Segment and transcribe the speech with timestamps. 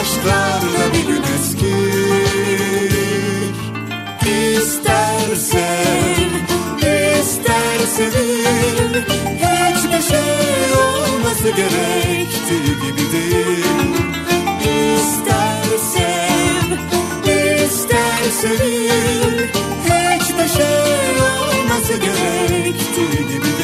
[0.00, 2.90] Aşklarda bir gün eskir
[4.26, 6.30] İster sev,
[7.20, 8.94] ister sevil
[9.36, 13.64] Hiçbir şey olması gerektiği gibi değil
[14.96, 16.68] İster sev,
[17.64, 19.38] ister sevil
[19.84, 23.59] Hiçbir şey olması gerektiği gibi değil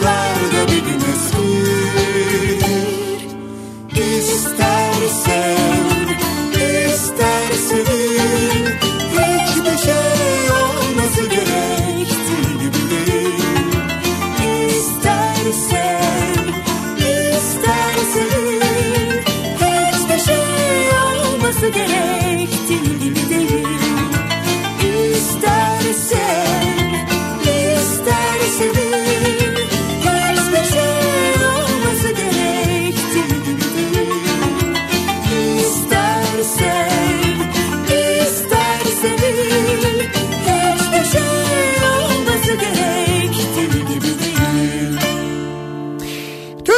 [0.00, 1.00] Senin aşklarda bir gün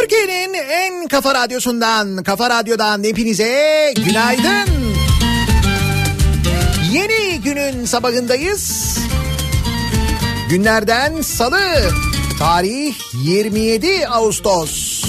[0.02, 4.94] Türkiye'nin en kafa radyosundan, kafa radyodan hepinize günaydın.
[6.92, 8.98] Yeni günün sabahındayız.
[10.50, 11.90] Günlerden salı,
[12.38, 15.04] tarih 27 Ağustos.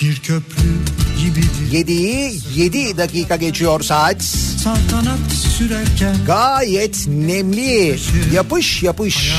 [0.00, 0.72] Bir köprü
[1.20, 4.22] gibidir 7'yi 7 dakika geçiyor saat.
[4.22, 7.98] saltanat sürerken Gayet nemli,
[8.34, 9.34] yapış yapış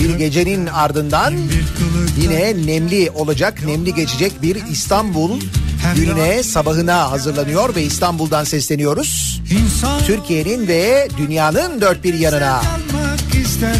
[0.00, 1.82] bir gecenin ardından bir
[2.20, 5.40] yine nemli olacak, nemli geçecek bir İstanbul
[5.96, 9.42] gününe, sabahına hazırlanıyor ve İstanbul'dan sesleniyoruz.
[10.06, 12.62] Türkiye'nin ve dünyanın dört bir yanına.
[13.44, 13.76] ister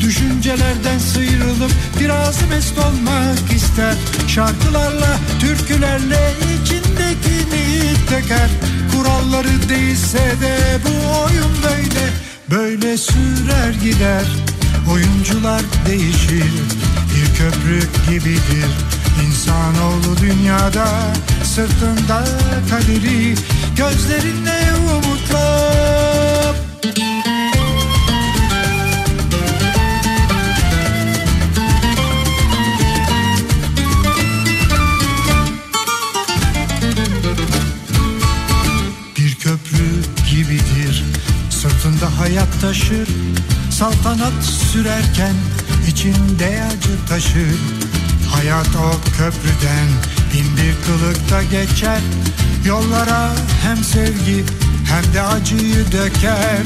[0.00, 1.70] Düşüncelerden sıyrılıp
[2.00, 3.94] biraz mest olmak ister
[4.28, 6.32] Şarkılarla, türkülerle
[6.62, 8.50] içindekini döker
[8.92, 12.10] Kuralları değilse de bu oyun böyle
[12.50, 14.24] Böyle sürer gider
[14.92, 16.52] Oyuncular değişir
[17.14, 18.70] Bir köprü gibidir.
[19.26, 20.86] İnsanoğlu dünyada
[21.44, 22.24] Sırtında
[22.70, 23.34] kaderi
[23.76, 24.60] Gözlerinde
[24.94, 26.56] umutlar.
[39.18, 39.86] Bir köprü
[40.30, 41.04] gibidir
[41.50, 43.08] Sırtında hayat taşır
[43.78, 45.34] Saltanat sürerken
[45.88, 47.58] içinde acı taşır.
[48.30, 49.88] Hayat o köprüden
[50.32, 52.00] bin bir kılıkta geçer.
[52.64, 53.32] Yollara
[53.62, 54.44] hem sevgi
[54.88, 56.62] hem de acıyı döker.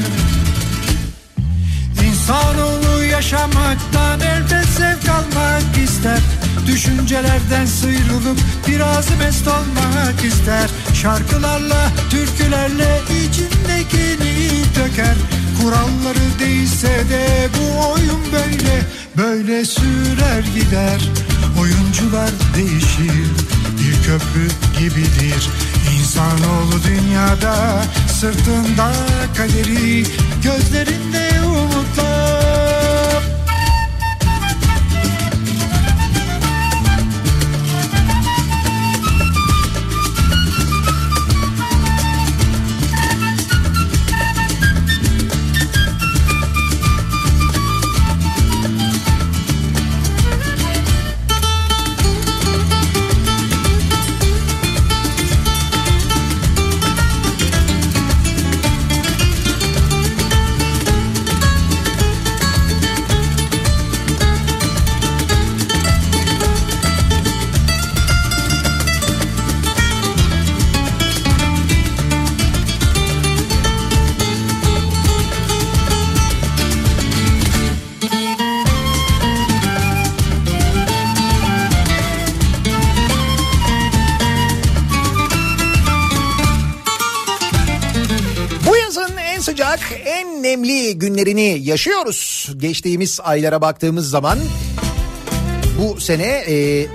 [2.03, 6.19] İnsanoğlu yaşamaktan elbet zevk almak ister
[6.67, 8.37] Düşüncelerden sıyrılıp
[8.67, 10.69] biraz mest olmak ister.
[10.93, 15.15] Şarkılarla, türkülerle içindekini döker.
[15.61, 18.81] Kuralları değilse de bu oyun böyle
[19.17, 21.01] Böyle sürer gider.
[21.61, 23.27] Oyuncular değişir
[23.79, 24.47] Bir köprü
[24.79, 25.49] gibidir.
[25.99, 27.83] İnsanoğlu dünyada
[28.19, 28.93] Sırtında
[29.37, 30.03] kaderi
[30.43, 32.40] Gözlerinde umutlar
[90.05, 92.49] en nemli günlerini yaşıyoruz.
[92.57, 94.39] Geçtiğimiz aylara baktığımız zaman
[95.79, 96.87] bu sene e,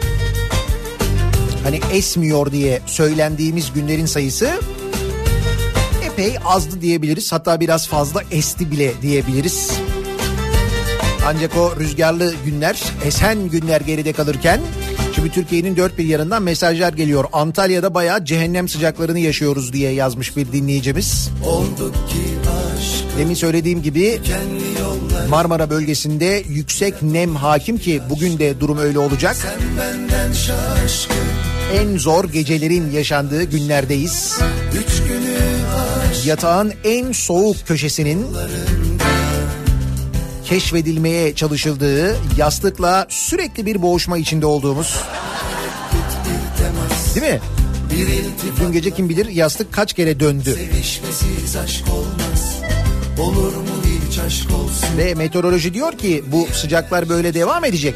[1.64, 4.50] hani esmiyor diye söylendiğimiz günlerin sayısı
[6.04, 7.32] epey azdı diyebiliriz.
[7.32, 9.70] Hatta biraz fazla esti bile diyebiliriz.
[11.26, 14.60] Ancak o rüzgarlı günler, esen günler geride kalırken
[15.16, 17.24] şimdi Türkiye'nin dört bir yanından mesajlar geliyor.
[17.32, 21.30] Antalya'da bayağı cehennem sıcaklarını yaşıyoruz diye yazmış bir dinleyicimiz.
[23.18, 24.20] Demin söylediğim gibi
[25.28, 29.36] Marmara bölgesinde yüksek nem hakim ki bugün de durum öyle olacak.
[31.74, 34.38] En zor gecelerin yaşandığı günlerdeyiz.
[36.26, 38.26] Yatağın en soğuk köşesinin
[40.46, 44.96] keşfedilmeye çalışıldığı, yastıkla sürekli bir boğuşma içinde olduğumuz.
[47.14, 47.40] Değil mi?
[48.60, 50.56] Dün gece kim bilir yastık kaç kere döndü.
[53.20, 53.64] Olur mu
[54.08, 57.94] hiç aşk olsun Ve meteoroloji diyor ki bu sıcaklar böyle devam edecek.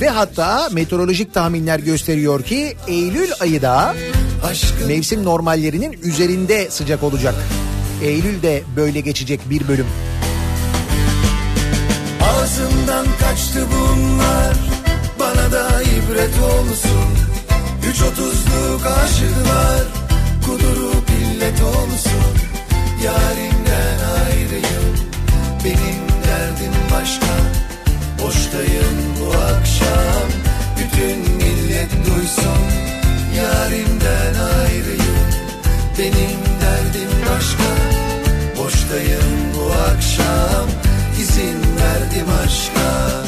[0.00, 3.94] Ve hatta meteorolojik tahminler gösteriyor ki Eylül ayı da
[4.86, 7.34] mevsim normallerinin üzerinde sıcak olacak.
[8.02, 9.86] Eylül de böyle geçecek bir bölüm.
[12.50, 14.54] Ağzımdan kaçtı bunlar.
[15.20, 17.08] Bana da ibret olsun.
[17.90, 19.84] Üç otuzluk aşıklar
[20.44, 22.32] Kudurup illet olsun.
[23.04, 24.96] Yarimden ayrıyım
[25.64, 27.34] Benim derdim başka.
[28.22, 30.28] Boştayım bu akşam
[30.78, 32.62] Bütün millet duysun.
[33.36, 35.26] Yarimden ayrıyım
[35.98, 37.70] Benim derdim başka.
[38.58, 40.69] Boştayım bu akşam
[42.20, 43.24] verdim aşka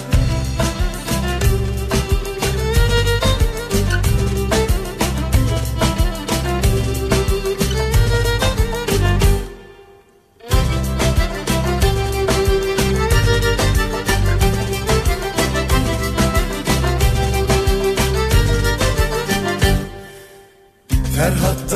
[21.17, 21.71] Ferhat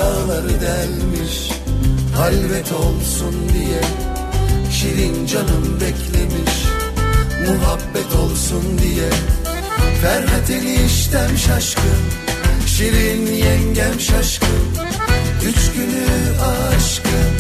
[0.61, 1.51] delmiş
[2.17, 3.83] Halvet olsun diye
[4.71, 6.76] Şirin canım beklemiş
[7.47, 9.11] Muhabbet olsun diye.
[10.03, 12.01] Ferhat eniştem şaşkın
[12.67, 14.49] Şirin yengem şaşkın.
[15.49, 16.07] Üç günü
[16.43, 17.33] aşkın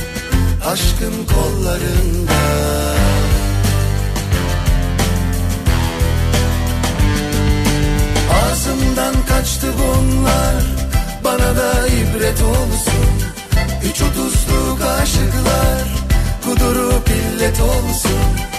[0.67, 2.33] Aşkın kollarında.
[8.43, 10.63] Ağzımdan kaçtı bunlar
[11.25, 13.11] Bana da ibret olsun.
[13.91, 15.89] Üç otuzluk aşıklar
[16.45, 18.56] Kudurup illet olsun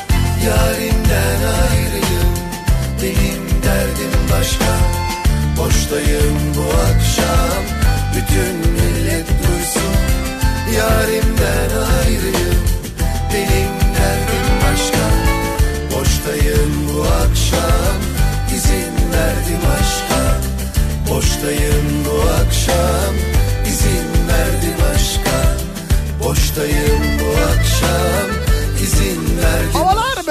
[0.47, 2.33] Yarimden ayrıyım
[3.01, 4.71] Benim derdim başka.
[5.57, 7.63] Boştayım bu akşam
[8.15, 9.93] Bütün millet duysun.
[10.77, 12.63] Yarimden ayrıyım
[13.33, 15.07] Benim derdim başka.
[15.91, 17.86] Boştayım bu akşam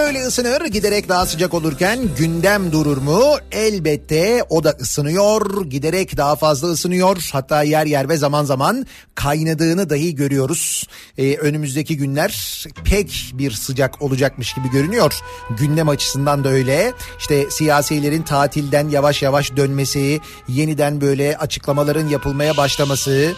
[0.07, 3.37] böyle ısınır giderek daha sıcak olurken gündem durur mu?
[3.53, 9.91] Elbette o da ısınıyor giderek daha fazla ısınıyor hatta yer yer ve zaman zaman kaynadığını
[9.91, 10.87] dahi görüyoruz.
[11.19, 15.21] Ee, önümüzdeki günler pek bir sıcak olacakmış gibi görünüyor.
[15.59, 23.33] Gündem açısından da öyle işte siyasilerin tatilden yavaş yavaş dönmesi yeniden böyle açıklamaların yapılmaya başlaması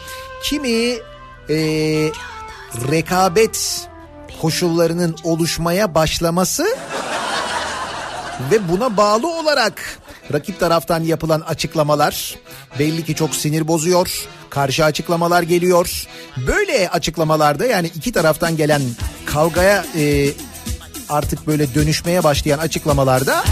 [0.45, 0.97] kimi
[1.51, 2.11] ee,
[2.91, 3.89] rekabet
[4.41, 6.67] koşullarının oluşmaya başlaması
[8.51, 9.99] ve buna bağlı olarak
[10.33, 12.37] rakip taraftan yapılan açıklamalar
[12.79, 14.29] belli ki çok sinir bozuyor.
[14.51, 16.07] Karşı açıklamalar geliyor.
[16.47, 18.83] Böyle açıklamalarda yani iki taraftan gelen
[19.27, 20.31] kavgaya e,
[21.09, 23.45] artık böyle dönüşmeye başlayan açıklamalarda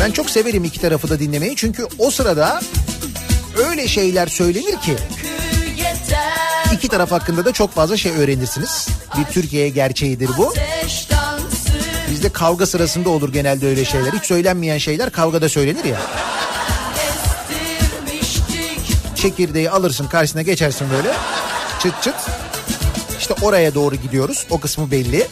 [0.00, 1.56] ben çok severim iki tarafı da dinlemeyi.
[1.56, 2.60] Çünkü o sırada
[3.68, 4.96] öyle şeyler söylenir ki
[6.92, 8.88] taraf hakkında da çok fazla şey öğrenirsiniz.
[9.18, 10.54] Bir Türkiye gerçeğidir bu.
[12.10, 14.12] Bizde kavga sırasında olur genelde öyle şeyler.
[14.12, 16.00] Hiç söylenmeyen şeyler kavgada söylenir ya.
[19.14, 21.12] Çekirdeği alırsın karşısına geçersin böyle.
[21.82, 22.14] Çıt çıt.
[23.18, 24.46] İşte oraya doğru gidiyoruz.
[24.50, 25.28] O kısmı belli.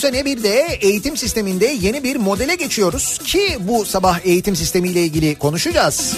[0.00, 5.34] Sene bir de eğitim sisteminde yeni bir modele geçiyoruz ki bu sabah eğitim sistemiyle ilgili
[5.34, 6.16] konuşacağız.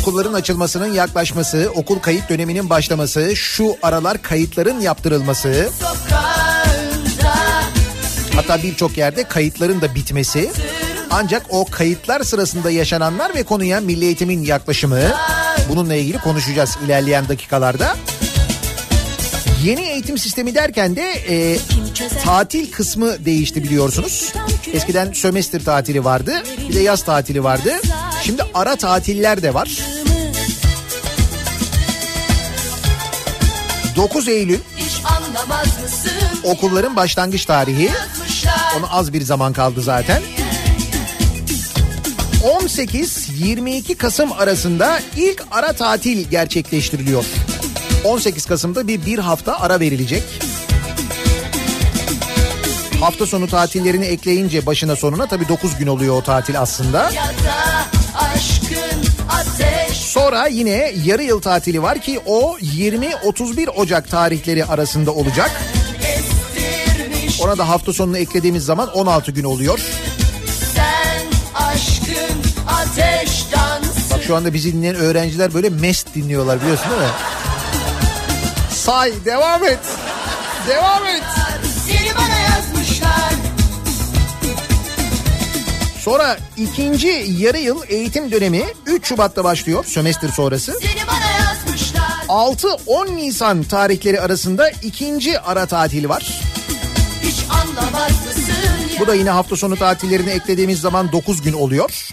[0.00, 5.70] Okulların açılmasının yaklaşması, okul kayıt döneminin başlaması, şu aralar kayıtların yaptırılması,
[8.34, 10.50] hatta birçok yerde kayıtların da bitmesi.
[11.10, 15.00] Ancak o kayıtlar sırasında yaşananlar ve konuya Milli Eğitim'in yaklaşımı
[15.68, 17.96] bununla ilgili konuşacağız ilerleyen dakikalarda.
[19.64, 21.58] Yeni eğitim sistemi derken de e,
[22.24, 24.32] tatil kısmı değişti biliyorsunuz.
[24.72, 27.72] Eskiden sömestr tatili vardı, bir de yaz tatili vardı.
[28.22, 29.78] Şimdi ara tatiller de var.
[33.96, 34.58] 9 Eylül
[36.44, 37.90] okulların başlangıç tarihi.
[38.78, 40.22] Ona az bir zaman kaldı zaten.
[42.42, 47.24] 18-22 Kasım arasında ilk ara tatil gerçekleştiriliyor.
[48.04, 50.22] 18 Kasım'da bir bir hafta ara verilecek.
[53.00, 57.10] Hafta sonu tatillerini ekleyince başına sonuna tabii 9 gün oluyor o tatil aslında.
[59.94, 65.50] Sonra yine yarı yıl tatili var ki o 20-31 Ocak tarihleri arasında olacak.
[67.40, 69.80] Ona da hafta sonunu eklediğimiz zaman 16 gün oluyor.
[74.10, 77.08] Bak şu anda bizi dinleyen öğrenciler böyle mest dinliyorlar biliyorsun değil mi?
[78.82, 79.78] Say devam et.
[80.68, 81.22] Devam et.
[81.86, 83.32] Seni bana yazmışlar.
[86.00, 90.72] Sonra ikinci yarı yıl eğitim dönemi 3 Şubat'ta başlıyor sömestr sonrası.
[90.72, 92.02] Seni bana yazmışlar.
[92.28, 96.40] 6-10 Nisan tarihleri arasında ikinci ara tatil var.
[99.00, 102.08] Bu da yine hafta sonu tatillerini eklediğimiz zaman 9 gün oluyor.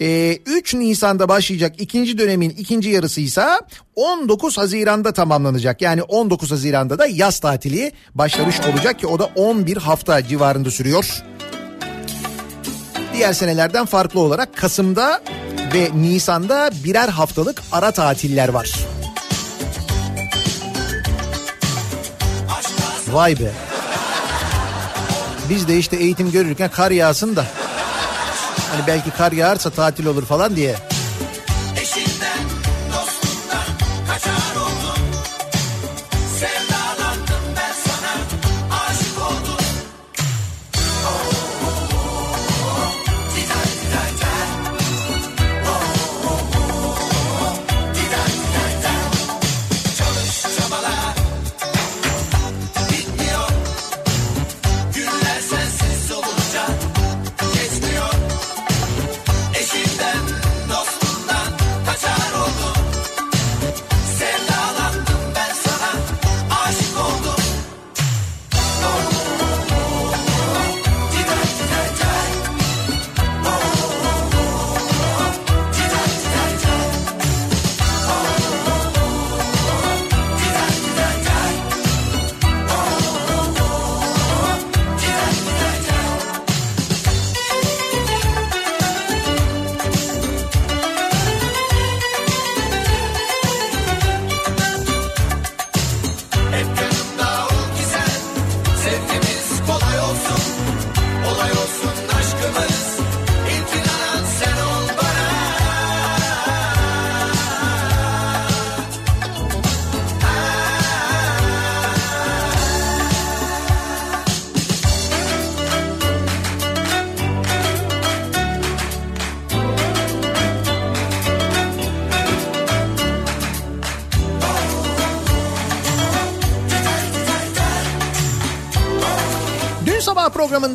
[0.00, 3.46] Ee, 3 Nisan'da başlayacak ikinci dönemin ikinci yarısı ise
[3.94, 5.82] 19 Haziran'da tamamlanacak.
[5.82, 11.22] Yani 19 Haziran'da da yaz tatili başlamış olacak ki o da 11 hafta civarında sürüyor.
[13.14, 15.22] Diğer senelerden farklı olarak Kasım'da
[15.74, 18.74] ve Nisan'da birer haftalık ara tatiller var.
[23.08, 23.50] Vay be.
[25.50, 27.46] Biz de işte eğitim görürken kar yağsın da
[28.70, 30.95] hani belki kar yağarsa tatil olur falan diye.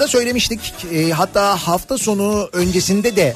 [0.01, 0.85] Programında söylemiştik.
[0.93, 3.33] E, hatta hafta sonu öncesinde de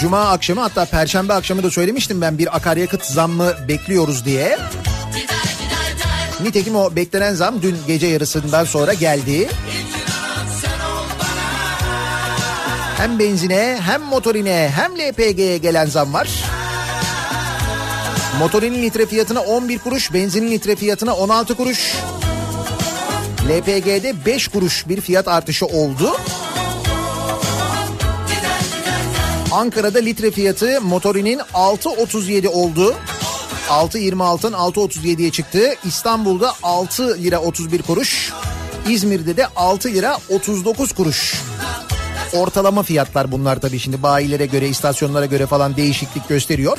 [0.00, 4.58] Cuma akşamı hatta Perşembe akşamı da söylemiştim ben bir akaryakıt zammı bekliyoruz diye.
[6.42, 9.48] Nitekim o beklenen zam dün gece yarısından sonra geldi.
[12.96, 16.28] Hem benzine hem motorine hem LPG'ye gelen zam var.
[18.38, 21.96] Motorinin litre fiyatına 11 kuruş, benzinin litre fiyatına 16 kuruş.
[23.48, 26.16] LPG'de 5 kuruş bir fiyat artışı oldu.
[29.52, 32.94] Ankara'da litre fiyatı motorinin 6.37 oldu.
[33.68, 35.74] 6.26'dan 6.37'ye çıktı.
[35.84, 38.32] İstanbul'da 6 lira 31 kuruş.
[38.88, 41.34] İzmir'de de 6 lira 39 kuruş.
[42.32, 46.78] Ortalama fiyatlar bunlar tabii şimdi bayilere göre, istasyonlara göre falan değişiklik gösteriyor.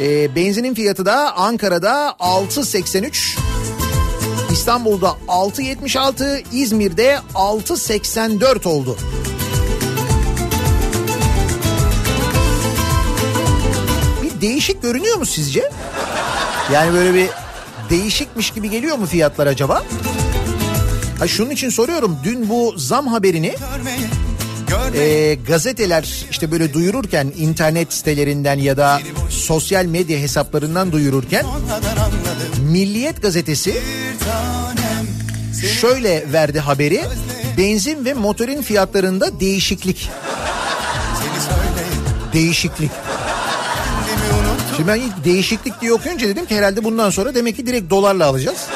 [0.00, 3.31] Ee, benzinin fiyatı da Ankara'da 6.83.
[4.62, 8.96] İstanbul'da 6.76, İzmir'de 6.84 oldu.
[14.22, 15.70] Bir değişik görünüyor mu sizce?
[16.72, 17.28] Yani böyle bir
[17.90, 19.82] değişikmiş gibi geliyor mu fiyatlar acaba?
[21.18, 22.18] Ha şunun için soruyorum.
[22.24, 23.54] Dün bu zam haberini
[24.94, 29.00] e, gazeteler işte böyle duyururken internet sitelerinden ya da
[29.30, 31.46] sosyal medya hesaplarından duyururken
[32.72, 33.74] Milliyet gazetesi
[35.80, 37.00] şöyle verdi haberi.
[37.58, 40.10] Benzin ve motorin fiyatlarında değişiklik.
[42.32, 42.90] Değişiklik.
[44.76, 48.26] Şimdi ben ilk değişiklik diye okuyunca dedim ki herhalde bundan sonra demek ki direkt dolarla
[48.26, 48.66] alacağız.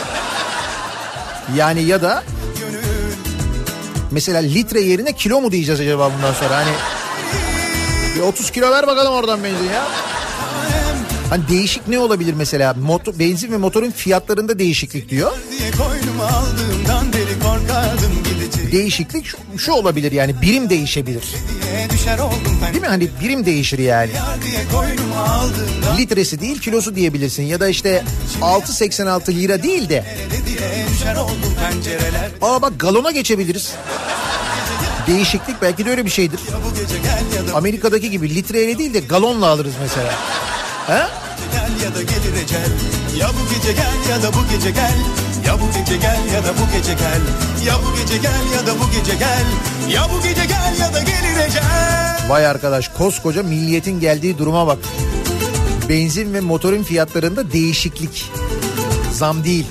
[1.57, 2.23] Yani ya da
[4.17, 6.71] mesela litre yerine kilo mu diyeceğiz acaba bundan sonra hani
[8.17, 9.87] bir 30 kilo ver bakalım oradan benzin ya.
[11.31, 12.75] Hani değişik ne olabilir mesela?
[12.75, 15.33] Motor, benzin ve motorun fiyatlarında değişiklik diyor.
[18.73, 21.25] Değişiklik şu, şu olabilir yani birim değişebilir.
[22.73, 22.89] Değil mi?
[22.89, 24.11] Hani birim değişir yani.
[25.99, 28.05] Litresi değil kilosu diyebilirsin ya da işte
[28.41, 30.05] 6.86 lira değil de
[32.43, 33.73] aa bak galona geçebiliriz.
[35.07, 36.41] Değişiklik belki de öyle bir şeydir.
[37.55, 40.15] Amerika'daki gibi litreyle değil de galonla alırız mesela.
[40.87, 40.93] He?
[41.53, 42.71] gel ya da gelir ecel
[43.19, 44.99] Ya bu gece gel ya da bu gece gel
[45.47, 47.21] Ya bu gece gel ya da bu gece gel
[47.67, 49.45] Ya bu gece gel ya da bu gece gel
[49.95, 54.79] Ya bu gece gel ya da gelir ecel Vay arkadaş koskoca milliyetin geldiği duruma bak.
[55.89, 58.31] Benzin ve motorun fiyatlarında değişiklik.
[59.13, 59.67] Zam değil.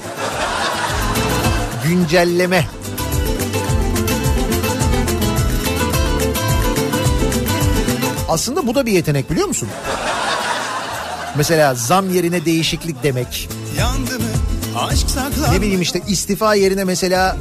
[1.84, 2.65] Güncelleme.
[8.30, 9.69] Aslında bu da bir yetenek biliyor musun?
[11.38, 13.50] Mesela zam yerine değişiklik demek.
[13.80, 14.26] Yandı mı
[14.78, 17.38] aşk saklandı Ne bileyim işte istifa yerine mesela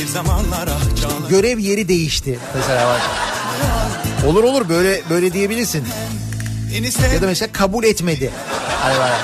[0.00, 2.38] Bir zamanlar ah canım görev yeri değişti.
[2.56, 3.00] Mesela bak.
[4.26, 5.84] Olur olur böyle böyle diyebilirsin.
[7.14, 8.30] Ya da mesela kabul etmedi.
[8.82, 9.20] Hani bak,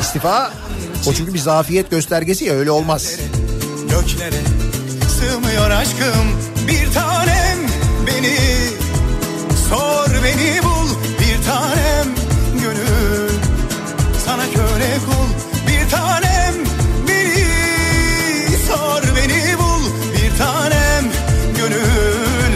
[0.00, 0.52] istifa
[1.06, 3.14] o çünkü bir zafiyet göstergesi ya öyle olmaz.
[3.90, 4.40] göklere
[5.20, 7.58] Sığmıyor aşkım bir tanem
[8.06, 8.36] beni
[9.68, 10.88] Sor beni bul
[11.20, 12.21] bir tanem
[14.54, 15.28] köle kul
[15.68, 16.54] bir tanem.
[17.08, 19.84] Beni Sor beni bul.
[20.14, 21.04] Bir tanem
[21.56, 22.52] gönül.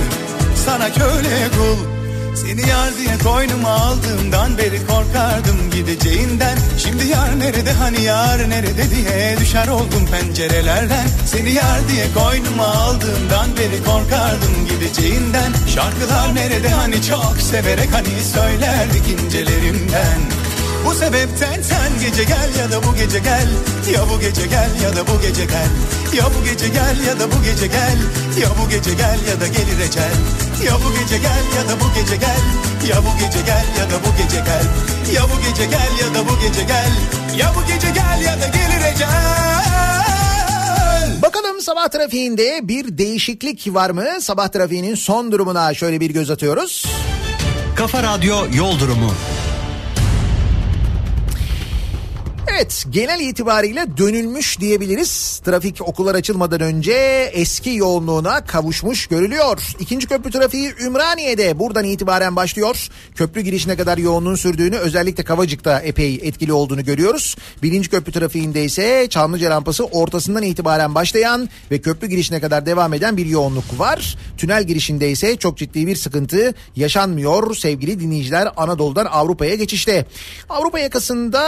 [0.67, 1.97] Sana köle kul.
[2.37, 6.59] Seni yar diye koynuma aldığımdan beri korkardım gideceğinden.
[6.79, 11.07] Şimdi yar nerede hani yar nerede diye düşer oldum pencerelerden.
[11.27, 15.53] Seni yar diye koynuma aldığımdan beri korkardım gideceğinden.
[15.75, 20.46] Şarkılar nerede hani çok severek hani söylerdik incelerimden
[20.87, 23.49] bu sebepten sen gece gel ya da bu gece gel
[23.93, 25.71] Ya bu gece gel ya da bu gece gel
[26.17, 27.99] Ya bu gece gel ya da bu gece gel
[28.43, 30.17] Ya bu gece gel ya da gelir ecel
[30.67, 32.41] Ya bu gece gel ya da bu gece gel
[32.89, 34.67] Ya bu gece gel ya da bu gece gel
[35.15, 36.93] Ya bu gece gel ya da bu gece gel
[37.37, 39.17] Ya bu gece gel ya da gelir ecel
[41.23, 44.07] Bakalım sabah trafiğinde bir değişiklik var mı?
[44.21, 46.85] Sabah trafiğinin son durumuna şöyle bir göz atıyoruz.
[47.77, 49.13] Kafa Radyo Yol Durumu.
[52.49, 55.41] Evet genel itibariyle dönülmüş diyebiliriz.
[55.45, 56.93] Trafik okullar açılmadan önce
[57.33, 59.63] eski yoğunluğuna kavuşmuş görülüyor.
[59.81, 62.89] İkinci köprü trafiği Ümraniye'de buradan itibaren başlıyor.
[63.15, 67.37] Köprü girişine kadar yoğunluğun sürdüğünü özellikle Kavacık'ta epey etkili olduğunu görüyoruz.
[67.63, 73.17] Birinci köprü trafiğinde ise Çamlıca rampası ortasından itibaren başlayan ve köprü girişine kadar devam eden
[73.17, 74.19] bir yoğunluk var.
[74.39, 80.07] Tünel girişinde ise çok ciddi bir sıkıntı yaşanmıyor sevgili dinleyiciler Anadolu'dan Avrupa'ya geçişte.
[80.49, 81.43] Avrupa yakasında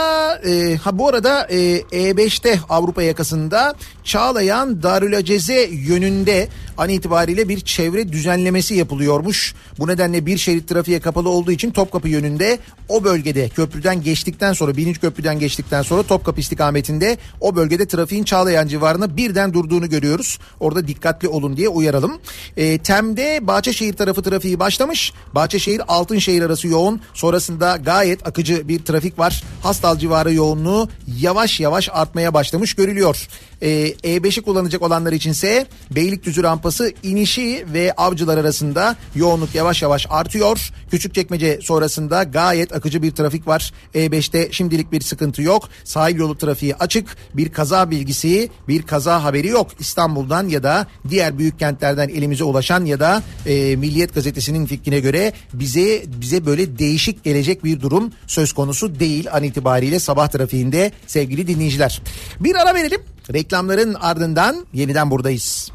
[0.45, 6.47] e, ha bu arada e, E5'te Avrupa yakasında Çağlayan Darülaceze yönünde
[6.77, 9.55] an itibariyle bir çevre düzenlemesi yapılıyormuş.
[9.79, 14.77] Bu nedenle bir şerit trafiğe kapalı olduğu için Topkapı yönünde o bölgede köprüden geçtikten sonra
[14.77, 20.39] birinci köprüden geçtikten sonra Topkapı istikametinde o bölgede trafiğin Çağlayan civarına birden durduğunu görüyoruz.
[20.59, 22.19] Orada dikkatli olun diye uyaralım.
[22.57, 25.13] E, Tem'de Bahçeşehir tarafı trafiği başlamış.
[25.35, 27.01] Bahçeşehir Altınşehir arası yoğun.
[27.13, 29.43] Sonrasında gayet akıcı bir trafik var.
[29.63, 33.27] Hastal civarı yoğunluğu yavaş yavaş artmaya başlamış görülüyor.
[33.61, 40.71] Ee, E5'i kullanacak olanlar içinse Beylikdüzü rampası inişi ve avcılar arasında yoğunluk yavaş yavaş artıyor.
[40.91, 43.73] Küçükçekmece sonrasında gayet akıcı bir trafik var.
[43.95, 45.69] E5'te şimdilik bir sıkıntı yok.
[45.83, 47.17] Sahil yolu trafiği açık.
[47.33, 49.67] Bir kaza bilgisi, bir kaza haberi yok.
[49.79, 55.33] İstanbul'dan ya da diğer büyük kentlerden elimize ulaşan ya da e, Milliyet gazetesinin fikrine göre
[55.53, 61.47] bize bize böyle değişik gelecek bir durum söz konusu değil an itibariyle sabah trafiğinde sevgili
[61.47, 62.01] dinleyiciler.
[62.39, 63.01] Bir ara verelim.
[63.33, 65.71] Reklamların ardından yeniden buradayız.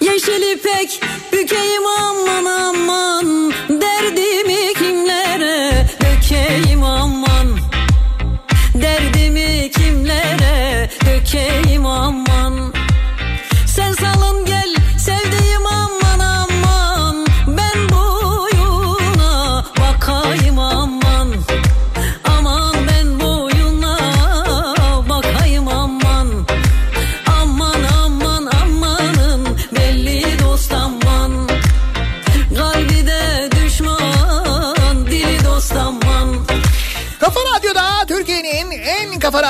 [0.00, 3.39] Yeşil ipek bükeyim aman aman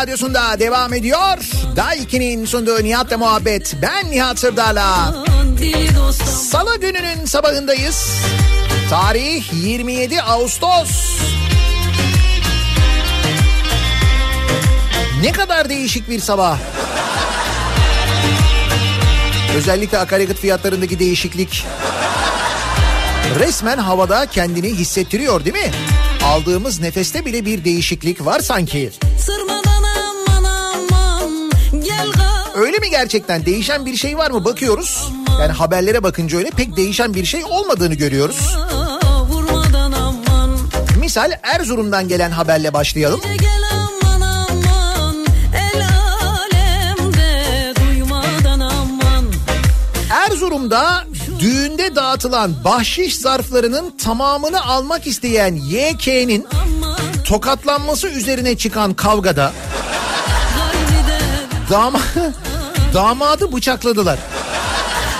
[0.01, 1.39] radyosunda devam ediyor.
[1.77, 3.77] Daiki'nin sunduğu Nihat'la muhabbet.
[3.83, 5.15] Ben Nihat Sırdar'la.
[6.51, 8.11] Salı gününün sabahındayız.
[8.91, 10.91] Tarih 27 Ağustos.
[15.23, 16.59] Ne kadar değişik bir sabah.
[19.57, 21.67] Özellikle akaryakıt fiyatlarındaki değişiklik
[23.39, 25.71] resmen havada kendini hissettiriyor değil mi?
[26.25, 28.91] Aldığımız nefeste bile bir değişiklik var sanki.
[32.61, 33.47] Öyle mi gerçekten?
[33.47, 34.45] Değişen bir şey var mı?
[34.45, 35.09] Bakıyoruz.
[35.41, 38.57] Yani haberlere bakınca öyle pek değişen bir şey olmadığını görüyoruz.
[40.99, 43.21] Misal Erzurum'dan gelen haberle başlayalım.
[50.11, 51.05] Erzurum'da
[51.39, 56.47] düğünde dağıtılan bahşiş zarflarının tamamını almak isteyen YK'nin
[57.25, 59.53] tokatlanması üzerine çıkan kavgada
[60.57, 61.19] Kalbi de
[61.71, 62.01] dama,
[62.95, 64.19] damadı bıçakladılar.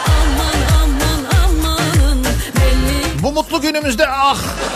[0.09, 4.71] aman aman amanın belli Bu mutlu günümüzde ah aman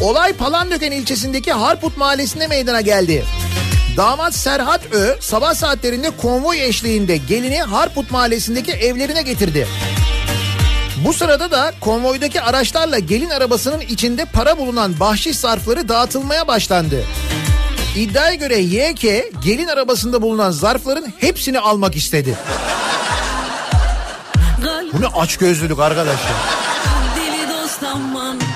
[0.00, 3.24] Olay Palandöken ilçesindeki Harput mahallesinde meydana geldi.
[3.96, 9.68] Damat Serhat Ö sabah saatlerinde konvoy eşliğinde gelini Harput mahallesindeki evlerine getirdi.
[11.04, 17.04] Bu sırada da konvoydaki araçlarla gelin arabasının içinde para bulunan bahşiş zarfları dağıtılmaya başlandı.
[17.96, 19.02] İddiaya göre YK
[19.44, 22.34] gelin arabasında bulunan zarfların hepsini almak istedi.
[24.92, 26.36] Bu ne açgözlülük arkadaş ya.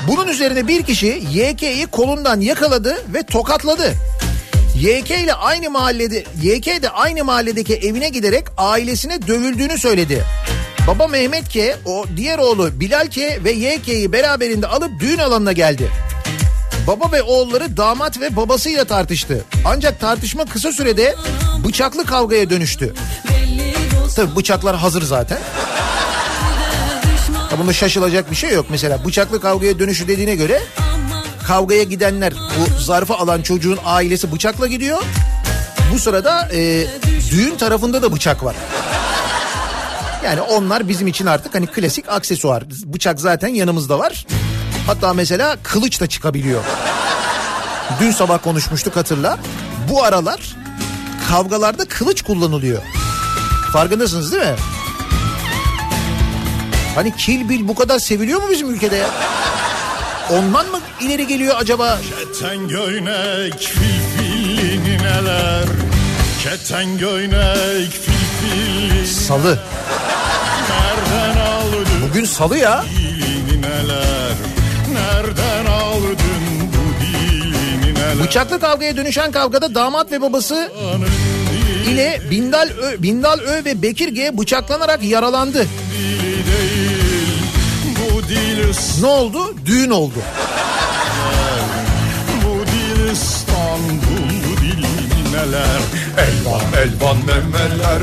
[0.08, 3.92] Bunun üzerine bir kişi YK'yi kolundan yakaladı ve tokatladı.
[4.76, 10.24] YK ile aynı mahallede YK de aynı mahalledeki evine giderek ailesine dövüldüğünü söyledi.
[10.86, 15.90] Baba Mehmet K, o diğer oğlu Bilal K ve YK'yi beraberinde alıp düğün alanına geldi.
[16.86, 19.44] Baba ve oğulları damat ve babasıyla tartıştı.
[19.64, 21.16] Ancak tartışma kısa sürede
[21.64, 22.94] bıçaklı kavgaya dönüştü.
[24.16, 25.38] Tabi bıçaklar hazır zaten.
[27.52, 28.66] Ya bunda şaşılacak bir şey yok.
[28.70, 30.62] Mesela bıçaklı kavgaya dönüşü dediğine göre
[31.46, 35.02] kavgaya gidenler bu zarfı alan çocuğun ailesi bıçakla gidiyor.
[35.92, 36.86] Bu sırada e,
[37.30, 38.56] düğün tarafında da bıçak var.
[40.24, 42.64] Yani onlar bizim için artık hani klasik aksesuar.
[42.84, 44.26] Bıçak zaten yanımızda var.
[44.86, 46.64] Hatta mesela kılıç da çıkabiliyor.
[48.00, 49.38] Dün sabah konuşmuştuk hatırla.
[49.90, 50.56] Bu aralar
[51.28, 52.82] kavgalarda kılıç kullanılıyor.
[53.72, 54.56] Farkındasınız değil mi?
[56.94, 59.10] Hani Kill Bill bu kadar seviliyor mu bizim ülkede ya?
[60.30, 61.98] Ondan mı ileri geliyor acaba?
[62.18, 65.64] Keten göynek filfilli nineler
[66.42, 68.11] Keten göynek filfilli
[69.06, 69.58] Salı.
[70.70, 72.84] Nereden aldın Bugün salı ya.
[72.96, 74.32] dilini neler
[74.92, 76.16] Nereden aldın
[76.68, 80.72] bu dilini neler Bıçaklı kavgaya dönüşen kavgada damat ve babası
[81.88, 85.58] ile Bindal Ö, Bindal Ö ve Bekir G bıçaklanarak yaralandı.
[85.58, 87.42] değil
[87.96, 89.54] Bu dil Ne oldu?
[89.66, 90.14] Düğün oldu.
[92.44, 95.80] Bu dil İstanbul dili neler
[96.18, 98.02] Elvan elvan memeler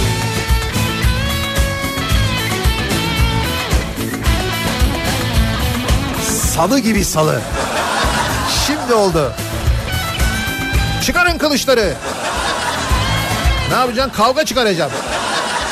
[6.55, 7.41] Salı gibi salı.
[8.67, 9.33] Şimdi oldu.
[11.05, 11.93] Çıkarın kılıçları.
[13.69, 14.13] Ne yapacaksın?
[14.17, 14.91] Kavga çıkaracağım.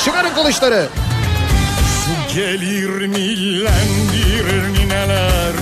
[0.05, 0.87] Çıkarın kılıçları.
[2.05, 5.53] Su gelir millendirir nineler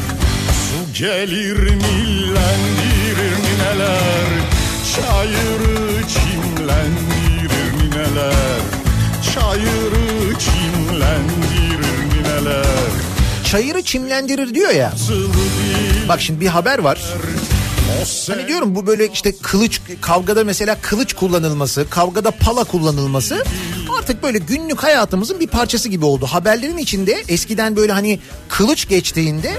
[0.52, 4.30] Su gelir millendirir nineler
[4.96, 8.62] Çayırı çimlendirir nineler
[9.34, 12.97] Çayırı çimlendirir nineler
[13.52, 14.94] Çayırı çimlendirir diyor ya.
[16.10, 17.00] Bak şimdi bir haber var.
[18.28, 23.44] Hani diyorum bu böyle işte kılıç kavgada mesela kılıç kullanılması, kavgada pala kullanılması
[24.00, 26.26] artık böyle günlük hayatımızın bir parçası gibi oldu.
[26.26, 29.54] Haberlerin içinde eskiden böyle hani kılıç geçtiğinde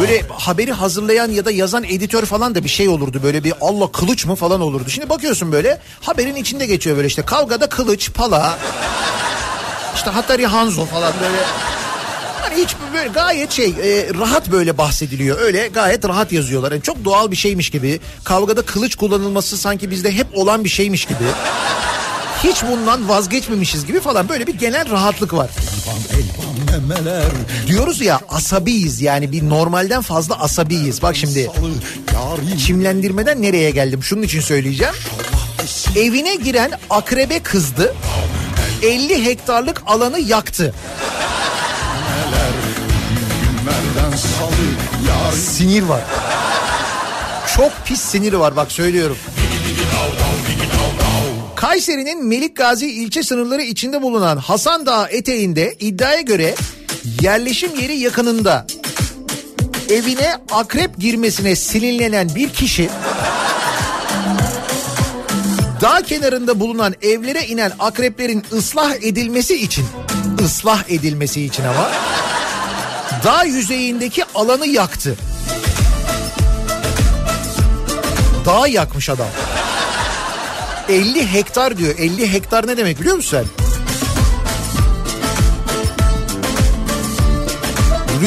[0.00, 3.20] böyle haberi hazırlayan ya da yazan editör falan da bir şey olurdu.
[3.22, 4.90] Böyle bir Allah kılıç mı falan olurdu.
[4.90, 8.58] Şimdi bakıyorsun böyle haberin içinde geçiyor böyle işte kavgada kılıç, pala,
[9.96, 11.36] işte Hatari Hanzo falan böyle
[12.54, 15.40] Hani hiç böyle gayet şey e, rahat böyle bahsediliyor.
[15.40, 16.72] Öyle gayet rahat yazıyorlar.
[16.72, 18.00] Yani çok doğal bir şeymiş gibi.
[18.24, 21.24] Kavgada kılıç kullanılması sanki bizde hep olan bir şeymiş gibi.
[22.44, 25.50] Hiç bundan vazgeçmemişiz gibi falan böyle bir genel rahatlık var.
[27.66, 31.02] Diyoruz ya asabiyiz yani bir normalden fazla asabiyiz.
[31.02, 31.50] Bak şimdi
[32.66, 34.94] çimlendirmeden nereye geldim şunun için söyleyeceğim.
[35.96, 37.94] Evine giren akrebe kızdı.
[38.82, 40.74] 50 hektarlık alanı yaktı.
[45.34, 46.00] Sinir var.
[47.56, 49.16] Çok pis siniri var bak söylüyorum.
[51.56, 56.54] Kayseri'nin Melik Gazi ilçe sınırları içinde bulunan Hasan Dağı eteğinde iddiaya göre
[57.22, 58.66] yerleşim yeri yakınında
[59.90, 62.90] evine akrep girmesine sinirlenen bir kişi
[65.80, 69.84] dağ kenarında bulunan evlere inen akreplerin ıslah edilmesi için
[70.44, 71.90] ıslah edilmesi için ama
[73.24, 75.16] dağ yüzeyindeki alanı yaktı.
[78.46, 79.28] Dağ yakmış adam.
[80.88, 81.94] 50 hektar diyor.
[81.98, 83.64] 50 hektar ne demek biliyor musun sen?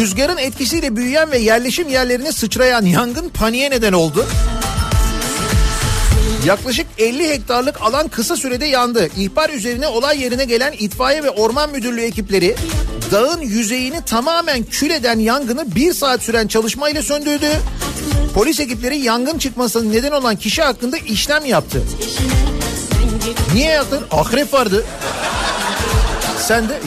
[0.02, 4.26] Rüzgarın etkisiyle büyüyen ve yerleşim yerlerine sıçrayan yangın paniğe neden oldu.
[6.48, 9.10] Yaklaşık 50 hektarlık alan kısa sürede yandı.
[9.18, 12.56] İhbar üzerine olay yerine gelen itfaiye ve orman müdürlüğü ekipleri
[13.12, 17.50] dağın yüzeyini tamamen kül eden yangını bir saat süren çalışmayla söndürdü.
[18.34, 21.84] Polis ekipleri yangın çıkmasına neden olan kişi hakkında işlem yaptı.
[23.54, 24.04] Niye yaktın?
[24.12, 24.86] Akrep vardı.
[26.40, 26.80] Sen de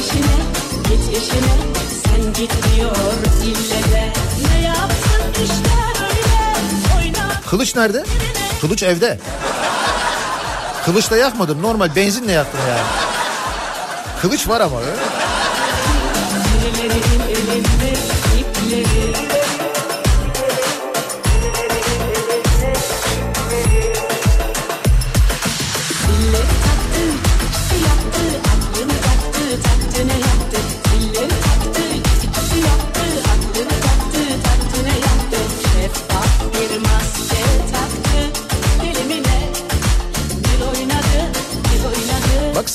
[0.00, 0.36] işine
[0.84, 1.54] git işine
[2.04, 2.96] sen git diyor
[3.44, 4.12] ille de
[4.48, 5.79] ne yapsın işte
[7.50, 8.04] Kılıç nerede?
[8.60, 9.18] Kılıç evde.
[10.84, 11.62] Kılıçla yakmadım.
[11.62, 12.80] Normal benzinle yaktım yani.
[14.22, 14.78] Kılıç var ama.
[14.80, 14.90] öyle.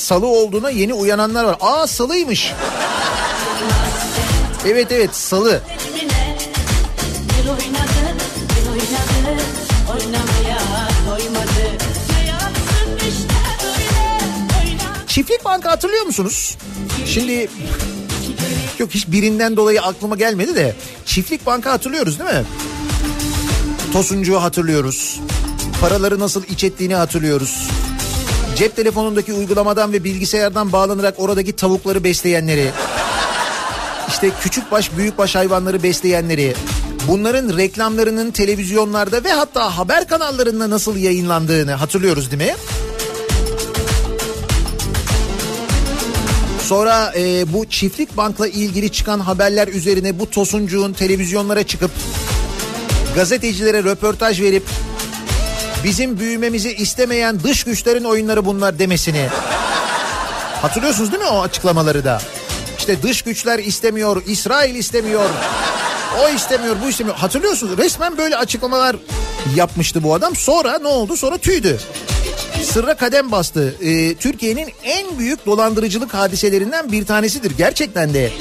[0.06, 1.58] Salı olduğuna yeni uyananlar var.
[1.62, 2.54] Aa salıymış.
[4.66, 5.62] Evet evet salı.
[15.08, 16.58] Çiftlik banka hatırlıyor musunuz?
[17.06, 17.50] Şimdi
[18.80, 22.46] yok hiç birinden dolayı aklıma gelmedi de çiftlik banka hatırlıyoruz değil mi?
[23.94, 25.20] Tosuncuğu hatırlıyoruz.
[25.82, 27.68] Paraları nasıl iç ettiğini hatırlıyoruz.
[28.56, 32.72] Cep telefonundaki uygulamadan ve bilgisayardan bağlanarak oradaki tavukları besleyenleri.
[34.08, 36.56] işte küçükbaş büyükbaş hayvanları besleyenleri.
[37.08, 42.56] Bunların reklamlarının televizyonlarda ve hatta haber kanallarında nasıl yayınlandığını hatırlıyoruz değil mi?
[46.64, 51.92] Sonra e, bu çiftlik bankla ilgili çıkan haberler üzerine bu tosuncuğun televizyonlara çıkıp
[53.16, 54.64] gazetecilere röportaj verip
[55.84, 59.28] bizim büyümemizi istemeyen dış güçlerin oyunları bunlar demesini.
[60.62, 62.22] Hatırlıyorsunuz değil mi o açıklamaları da?
[62.78, 65.30] İşte dış güçler istemiyor, İsrail istemiyor.
[66.24, 67.18] O istemiyor, bu istemiyor.
[67.18, 68.96] Hatırlıyorsunuz resmen böyle açıklamalar
[69.56, 70.36] yapmıştı bu adam.
[70.36, 71.18] Sonra ne oldu?
[71.18, 71.80] Sonra tüydü.
[72.64, 73.76] Sırra kadem bastı.
[73.82, 77.52] Ee, Türkiye'nin en büyük dolandırıcılık hadiselerinden bir tanesidir.
[77.58, 78.32] Gerçekten de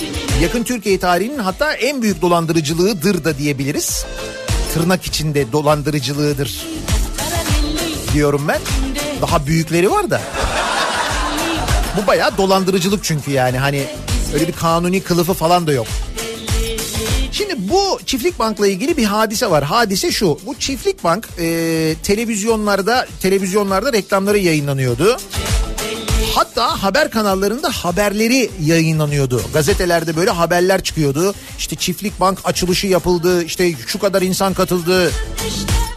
[0.43, 4.07] yakın Türkiye tarihinin hatta en büyük dolandırıcılığıdır da diyebiliriz.
[4.75, 6.67] Tırnak içinde dolandırıcılığıdır
[8.15, 8.61] diyorum ben.
[9.21, 10.21] Daha büyükleri var da.
[11.97, 13.87] Bu bayağı dolandırıcılık çünkü yani hani
[14.35, 15.87] öyle bir kanuni kılıfı falan da yok.
[17.33, 19.65] Şimdi bu çiftlik bankla ilgili bir hadise var.
[19.65, 20.39] Hadise şu.
[20.47, 25.17] Bu çiftlik bank e, televizyonlarda televizyonlarda reklamları yayınlanıyordu.
[26.35, 29.43] Hatta haber kanallarında haberleri yayınlanıyordu.
[29.53, 31.35] Gazetelerde böyle haberler çıkıyordu.
[31.59, 33.43] İşte çiftlik bank açılışı yapıldı.
[33.45, 35.11] İşte şu kadar insan katıldı.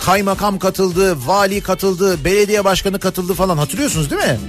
[0.07, 4.39] Kaymakam katıldı, vali katıldı, belediye başkanı katıldı falan hatırlıyorsunuz değil mi?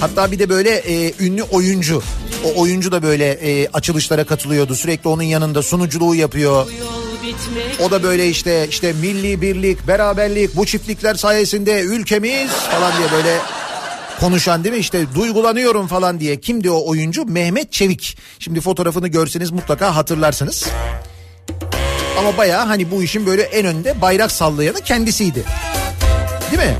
[0.00, 2.02] Hatta bir de böyle e, ünlü oyuncu.
[2.44, 4.74] O oyuncu da böyle e, açılışlara katılıyordu.
[4.74, 6.66] Sürekli onun yanında sunuculuğu yapıyor.
[7.82, 13.38] O da böyle işte işte milli birlik, beraberlik, bu çiftlikler sayesinde ülkemiz falan diye böyle
[14.20, 16.40] konuşan değil mi işte duygulanıyorum falan diye.
[16.40, 17.24] Kimdi o oyuncu?
[17.24, 18.18] Mehmet Çevik.
[18.38, 20.68] Şimdi fotoğrafını görseniz mutlaka hatırlarsınız.
[22.18, 25.44] Ama bayağı hani bu işin böyle en önde bayrak sallayanı kendisiydi.
[26.50, 26.76] Değil mi?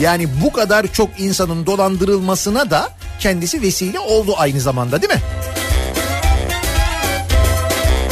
[0.00, 5.20] Yani bu kadar çok insanın dolandırılmasına da kendisi vesile oldu aynı zamanda değil mi?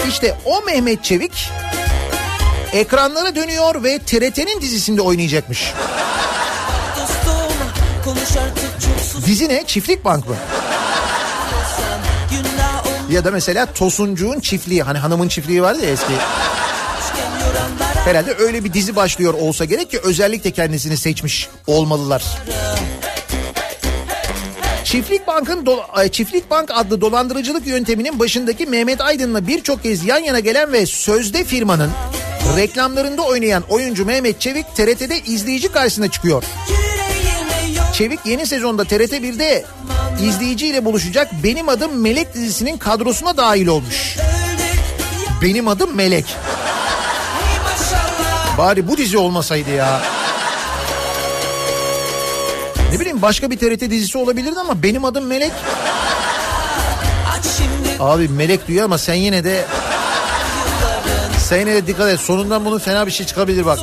[0.09, 1.51] İşte o Mehmet Çevik
[2.73, 5.73] ekranlara dönüyor ve TRT'nin dizisinde oynayacakmış.
[9.27, 9.65] Dizi ne?
[9.67, 10.35] Çiftlik Bank mı?
[13.11, 16.13] Ya da mesela Tosuncuğun çiftliği hani hanımın çiftliği vardı ya eski.
[18.09, 22.25] Herhalde öyle bir dizi başlıyor olsa gerek ki özellikle kendisini seçmiş olmalılar.
[24.85, 30.41] Çiftlik Bank'ın do- Çiftlik Bank adlı dolandırıcılık yönteminin başındaki Mehmet Aydın'la birçok kez yan yana
[30.41, 31.91] gelen ve sözde firmanın
[32.57, 36.45] reklamlarında oynayan oyuncu Mehmet Çevik TRT'de izleyici karşısına çıkıyor.
[37.95, 39.65] Çevik yeni sezonda TRT 1'de
[40.23, 44.17] izleyiciyle buluşacak Benim Adım Melek dizisinin kadrosuna dahil olmuş.
[45.43, 46.37] Benim adım Melek.
[48.59, 50.01] Bari bu dizi olmasaydı ya.
[52.93, 55.53] Ne bileyim başka bir TRT dizisi olabilirdi ama benim adım Melek.
[58.01, 59.65] Abi Melek diyor ama sen yine de
[61.39, 62.21] sen yine de dikkat et.
[62.21, 63.79] Sonundan bunun fena bir şey çıkabilir bak.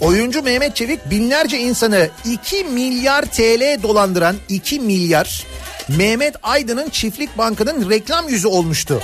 [0.00, 5.46] Oyuncu Mehmet Çevik binlerce insanı 2 milyar TL dolandıran 2 milyar
[5.88, 9.02] Mehmet Aydın'ın Çiftlik Bankı'nın reklam yüzü olmuştu.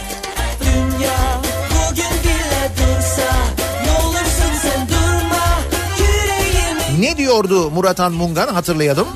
[6.99, 9.09] Ne diyordu Muratan Mungan hatırlayalım.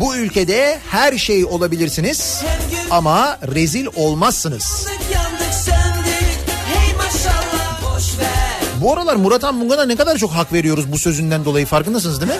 [0.00, 2.42] Bu ülkede her şey olabilirsiniz
[2.90, 4.86] ama rezil olmazsınız.
[8.80, 12.38] Bu aralar Muratan Mungan'a ne kadar çok hak veriyoruz bu sözünden dolayı farkındasınız değil mi?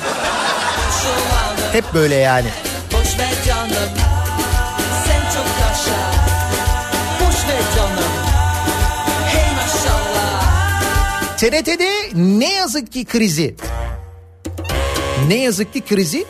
[1.72, 2.48] Hep böyle yani.
[2.92, 3.70] Boş ver canım
[5.06, 5.98] Sen çok yaşa
[7.20, 8.12] Boş ver canım
[9.26, 10.42] Hey maşallah
[11.36, 13.56] TRT'de ne yazık ki krizi.
[15.26, 16.24] Ne yazık ki krizi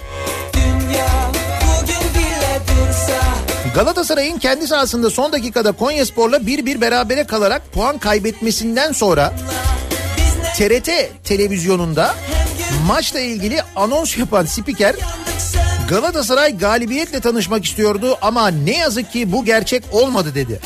[3.75, 9.33] Galatasaray'ın kendi sahasında son dakikada Konyaspor'la 1-1 berabere kalarak puan kaybetmesinden sonra
[10.57, 10.91] TRT
[11.25, 12.15] televizyonunda
[12.87, 14.95] maçla ilgili anons yapan spiker
[15.89, 20.61] Galatasaray galibiyetle tanışmak istiyordu ama ne yazık ki bu gerçek olmadı dedi.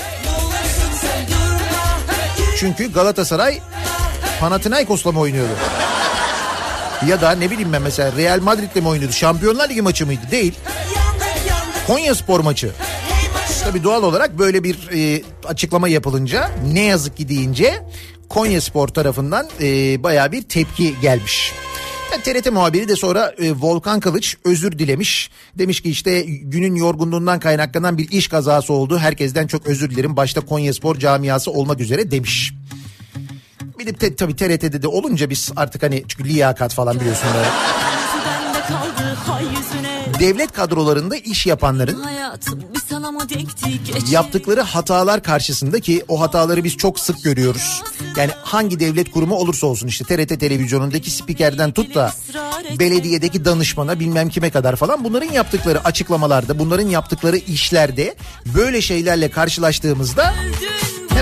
[2.59, 3.59] Çünkü Galatasaray
[4.41, 5.82] Panathinaikos'la mı oynuyordu?
[7.09, 9.15] Ya da ne bileyim ben mesela Real Madrid'le mi oynuyordu?
[9.15, 10.21] Şampiyonlar Ligi maçı mıydı?
[10.31, 10.55] Değil.
[11.87, 12.71] Konya Spor maçı.
[13.65, 17.83] Tabii doğal olarak böyle bir e, açıklama yapılınca ne yazık ki deyince
[18.29, 21.53] Konya Spor tarafından e, bayağı bir tepki gelmiş.
[22.25, 25.31] TRT muhabiri de sonra e, Volkan Kılıç özür dilemiş.
[25.59, 28.99] Demiş ki işte günün yorgunluğundan kaynaklanan bir iş kazası oldu.
[28.99, 30.17] Herkesten çok özür dilerim.
[30.17, 32.53] Başta Konya Spor camiası olmak üzere demiş.
[33.83, 37.49] Bir de te- tabii TRT'de de olunca biz artık hani çünkü liyakat falan biliyorsun böyle.
[40.21, 42.03] Devlet kadrolarında iş yapanların
[44.11, 47.83] yaptıkları hatalar karşısında ki o hataları biz çok sık görüyoruz.
[48.17, 52.13] Yani hangi devlet kurumu olursa olsun işte TRT televizyonundaki spikerden tut da
[52.79, 58.15] belediyedeki danışmana bilmem kime kadar falan bunların yaptıkları açıklamalarda bunların yaptıkları işlerde
[58.55, 60.35] böyle şeylerle karşılaştığımızda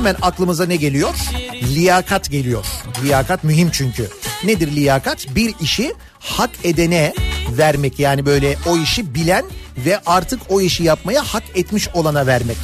[0.00, 1.14] hemen aklımıza ne geliyor?
[1.62, 2.64] Liyakat geliyor.
[3.04, 4.08] Liyakat mühim çünkü.
[4.44, 5.34] Nedir liyakat?
[5.34, 7.14] Bir işi hak edene
[7.50, 9.44] vermek yani böyle o işi bilen
[9.86, 12.56] ve artık o işi yapmaya hak etmiş olana vermek.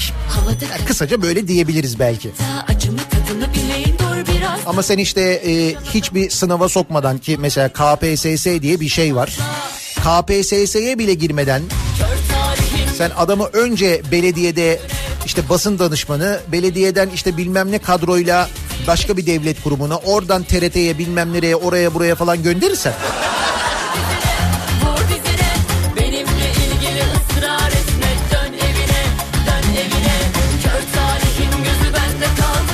[0.72, 2.30] Yani kısaca böyle diyebiliriz belki.
[4.66, 9.38] Ama sen işte e, hiçbir sınava sokmadan ki mesela KPSS diye bir şey var.
[9.94, 11.62] KPSS'ye bile girmeden
[12.96, 14.80] sen adamı önce belediyede
[15.26, 18.48] işte basın danışmanı, belediyeden işte bilmem ne kadroyla
[18.86, 22.92] başka bir devlet kurumuna, oradan TRT'ye bilmem nereye, oraya buraya falan gönderirsen
[24.82, 25.06] vur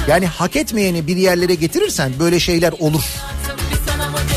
[0.08, 3.02] yani hak etmeyeni bir yerlere getirirsen böyle şeyler olur.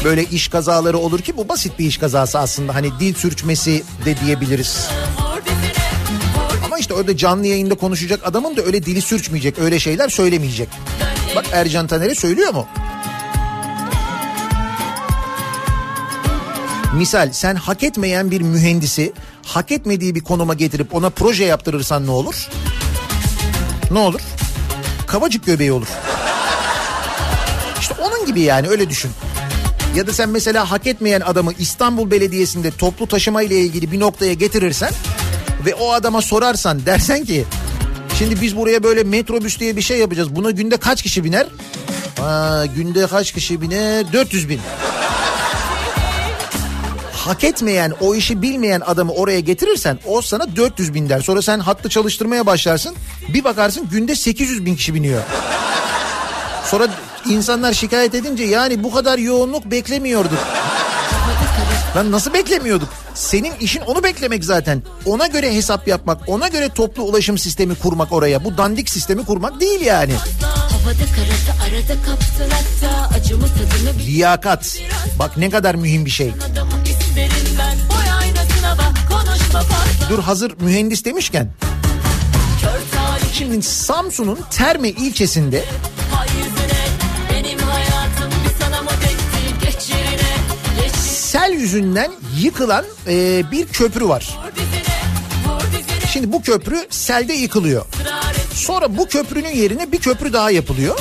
[0.04, 2.76] Böyle iş kazaları olur ki bu basit bir iş kazası aslında.
[2.76, 4.90] Hani dil sürçmesi de diyebiliriz.
[6.76, 10.70] Ama işte orada canlı yayında konuşacak adamın da öyle dili sürçmeyecek, öyle şeyler söylemeyecek.
[11.36, 12.68] Bak Ercan Taner'e söylüyor mu?
[16.98, 19.14] Misal sen hak etmeyen bir mühendisi
[19.46, 22.50] hak etmediği bir konuma getirip ona proje yaptırırsan ne olur?
[23.92, 24.22] Ne olur?
[25.08, 25.88] Kavacık göbeği olur.
[27.80, 29.12] İşte onun gibi yani öyle düşün.
[29.96, 34.34] Ya da sen mesela hak etmeyen adamı İstanbul Belediyesi'nde toplu taşıma ile ilgili bir noktaya
[34.34, 34.92] getirirsen
[35.66, 37.46] ve o adama sorarsan dersen ki
[38.18, 40.36] şimdi biz buraya böyle metrobüs diye bir şey yapacağız.
[40.36, 41.48] Buna günde kaç kişi biner?
[42.22, 44.14] Aa, günde kaç kişi biner?
[44.14, 44.60] 400 bin
[47.26, 51.22] hak etmeyen, o işi bilmeyen adamı oraya getirirsen o sana 400 bin der.
[51.22, 52.96] Sonra sen hattı çalıştırmaya başlarsın.
[53.34, 55.22] Bir bakarsın günde 800 bin kişi biniyor.
[56.66, 56.88] Sonra
[57.30, 60.40] insanlar şikayet edince yani bu kadar yoğunluk beklemiyorduk.
[61.96, 62.90] Lan nasıl beklemiyorduk?
[63.14, 64.84] Senin işin onu beklemek zaten.
[65.06, 68.44] Ona göre hesap yapmak, ona göre toplu ulaşım sistemi kurmak oraya.
[68.44, 70.14] Bu dandik sistemi kurmak değil yani.
[74.06, 74.78] Liyakat.
[75.20, 76.32] Bak ne kadar mühim bir şey.
[80.10, 81.54] Dur hazır mühendis demişken.
[83.34, 85.64] Şimdi Samsun'un Terme ilçesinde
[91.66, 94.40] yüzünden yıkılan e, bir köprü var.
[96.12, 97.86] Şimdi bu köprü selde yıkılıyor.
[98.54, 101.00] Sonra bu köprünün yerine bir köprü daha yapılıyor.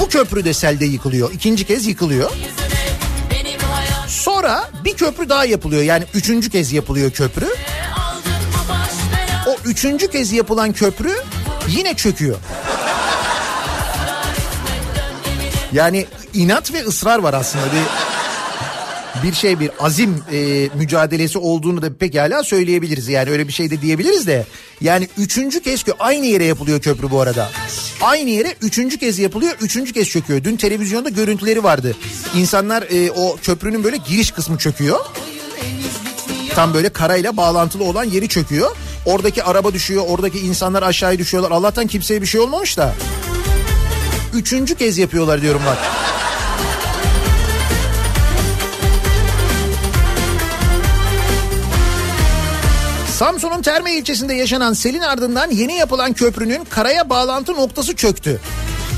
[0.00, 1.32] Bu köprü de selde yıkılıyor.
[1.32, 2.30] İkinci kez yıkılıyor.
[4.06, 5.82] Sonra bir köprü daha yapılıyor.
[5.82, 7.46] Yani üçüncü kez yapılıyor köprü.
[9.46, 11.12] O üçüncü kez yapılan köprü
[11.68, 12.36] yine çöküyor.
[15.72, 18.11] Yani inat ve ısrar var aslında bir
[19.22, 23.08] bir şey bir azim e, mücadelesi olduğunu da pekala söyleyebiliriz.
[23.08, 24.46] Yani öyle bir şey de diyebiliriz de.
[24.80, 27.50] Yani üçüncü kez kö aynı yere yapılıyor köprü bu arada.
[28.00, 30.44] Aynı yere üçüncü kez yapılıyor, üçüncü kez çöküyor.
[30.44, 31.96] Dün televizyonda görüntüleri vardı.
[32.36, 35.00] İnsanlar e, o köprünün böyle giriş kısmı çöküyor.
[36.54, 38.76] Tam böyle karayla bağlantılı olan yeri çöküyor.
[39.06, 41.50] Oradaki araba düşüyor, oradaki insanlar aşağıya düşüyorlar.
[41.50, 42.94] Allah'tan kimseye bir şey olmamış da.
[44.34, 45.78] Üçüncü kez yapıyorlar diyorum bak.
[53.22, 58.40] Samsun'un Terme ilçesinde yaşanan selin ardından yeni yapılan köprünün karaya bağlantı noktası çöktü.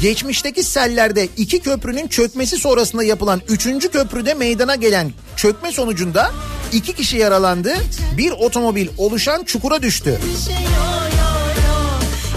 [0.03, 6.31] Geçmişteki sellerde iki köprünün çökmesi sonrasında yapılan üçüncü köprüde meydana gelen çökme sonucunda
[6.73, 7.75] iki kişi yaralandı.
[8.17, 10.21] Bir otomobil oluşan çukura düştü.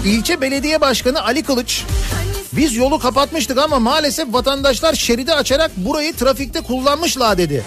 [0.04, 1.84] İlçe Belediye Başkanı Ali Kılıç
[2.52, 7.64] biz yolu kapatmıştık ama maalesef vatandaşlar şeridi açarak burayı trafikte kullanmışlar dedi.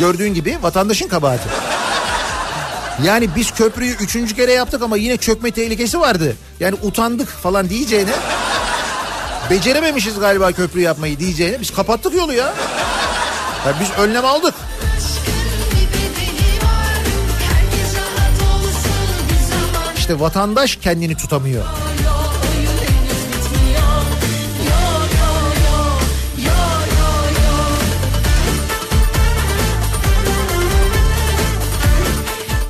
[0.00, 1.48] Gördüğün gibi vatandaşın kabahati.
[3.02, 6.36] Yani biz köprüyü üçüncü kere yaptık ama yine çökme tehlikesi vardı.
[6.60, 8.12] Yani utandık falan diyeceğine
[9.50, 12.46] becerememişiz galiba köprü yapmayı diyeceğine biz kapattık yolu ya.
[13.66, 14.54] ya biz önlem aldık.
[19.96, 21.64] İşte vatandaş kendini tutamıyor.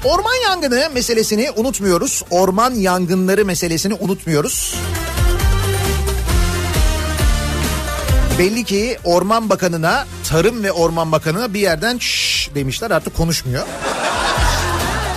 [0.04, 2.22] Orman yangını meselesini unutmuyoruz.
[2.30, 4.74] Orman yangınları meselesini unutmuyoruz.
[8.38, 13.66] Belli ki Orman Bakanı'na, Tarım ve Orman Bakanı'na bir yerden şşş demişler artık konuşmuyor.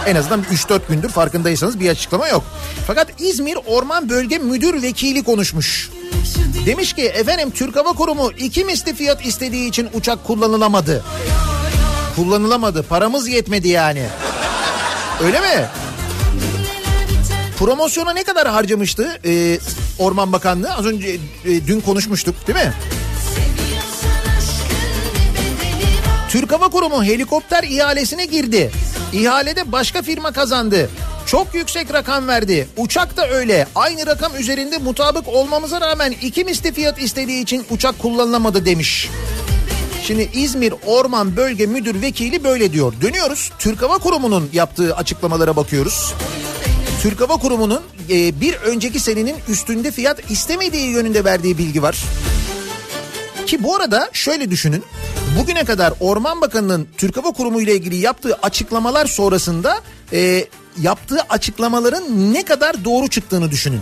[0.06, 2.44] En azından 3-4 gündür farkındaysanız bir açıklama yok.
[2.88, 5.90] Fakat İzmir Orman Bölge Müdür Vekili konuşmuş.
[6.66, 11.04] Demiş ki efendim Türk Hava Kurumu iki misli fiyat istediği için uçak kullanılamadı.
[12.16, 14.04] Kullanılamadı paramız yetmedi yani.
[15.24, 15.66] Öyle mi?
[17.60, 19.60] Promosyona ne kadar harcamıştı e,
[20.00, 20.74] Orman Bakanlığı?
[20.74, 21.08] Az önce
[21.46, 22.74] e, dün konuşmuştuk değil mi?
[26.30, 28.72] Türk Hava Kurumu helikopter ihalesine girdi.
[29.14, 30.90] İhalede başka firma kazandı.
[31.26, 32.68] Çok yüksek rakam verdi.
[32.78, 33.68] Uçak da öyle.
[33.76, 39.10] Aynı rakam üzerinde mutabık olmamıza rağmen iki misli fiyat istediği için uçak kullanılamadı demiş.
[40.08, 42.94] Şimdi İzmir Orman Bölge Müdür Vekili böyle diyor.
[43.02, 46.14] Dönüyoruz Türk Hava Kurumu'nun yaptığı açıklamalara bakıyoruz.
[47.02, 52.04] Türk Hava Kurumu'nun e, bir önceki senenin üstünde fiyat istemediği yönünde verdiği bilgi var.
[53.46, 54.84] Ki bu arada şöyle düşünün.
[55.40, 59.82] Bugüne kadar Orman Bakanı'nın Türk Hava Kurumu ile ilgili yaptığı açıklamalar sonrasında
[60.14, 60.46] e,
[60.82, 63.82] yaptığı açıklamaların ne kadar doğru çıktığını düşünün.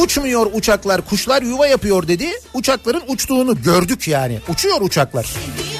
[0.00, 2.28] Uçmuyor uçaklar kuşlar yuva yapıyor dedi.
[2.54, 4.38] Uçakların uçtuğunu gördük yani.
[4.48, 5.26] Uçuyor uçaklar.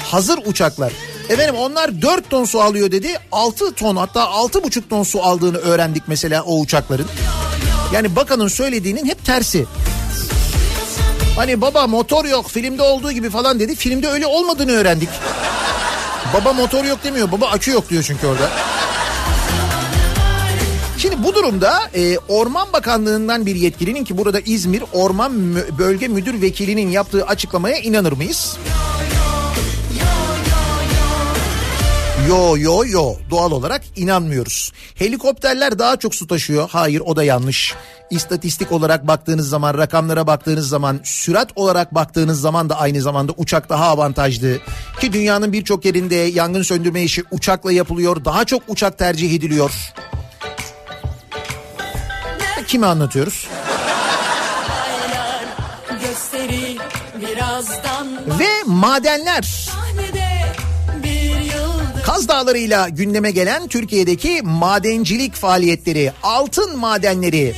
[0.04, 0.92] Hazır uçaklar.
[1.28, 3.08] Efendim onlar 4 ton su alıyor dedi.
[3.32, 7.06] 6 ton hatta 6,5 ton su aldığını öğrendik mesela o uçakların.
[7.92, 9.66] Yani bakanın söylediğinin hep tersi.
[11.36, 13.74] Hani baba motor yok filmde olduğu gibi falan dedi.
[13.74, 15.08] Filmde öyle olmadığını öğrendik.
[16.34, 17.32] Baba motor yok demiyor.
[17.32, 18.50] Baba akü yok diyor çünkü orada.
[21.00, 26.42] Şimdi bu durumda e, Orman Bakanlığı'ndan bir yetkilinin ki burada İzmir Orman Mü- Bölge Müdür
[26.42, 28.56] Vekili'nin yaptığı açıklamaya inanır mıyız?
[32.28, 34.72] Yo yo yo doğal olarak inanmıyoruz.
[34.94, 36.68] Helikopterler daha çok su taşıyor.
[36.72, 37.74] Hayır o da yanlış.
[38.10, 43.68] İstatistik olarak baktığınız zaman rakamlara baktığınız zaman sürat olarak baktığınız zaman da aynı zamanda uçak
[43.68, 44.58] daha avantajlı.
[45.00, 48.24] Ki dünyanın birçok yerinde yangın söndürme işi uçakla yapılıyor.
[48.24, 49.70] Daha çok uçak tercih ediliyor.
[52.70, 53.48] Kime anlatıyoruz?
[58.38, 59.70] Ve madenler.
[62.04, 67.54] Kaz Dağları'yla gündeme gelen Türkiye'deki madencilik faaliyetleri, altın madenleri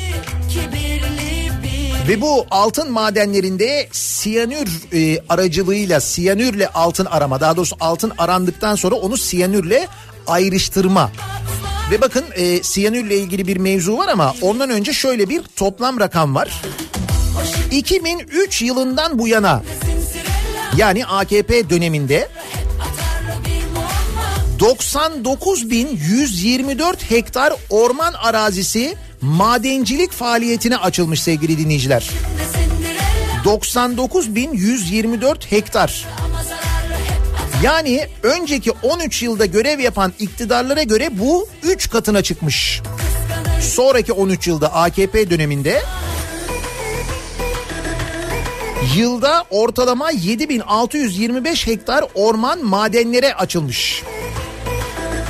[2.09, 8.95] ve bu altın madenlerinde siyanür e, aracılığıyla siyanürle altın arama daha doğrusu altın arandıktan sonra
[8.95, 9.89] onu siyanürle
[10.27, 11.11] ayrıştırma.
[11.93, 16.35] Ve bakın e, siyanürle ilgili bir mevzu var ama ondan önce şöyle bir toplam rakam
[16.35, 16.63] var.
[17.71, 19.63] 2003 yılından bu yana
[20.77, 22.29] yani AKP döneminde
[24.59, 32.11] 99.124 hektar orman arazisi madencilik faaliyetine açılmış sevgili dinleyiciler.
[33.45, 36.07] 99.124 hektar.
[37.63, 42.83] Yani önceki 13 yılda görev yapan iktidarlara göre bu 3 katına çıkmış.
[43.61, 45.83] Sonraki 13 yılda AKP döneminde
[48.97, 54.03] yılda ortalama 7625 hektar orman madenlere açılmış.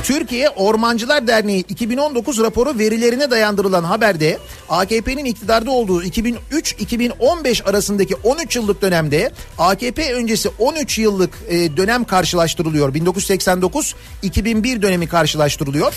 [0.03, 4.37] Türkiye Ormancılar Derneği 2019 raporu verilerine dayandırılan haberde
[4.69, 12.93] AKP'nin iktidarda olduğu 2003-2015 arasındaki 13 yıllık dönemde AKP öncesi 13 yıllık e, dönem karşılaştırılıyor.
[12.93, 15.93] 1989-2001 dönemi karşılaştırılıyor.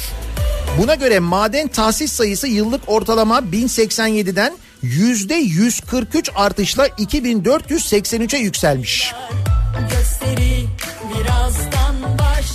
[0.78, 9.14] Buna göre maden tahsis sayısı yıllık ortalama 1087'den %143 artışla 2483'e yükselmiş.
[9.90, 10.55] gösteri birazdan baş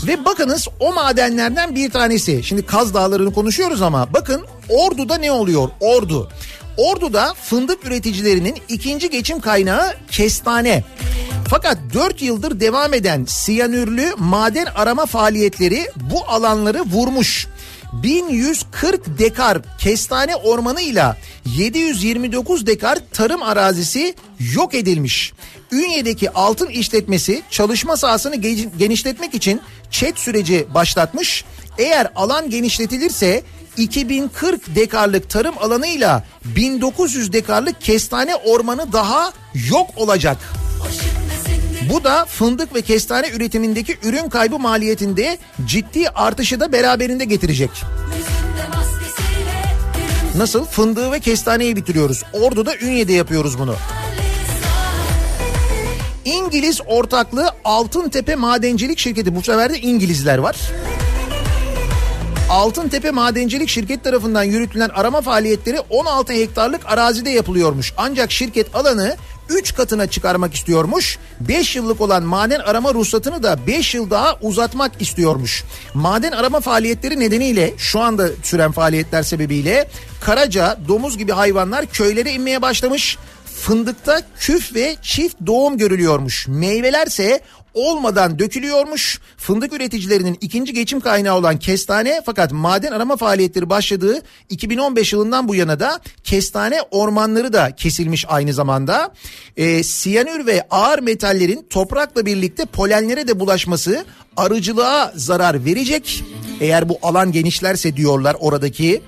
[0.08, 2.44] Ve bakınız o madenlerden bir tanesi.
[2.44, 5.70] Şimdi Kaz Dağları'nı konuşuyoruz ama bakın Ordu'da ne oluyor?
[5.80, 6.30] Ordu.
[6.78, 10.84] Ordu'da fındık üreticilerinin ikinci geçim kaynağı kestane.
[11.50, 17.48] Fakat 4 yıldır devam eden siyanürlü maden arama faaliyetleri bu alanları vurmuş.
[17.94, 24.16] 1140 dekar kestane ormanıyla 729 dekar tarım arazisi
[24.54, 25.34] yok edilmiş.
[25.72, 29.62] Ünye'deki altın işletmesi çalışma sahasını ge- genişletmek için
[29.92, 31.46] çet süreci başlatmış.
[31.78, 33.44] Eğer alan genişletilirse
[33.78, 39.34] 2040 dekarlık tarım alanıyla 1900 dekarlık kestane ormanı daha
[39.70, 40.38] yok olacak.
[41.92, 47.70] Bu da fındık ve kestane üretimindeki ürün kaybı maliyetinde ciddi artışı da beraberinde getirecek.
[50.38, 50.66] Nasıl?
[50.66, 52.24] Fındığı ve kestaneyi bitiriyoruz.
[52.34, 53.76] Ordu'da Ünye'de yapıyoruz bunu.
[56.26, 59.36] İngiliz ortaklığı Altıntepe Madencilik Şirketi.
[59.36, 60.58] Bu sefer de İngilizler var.
[62.50, 67.94] Altıntepe Madencilik Şirket tarafından yürütülen arama faaliyetleri 16 hektarlık arazide yapılıyormuş.
[67.98, 69.16] Ancak şirket alanı
[69.50, 71.18] 3 katına çıkarmak istiyormuş.
[71.40, 75.64] 5 yıllık olan maden arama ruhsatını da 5 yıl daha uzatmak istiyormuş.
[75.94, 79.90] Maden arama faaliyetleri nedeniyle şu anda süren faaliyetler sebebiyle
[80.22, 83.18] karaca, domuz gibi hayvanlar köylere inmeye başlamış.
[83.62, 86.48] Fındıkta küf ve çift doğum görülüyormuş.
[86.48, 87.42] Meyvelerse
[87.74, 89.20] olmadan dökülüyormuş.
[89.38, 95.56] Fındık üreticilerinin ikinci geçim kaynağı olan kestane fakat maden arama faaliyetleri başladığı 2015 yılından bu
[95.56, 99.14] yana da kestane ormanları da kesilmiş aynı zamanda.
[99.58, 104.06] Ee, siyanür ve ağır metallerin toprakla birlikte polenlere de bulaşması
[104.38, 106.24] arıcılığa zarar verecek.
[106.60, 109.02] Eğer bu alan genişlerse diyorlar oradaki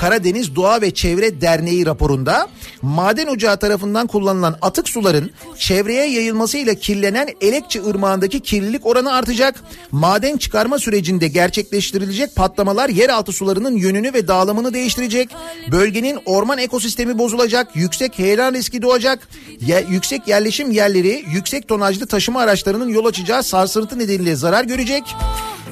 [0.00, 2.48] Karadeniz Doğa ve Çevre Derneği raporunda
[2.82, 9.54] maden ocağı tarafından kullanılan atık suların çevreye yayılmasıyla kirlenen Elekçi Irmağı'ndaki kirlilik oranı artacak.
[9.92, 15.28] Maden çıkarma sürecinde gerçekleştirilecek patlamalar yeraltı sularının yönünü ve dağılımını değiştirecek.
[15.72, 19.28] Bölgenin orman ekosistemi bozulacak, yüksek heyelan riski doğacak.
[19.60, 25.02] Ye- yüksek yerleşim yerleri, yüksek tonajlı taşıma araçlarının yol açacağı sarsıntı nedeniyle zarar görecek.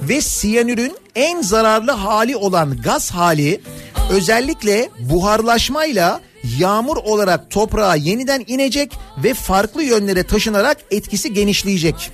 [0.03, 3.61] Ve siyanürün en zararlı hali olan gaz hali
[4.11, 6.21] özellikle buharlaşmayla
[6.59, 8.93] yağmur olarak toprağa yeniden inecek
[9.25, 12.11] ve farklı yönlere taşınarak etkisi genişleyecek.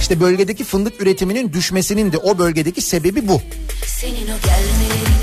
[0.00, 3.42] İşte bölgedeki fındık üretiminin düşmesinin de o bölgedeki sebebi bu.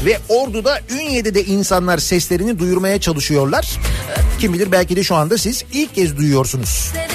[0.06, 3.80] Ve Ordu'da Ünye'de de insanlar seslerini duyurmaya çalışıyorlar.
[4.40, 6.70] Kim bilir belki de şu anda siz ilk kez duyuyorsunuz.
[6.70, 7.15] severim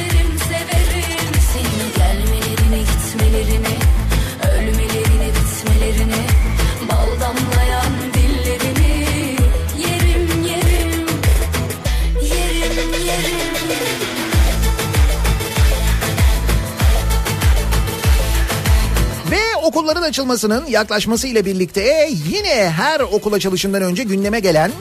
[19.81, 24.73] okulların açılmasının yaklaşmasıyla birlikte yine her okul açılışından önce gündeme gelen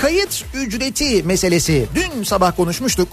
[0.00, 1.86] kayıt ücreti meselesi.
[1.94, 3.08] Dün sabah konuşmuştuk.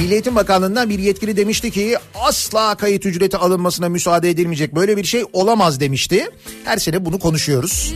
[0.00, 4.74] Milli Eğitim Bakanlığı'ndan bir yetkili demişti ki asla kayıt ücreti alınmasına müsaade edilmeyecek.
[4.74, 6.28] Böyle bir şey olamaz demişti.
[6.64, 7.94] Her sene bunu konuşuyoruz.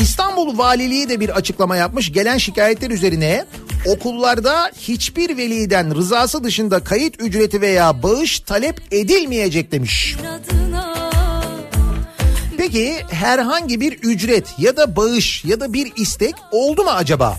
[0.00, 2.12] İstanbul Valiliği de bir açıklama yapmış.
[2.12, 3.44] Gelen şikayetler üzerine
[3.86, 10.16] okullarda hiçbir veliden rızası dışında kayıt ücreti veya bağış talep edilmeyecek demiş.
[12.58, 17.36] Peki herhangi bir ücret ya da bağış ya da bir istek oldu mu acaba?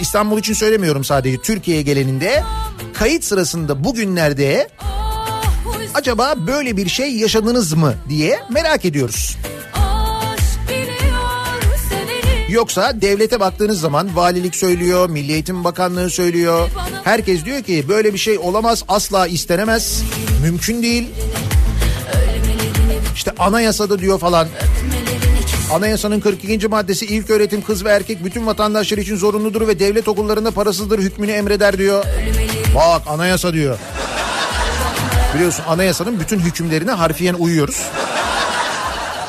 [0.00, 2.42] İstanbul için söylemiyorum sadece Türkiye geleninde
[2.94, 5.44] kayıt sırasında bugünlerde Ah,
[5.94, 9.36] acaba böyle bir şey yaşadınız mı diye merak ediyoruz.
[12.50, 16.68] Yoksa devlete baktığınız zaman valilik söylüyor, Milli Eğitim Bakanlığı söylüyor.
[17.04, 20.02] Herkes diyor ki böyle bir şey olamaz, asla istenemez,
[20.42, 21.08] mümkün değil.
[23.14, 24.48] İşte anayasada diyor falan.
[25.72, 26.68] Anayasanın 42.
[26.68, 31.30] maddesi ilk öğretim kız ve erkek bütün vatandaşlar için zorunludur ve devlet okullarında parasızdır hükmünü
[31.30, 32.04] emreder diyor.
[32.74, 33.78] Bak anayasa diyor.
[35.34, 37.82] Biliyorsun anayasanın bütün hükümlerine harfiyen uyuyoruz.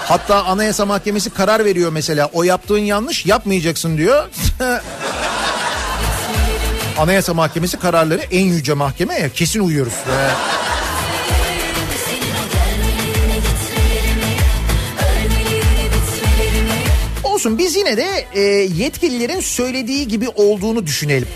[0.07, 2.29] Hatta Anayasa Mahkemesi karar veriyor mesela.
[2.33, 4.29] O yaptığın yanlış yapmayacaksın diyor.
[6.97, 9.93] Anayasa Mahkemesi kararları en yüce mahkeme ya kesin uyuyoruz.
[17.23, 18.41] Olsun biz yine de e,
[18.75, 21.27] yetkililerin söylediği gibi olduğunu düşünelim.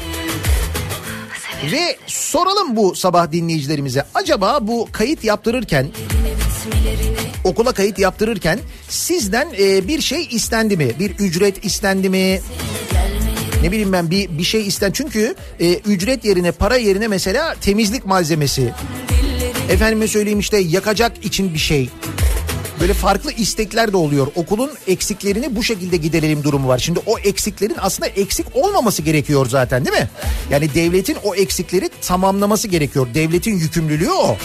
[1.71, 4.05] Ve soralım bu sabah dinleyicilerimize.
[4.15, 5.87] Acaba bu kayıt yaptırırken
[7.45, 10.91] okula kayıt yaptırırken sizden e, bir şey istendi mi?
[10.99, 12.39] Bir ücret istendi mi?
[13.61, 18.05] Ne bileyim ben bir bir şey isten çünkü e, ücret yerine para yerine mesela temizlik
[18.05, 18.73] malzemesi.
[19.69, 21.89] Efendime söyleyeyim işte yakacak için bir şey.
[22.79, 24.27] Böyle farklı istekler de oluyor.
[24.35, 26.77] Okulun eksiklerini bu şekilde giderelim durumu var.
[26.77, 30.09] Şimdi o eksiklerin aslında eksik olmaması gerekiyor zaten değil mi?
[30.49, 33.07] Yani devletin o eksikleri tamamlaması gerekiyor.
[33.13, 34.37] Devletin yükümlülüğü o.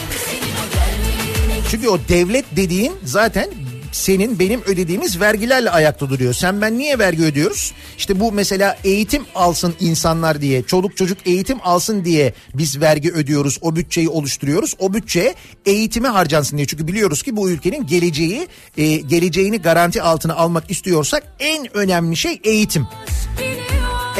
[1.71, 3.49] Çünkü o devlet dediğin zaten
[3.91, 6.33] senin benim ödediğimiz vergilerle ayakta duruyor.
[6.33, 7.73] Sen ben niye vergi ödüyoruz?
[7.97, 13.57] İşte bu mesela eğitim alsın insanlar diye, çoluk çocuk eğitim alsın diye biz vergi ödüyoruz.
[13.61, 14.75] O bütçeyi oluşturuyoruz.
[14.79, 16.67] O bütçe eğitime harcansın diye.
[16.67, 18.47] Çünkü biliyoruz ki bu ülkenin geleceği,
[18.77, 22.87] e, geleceğini garanti altına almak istiyorsak en önemli şey eğitim.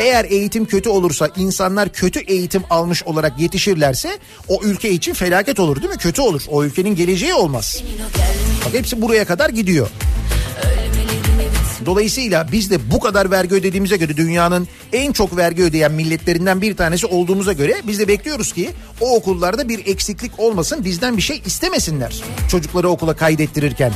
[0.02, 5.82] Eğer eğitim kötü olursa insanlar kötü eğitim almış olarak yetişirlerse o ülke için felaket olur
[5.82, 5.98] değil mi?
[5.98, 6.42] Kötü olur.
[6.48, 7.84] O ülkenin geleceği olmaz.
[8.66, 9.90] Bak hepsi buraya kadar gidiyor.
[11.86, 16.76] Dolayısıyla biz de bu kadar vergi ödediğimize göre dünyanın en çok vergi ödeyen milletlerinden bir
[16.76, 18.70] tanesi olduğumuza göre biz de bekliyoruz ki
[19.02, 23.92] o okullarda bir eksiklik olmasın bizden bir şey istemesinler çocukları okula kaydettirirken.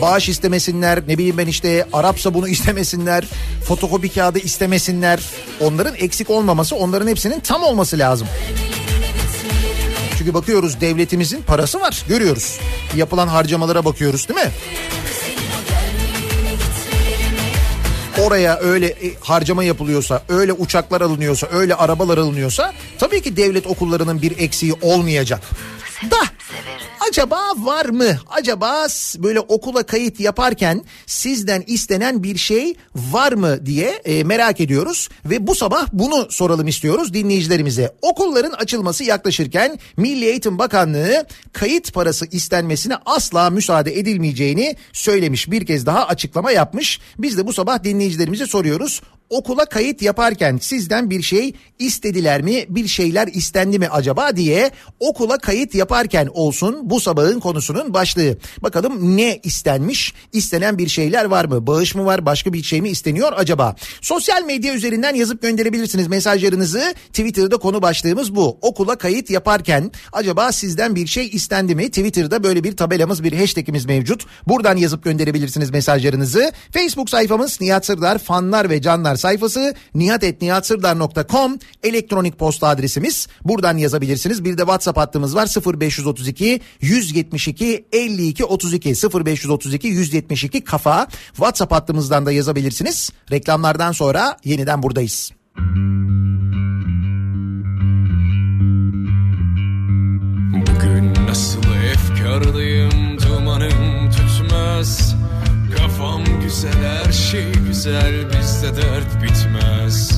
[0.00, 3.24] Bağış istemesinler ne bileyim ben işte Arap sabunu istemesinler
[3.64, 5.20] fotokopi kağıdı istemesinler
[5.60, 8.28] onların eksik olmaması onların hepsinin tam olması lazım.
[10.18, 12.58] Çünkü bakıyoruz devletimizin parası var görüyoruz.
[12.96, 14.50] Yapılan harcamalara bakıyoruz değil mi?
[18.22, 24.22] Oraya öyle e, harcama yapılıyorsa, öyle uçaklar alınıyorsa, öyle arabalar alınıyorsa tabii ki devlet okullarının
[24.22, 25.42] bir eksiği olmayacak.
[26.10, 26.16] Da
[27.08, 28.16] acaba var mı?
[28.30, 28.86] Acaba
[29.18, 35.46] böyle okula kayıt yaparken sizden istenen bir şey var mı diye e, merak ediyoruz ve
[35.46, 37.94] bu sabah bunu soralım istiyoruz dinleyicilerimize.
[38.02, 45.50] Okulların açılması yaklaşırken Milli Eğitim Bakanlığı kayıt parası istenmesine asla müsaade edilmeyeceğini söylemiş.
[45.50, 47.00] Bir kez daha açıklama yapmış.
[47.18, 49.02] Biz de bu sabah dinleyicilerimize soruyoruz.
[49.30, 54.70] Okula kayıt yaparken sizden bir şey istediler mi bir şeyler istendi mi acaba diye
[55.00, 58.38] okula kayıt yaparken olsun bu sabahın konusunun başlığı.
[58.62, 62.88] Bakalım ne istenmiş istenen bir şeyler var mı bağış mı var başka bir şey mi
[62.88, 63.76] isteniyor acaba?
[64.00, 68.58] Sosyal medya üzerinden yazıp gönderebilirsiniz mesajlarınızı Twitter'da konu başlığımız bu.
[68.62, 71.88] Okula kayıt yaparken acaba sizden bir şey istendi mi?
[71.88, 74.26] Twitter'da böyle bir tabelamız bir hashtagimiz mevcut.
[74.48, 76.52] Buradan yazıp gönderebilirsiniz mesajlarınızı.
[76.72, 83.26] Facebook sayfamız Nihat Sırdar fanlar ve canlar sayfası nihatetnihatsırdar.com elektronik posta adresimiz.
[83.44, 84.44] Buradan yazabilirsiniz.
[84.44, 85.46] Bir de WhatsApp hattımız var
[85.80, 91.06] 0532 172 52 32 0532 172 kafa.
[91.26, 93.10] WhatsApp hattımızdan da yazabilirsiniz.
[93.30, 95.32] Reklamlardan sonra yeniden buradayız.
[100.52, 101.62] Bugün nasıl
[101.92, 105.14] efkarlıyım dumanım tutmaz
[105.76, 110.10] Kafam güzel her şey güzel bizde dert bitmez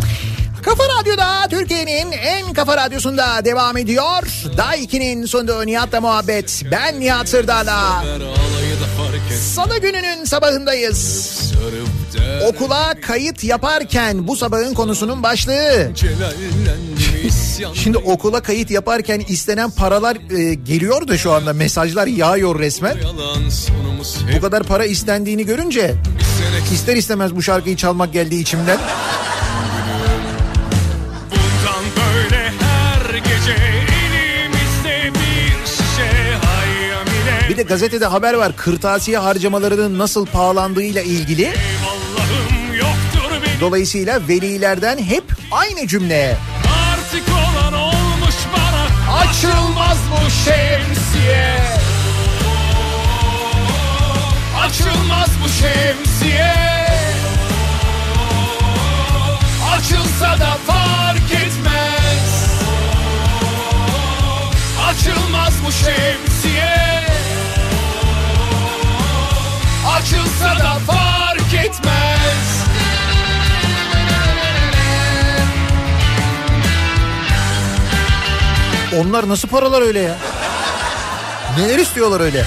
[0.63, 4.23] Kafa Radyo'da Türkiye'nin en kafa radyosunda devam ediyor.
[4.57, 6.63] 2'nin sunduğu Nihat'la muhabbet.
[6.71, 8.05] Ben Nihat Sırdar'la.
[9.55, 11.31] Salı gününün sabahındayız.
[12.45, 15.93] Okula kayıt yaparken bu sabahın konusunun başlığı.
[17.75, 22.97] Şimdi okula kayıt yaparken istenen paralar e, geliyor da şu anda mesajlar yağıyor resmen.
[24.37, 25.95] Bu kadar para istendiğini görünce
[26.73, 28.79] ister istemez bu şarkıyı çalmak geldi içimden.
[37.49, 41.53] Bir de gazetede haber var kırtasiye harcamalarının nasıl pahalandığıyla ilgili.
[43.61, 46.37] Dolayısıyla velilerden hep aynı cümle.
[49.21, 51.61] Açılmaz bu şemsiye.
[54.65, 56.55] Açılmaz bu şemsiye.
[59.75, 62.51] Açılsa da fark etmez.
[64.89, 67.05] Açılmaz bu şemsiye.
[69.97, 72.70] Açılsa da fark etmez
[79.01, 80.17] Onlar nasıl paralar öyle ya?
[81.59, 82.45] Neler istiyorlar öyle?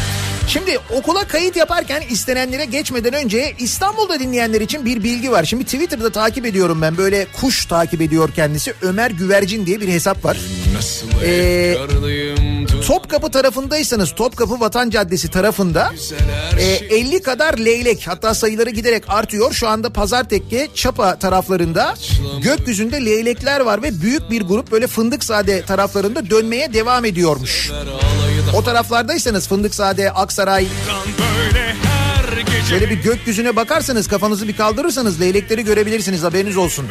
[0.47, 5.43] Şimdi okula kayıt yaparken istenenlere geçmeden önce İstanbul'da dinleyenler için bir bilgi var.
[5.43, 8.73] Şimdi Twitter'da takip ediyorum ben böyle kuş takip ediyor kendisi.
[8.81, 10.37] Ömer Güvercin diye bir hesap var.
[10.75, 11.77] Nasıl Ee,
[12.87, 15.91] Topkapı tarafındaysanız Topkapı Vatan Caddesi tarafında
[16.59, 19.53] e, şey 50 kadar leylek hatta sayıları giderek artıyor.
[19.53, 21.93] Şu anda Pazartekke, Çapa taraflarında
[22.41, 27.71] gökyüzünde leylekler var ve büyük bir grup böyle Fındıkzade taraflarında dönmeye devam ediyormuş.
[27.71, 30.67] Da O taraflardaysanız Fındıkzade, Aksaray
[32.69, 36.87] şöyle bir gökyüzüne bakarsanız kafanızı bir kaldırırsanız leylekleri görebilirsiniz haberiniz olsun.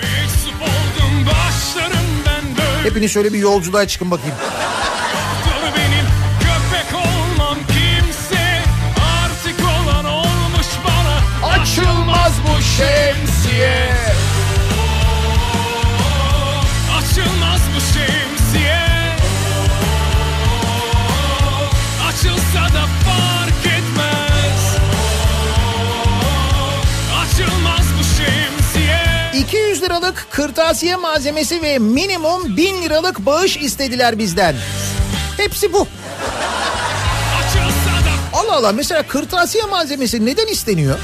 [2.82, 4.34] Hepiniz şöyle bir yolculuğa çıkın bakayım.
[30.46, 34.54] Kırtasiye malzemesi ve minimum 1000 liralık bağış istediler bizden.
[35.36, 35.86] Hepsi bu.
[38.32, 40.98] Allah Allah mesela kırtasiye malzemesi neden isteniyor?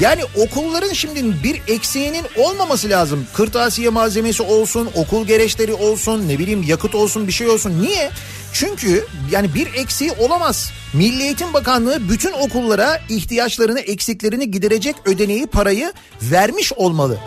[0.00, 3.26] Yani okulların şimdi bir eksiğinin olmaması lazım.
[3.34, 7.82] Kırtasiye malzemesi olsun, okul gereçleri olsun, ne bileyim yakıt olsun bir şey olsun.
[7.82, 8.10] Niye?
[8.52, 10.72] Çünkü yani bir eksiği olamaz.
[10.92, 15.92] Milli Eğitim Bakanlığı bütün okullara ihtiyaçlarını, eksiklerini giderecek ödeneği, parayı
[16.22, 17.18] vermiş olmalı.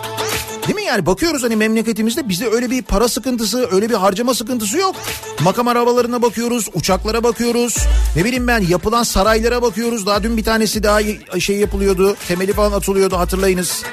[0.67, 4.77] Değil mi yani bakıyoruz hani memleketimizde bizde öyle bir para sıkıntısı öyle bir harcama sıkıntısı
[4.77, 4.95] yok.
[5.39, 7.77] Makam arabalarına bakıyoruz uçaklara bakıyoruz
[8.15, 10.05] ne bileyim ben yapılan saraylara bakıyoruz.
[10.05, 10.99] Daha dün bir tanesi daha
[11.39, 13.83] şey yapılıyordu temeli falan atılıyordu hatırlayınız.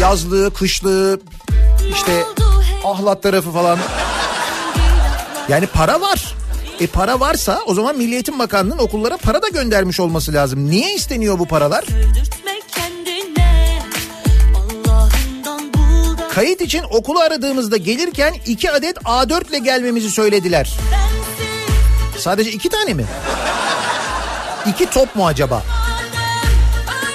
[0.00, 1.20] Yazlığı kışlığı
[1.92, 2.24] işte
[2.84, 3.78] ahlat tarafı falan.
[5.48, 6.34] Yani para var.
[6.80, 10.70] E para varsa o zaman Milli Eğitim Bakanlığı'nın okullara para da göndermiş olması lazım.
[10.70, 11.84] Niye isteniyor bu paralar?
[16.34, 20.76] Kayıt için okulu aradığımızda gelirken iki adet A4 ile gelmemizi söylediler.
[22.18, 23.04] Sadece iki tane mi?
[24.66, 25.62] İki top mu acaba?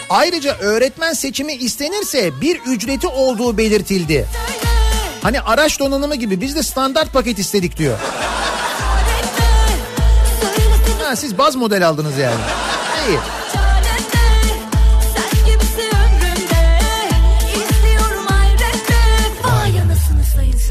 [0.09, 4.26] Ayrıca öğretmen seçimi istenirse bir ücreti olduğu belirtildi.
[5.22, 7.97] Hani araç donanımı gibi biz de standart paket istedik diyor.
[11.03, 12.41] Ha, siz baz model aldınız yani.
[13.09, 13.39] İyi.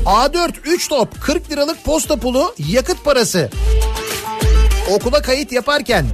[0.08, 3.50] A4 3 top 40 liralık posta pulu yakıt parası.
[4.90, 6.06] Okula kayıt yaparken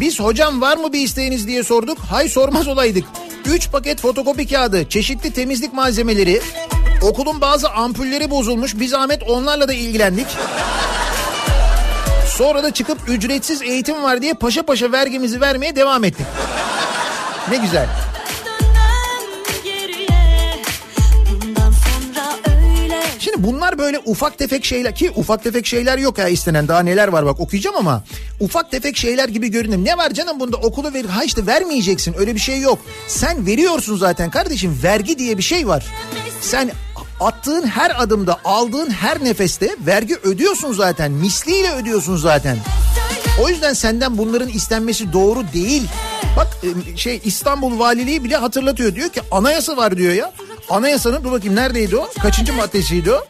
[0.00, 1.98] biz hocam var mı bir isteğiniz diye sorduk.
[1.98, 3.04] Hay sormaz olaydık.
[3.46, 6.40] 3 paket fotokopi kağıdı, çeşitli temizlik malzemeleri,
[7.02, 8.78] okulun bazı ampulleri bozulmuş.
[8.78, 10.26] Bir zahmet onlarla da ilgilendik.
[12.26, 16.26] Sonra da çıkıp ücretsiz eğitim var diye paşa paşa vergimizi vermeye devam ettik.
[17.50, 17.86] Ne güzel.
[23.32, 27.08] Şimdi bunlar böyle ufak tefek şeyler ki ufak tefek şeyler yok ya istenen daha neler
[27.08, 28.04] var bak okuyacağım ama
[28.40, 29.84] ufak tefek şeyler gibi görünüm.
[29.84, 32.78] Ne var canım bunda okulu ver ha işte vermeyeceksin öyle bir şey yok.
[33.08, 35.86] Sen veriyorsun zaten kardeşim vergi diye bir şey var.
[36.40, 36.70] Sen
[37.20, 42.56] attığın her adımda aldığın her nefeste vergi ödüyorsun zaten misliyle ödüyorsun zaten.
[43.42, 45.82] O yüzden senden bunların istenmesi doğru değil.
[46.36, 48.94] Bak e, şey İstanbul Valiliği bile hatırlatıyor.
[48.94, 50.32] Diyor ki anayasa var diyor ya.
[50.70, 52.08] Anayasanın dur bakayım neredeydi o?
[52.22, 53.24] Kaçıncı maddesiydi o?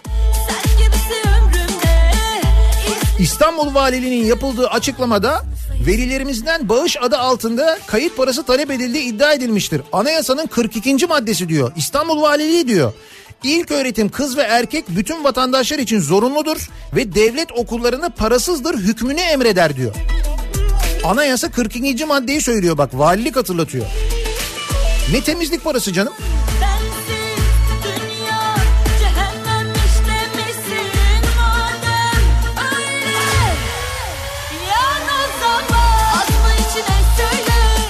[3.19, 5.43] İstanbul Valiliğinin yapıldığı açıklamada
[5.87, 9.83] velilerimizden bağış adı altında kayıt parası talep edildiği iddia edilmiştir.
[9.93, 11.07] Anayasanın 42.
[11.07, 11.73] maddesi diyor.
[11.77, 12.93] İstanbul Valiliği diyor.
[13.43, 19.77] İlk öğretim kız ve erkek bütün vatandaşlar için zorunludur ve devlet okullarını parasızdır hükmünü emreder
[19.77, 19.95] diyor.
[21.05, 22.05] Anayasa 42.
[22.05, 23.87] maddeyi söylüyor bak valilik hatırlatıyor.
[25.13, 26.13] Ne temizlik parası canım?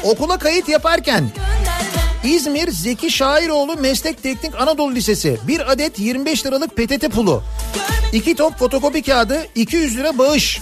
[0.04, 1.30] Okula kayıt yaparken
[2.24, 7.42] İzmir Zeki Şairoğlu Meslek Teknik Anadolu Lisesi bir adet 25 liralık PTT pulu.
[8.12, 10.60] iki top fotokopi kağıdı 200 lira bağış.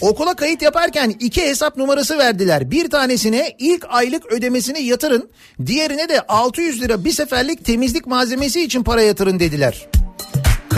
[0.00, 2.70] Okula kayıt yaparken iki hesap numarası verdiler.
[2.70, 5.30] Bir tanesine ilk aylık ödemesini yatırın.
[5.66, 9.88] Diğerine de 600 lira bir seferlik temizlik malzemesi için para yatırın dediler.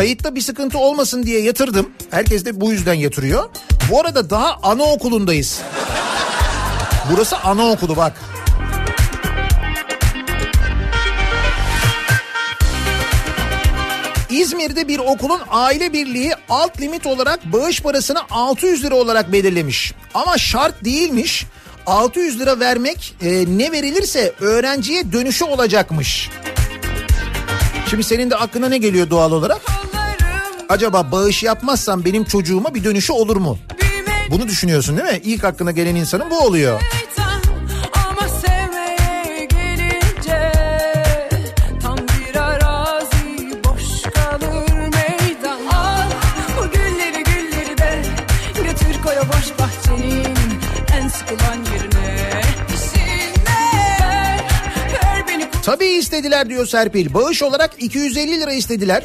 [0.00, 1.90] Kayıtta bir sıkıntı olmasın diye yatırdım.
[2.10, 3.50] Herkes de bu yüzden yatırıyor.
[3.90, 5.60] Bu arada daha anaokulundayız.
[7.12, 8.20] Burası anaokulu bak.
[14.30, 19.94] İzmir'de bir okulun aile birliği alt limit olarak bağış parasını 600 lira olarak belirlemiş.
[20.14, 21.46] Ama şart değilmiş.
[21.86, 26.30] 600 lira vermek e, ne verilirse öğrenciye dönüşü olacakmış.
[27.90, 29.79] Şimdi senin de aklına ne geliyor doğal olarak?
[30.70, 33.58] Acaba bağış yapmazsam benim çocuğuma bir dönüşü olur mu?
[34.30, 35.20] Bunu düşünüyorsun değil mi?
[35.24, 36.80] İlk aklına gelen insanın bu oluyor.
[55.62, 57.14] Tabii istediler diyor Serpil.
[57.14, 59.04] Bağış olarak 250 lira istediler.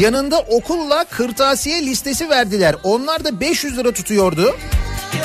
[0.00, 2.76] Yanında okulla kırtasiye listesi verdiler.
[2.82, 4.56] Onlar da 500 lira tutuyordu.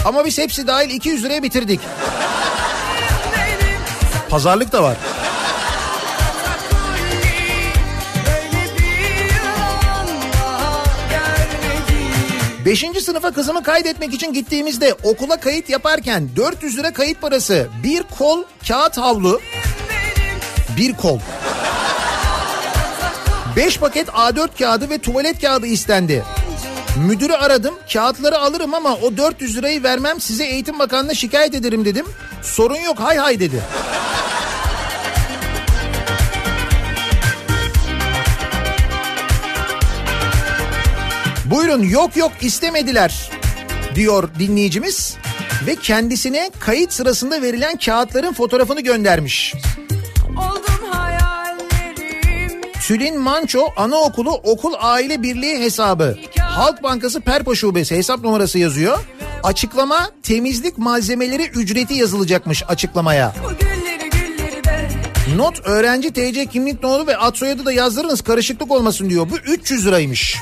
[0.06, 1.80] Ama biz hepsi dahil 200 liraya bitirdik.
[4.30, 4.98] Pazarlık da var.
[12.66, 18.44] Beşinci sınıfa kızımı kaydetmek için gittiğimizde okula kayıt yaparken 400 lira kayıt parası, bir kol
[18.68, 19.42] kağıt havlu,
[20.78, 21.20] bir kol.
[23.56, 26.24] 5 paket A4 kağıdı ve tuvalet kağıdı istendi.
[27.08, 32.06] Müdürü aradım kağıtları alırım ama o 400 lirayı vermem size eğitim bakanlığına şikayet ederim dedim.
[32.42, 33.62] Sorun yok hay hay dedi.
[41.46, 43.32] Buyurun yok yok istemediler
[43.96, 45.16] diyor dinleyicimiz
[45.68, 49.54] ve kendisine kayıt sırasında verilen kağıtların fotoğrafını göndermiş.
[52.92, 56.18] Tülin Manço Anaokulu Okul Aile Birliği hesabı.
[56.40, 59.00] Halk Bankası Perpa Şubesi hesap numarası yazıyor.
[59.44, 63.36] Açıklama temizlik malzemeleri ücreti yazılacakmış açıklamaya.
[65.36, 69.28] Not öğrenci TC kimlik nolu ve ad soyadı da yazdırınız karışıklık olmasın diyor.
[69.32, 70.38] Bu 300 liraymış.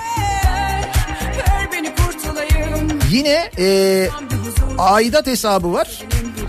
[3.12, 6.04] Yine huzur aidat hesabı var.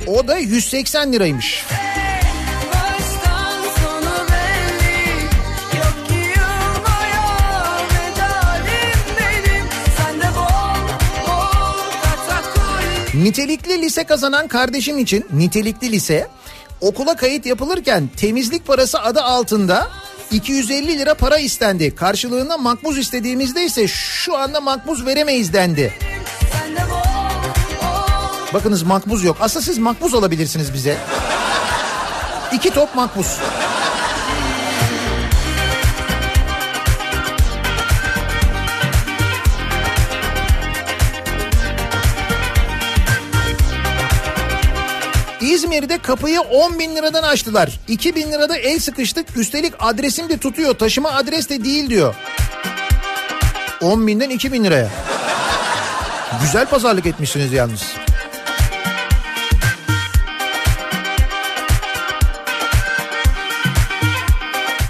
[0.06, 1.64] O da 180 liraymış.
[1.68, 1.89] baştan
[13.22, 16.28] Nitelikli lise kazanan kardeşim için nitelikli lise
[16.80, 19.88] okula kayıt yapılırken temizlik parası adı altında
[20.30, 21.94] 250 lira para istendi.
[21.94, 25.94] Karşılığında makbuz istediğimizde ise şu anda makbuz veremeyiz dendi.
[28.54, 29.36] Bakınız makbuz yok.
[29.40, 30.98] Aslında siz makbuz olabilirsiniz bize.
[32.52, 33.38] İki top makbuz.
[45.80, 47.80] İzmir'de kapıyı 10 bin liradan açtılar.
[47.88, 49.36] 2 bin lirada el sıkıştık.
[49.36, 50.74] Üstelik adresim de tutuyor.
[50.74, 52.14] Taşıma adres de değil diyor.
[53.80, 54.88] 10 binden 2 bin liraya.
[56.42, 57.82] Güzel pazarlık etmişsiniz yalnız.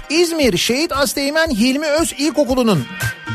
[0.09, 2.85] İzmir Şehit Asteğmen Hilmi Öz İlkokulu'nun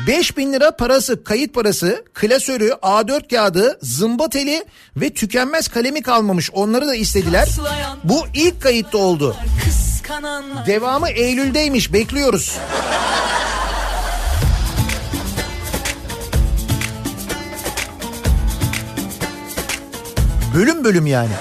[0.07, 4.65] 5 bin lira parası, kayıt parası, klasörü, A4 kağıdı, zımba teli
[4.97, 6.51] ve tükenmez kalemi kalmamış.
[6.53, 7.49] Onları da istediler.
[8.05, 9.37] Bu ilk kayıtta oldu.
[10.67, 11.93] Devamı Eylül'deymiş.
[11.93, 12.59] Bekliyoruz.
[20.55, 21.33] Bölüm bölüm yani.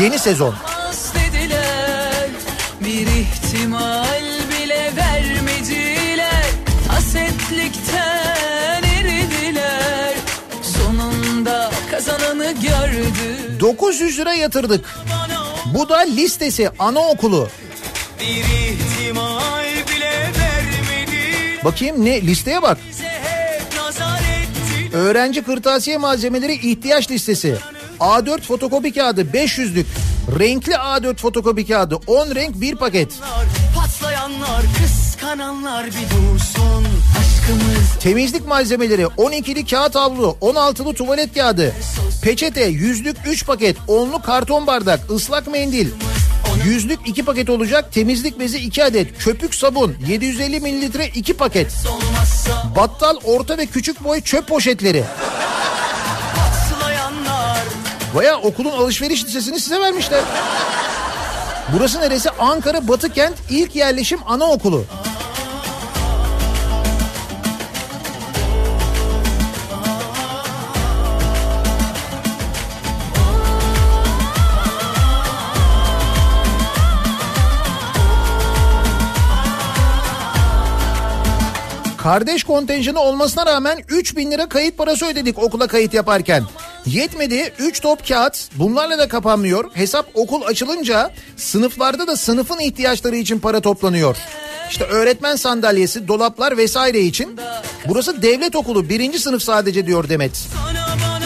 [0.00, 0.54] Yeni sezon.
[13.70, 14.98] 900 lira yatırdık.
[15.74, 17.48] Bu da listesi anaokulu.
[21.64, 22.78] Bakayım ne listeye bak.
[24.92, 27.56] Öğrenci kırtasiye malzemeleri ihtiyaç listesi.
[28.00, 29.86] A4 fotokopi kağıdı 500'lük.
[30.38, 33.12] Renkli A4 fotokopi kağıdı 10 renk bir paket.
[33.74, 36.86] Patlayanlar kıskananlar bir dursun
[37.20, 41.74] Aşkımız Temizlik malzemeleri 12'li kağıt havlu, 16'lı tuvalet kağıdı,
[42.22, 45.88] peçete, yüzlük 3 paket, 10'lu karton bardak, ıslak mendil,
[46.64, 51.72] yüzlük 2 paket olacak, temizlik bezi 2 adet, köpük sabun, 750 mililitre 2 paket,
[52.76, 55.04] battal, orta ve küçük boy çöp poşetleri.
[58.14, 60.20] Baya okulun alışveriş listesini size vermişler.
[61.74, 62.30] Burası neresi?
[62.30, 64.84] Ankara Batıkent ilk yerleşim anaokulu.
[82.10, 86.44] Kardeş kontenjanı olmasına rağmen 3 bin lira kayıt parası ödedik okula kayıt yaparken.
[86.86, 89.70] Yetmedi 3 top kağıt bunlarla da kapanmıyor.
[89.74, 94.16] Hesap okul açılınca sınıflarda da sınıfın ihtiyaçları için para toplanıyor.
[94.70, 97.36] İşte öğretmen sandalyesi, dolaplar vesaire için.
[97.88, 100.36] Burası devlet okulu birinci sınıf sadece diyor Demet.
[100.36, 101.19] Sana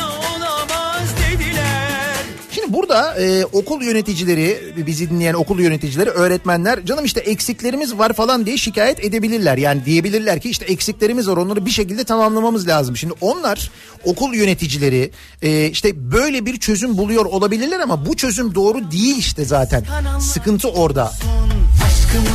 [2.89, 8.57] burada e, okul yöneticileri, bizi dinleyen okul yöneticileri, öğretmenler canım işte eksiklerimiz var falan diye
[8.57, 9.59] şikayet edebilirler.
[9.59, 12.97] Yani diyebilirler ki işte eksiklerimiz var onları bir şekilde tamamlamamız lazım.
[12.97, 13.71] Şimdi onlar
[14.05, 15.11] okul yöneticileri
[15.43, 19.85] e, işte böyle bir çözüm buluyor olabilirler ama bu çözüm doğru değil işte zaten.
[20.21, 21.13] Sıkıntı orada.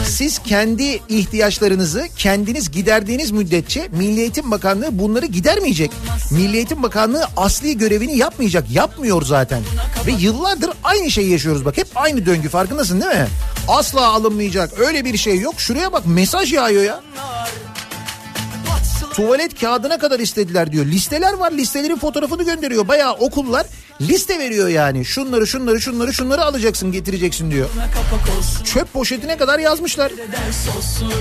[0.07, 5.91] Siz kendi ihtiyaçlarınızı kendiniz giderdiğiniz müddetçe Milli Eğitim Bakanlığı bunları gidermeyecek.
[6.31, 8.71] Milli Eğitim Bakanlığı asli görevini yapmayacak.
[8.71, 9.61] Yapmıyor zaten.
[10.07, 11.77] Ve yıllardır aynı şeyi yaşıyoruz bak.
[11.77, 13.27] Hep aynı döngü farkındasın değil mi?
[13.67, 14.79] Asla alınmayacak.
[14.79, 15.53] Öyle bir şey yok.
[15.57, 17.01] Şuraya bak mesaj yağıyor ya.
[19.19, 20.85] Tuvalet kağıdına kadar istediler diyor.
[20.85, 22.87] Listeler var listelerin fotoğrafını gönderiyor.
[22.87, 23.65] Bayağı okullar
[24.01, 25.05] liste veriyor yani.
[25.05, 27.69] Şunları şunları şunları şunları alacaksın getireceksin diyor.
[28.39, 30.11] olsun Çöp poşetine kadar yazmışlar.
[30.11, 31.13] ders olsun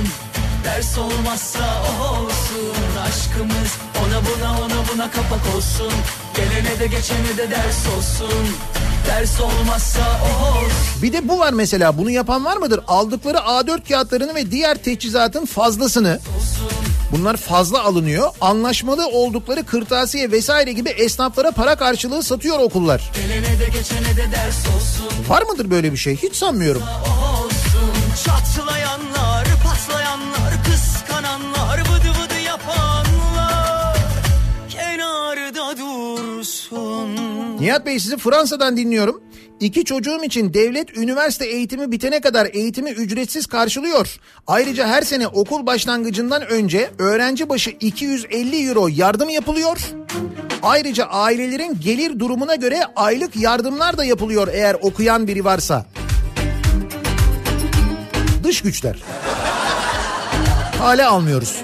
[0.64, 1.82] Ders olmazsa
[2.12, 2.74] olsun
[3.09, 5.92] Aşkımız ona buna ona buna kapak olsun
[6.36, 8.46] Gelene de geçene de ders olsun
[9.07, 12.80] Ders olmazsa o olsun Bir de bu var mesela bunu yapan var mıdır?
[12.88, 16.20] Aldıkları A4 kağıtlarını ve diğer teçhizatın fazlasını
[17.13, 18.29] bunlar fazla alınıyor.
[18.41, 23.11] Anlaşmalı oldukları kırtasiye vesaire gibi esnaflara para karşılığı satıyor okullar.
[23.15, 23.29] De
[24.17, 24.29] de
[25.29, 26.17] Var mıdır böyle bir şey?
[26.17, 26.83] Hiç sanmıyorum.
[26.83, 29.28] Olsun Çatlayanlar
[37.61, 39.23] Nihat Bey sizi Fransa'dan dinliyorum.
[39.61, 44.17] İki çocuğum için devlet üniversite eğitimi bitene kadar eğitimi ücretsiz karşılıyor.
[44.47, 49.79] Ayrıca her sene okul başlangıcından önce öğrenci başı 250 euro yardım yapılıyor.
[50.63, 55.87] Ayrıca ailelerin gelir durumuna göre aylık yardımlar da yapılıyor eğer okuyan biri varsa.
[58.45, 59.03] Dış güçler.
[60.79, 61.57] Hala almıyoruz.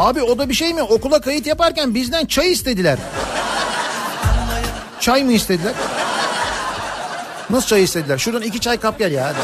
[0.00, 0.82] Abi o da bir şey mi?
[0.82, 2.98] Okula kayıt yaparken bizden çay istediler.
[5.00, 5.72] Çay mı istediler?
[7.50, 8.18] Nasıl çay istediler?
[8.18, 9.26] Şuradan iki çay kap gel ya.
[9.26, 9.36] Hadi.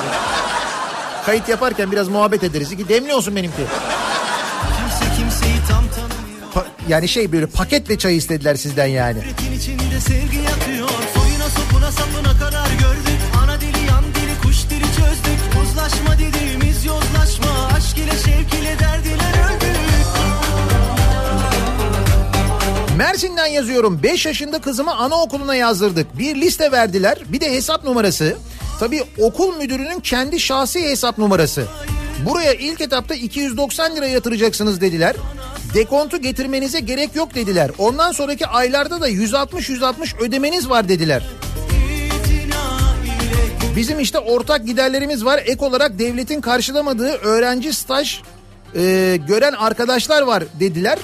[1.27, 2.73] Kayıt yaparken biraz muhabbet ederiz.
[2.73, 3.57] İki demli olsun benimki.
[3.57, 9.19] Kimse kimseyi tam tanımıyor Yani şey böyle paketle çay istediler sizden yani.
[9.19, 12.66] Yürekin içinde sevgi yatıyor Soyuna sopuna sapına kadar
[22.97, 24.03] Mersin'den yazıyorum.
[24.03, 26.19] 5 yaşında kızımı anaokuluna yazdırdık.
[26.19, 27.19] Bir liste verdiler.
[27.29, 28.37] Bir de hesap numarası.
[28.81, 31.67] Tabii okul müdürünün kendi şahsi hesap numarası.
[32.27, 35.17] Buraya ilk etapta 290 lira yatıracaksınız dediler.
[35.75, 37.71] Dekontu getirmenize gerek yok dediler.
[37.79, 41.23] Ondan sonraki aylarda da 160-160 ödemeniz var dediler.
[43.77, 45.43] Bizim işte ortak giderlerimiz var.
[45.47, 48.21] Ek olarak devletin karşılamadığı öğrenci staj
[48.77, 50.99] e, gören arkadaşlar var dediler.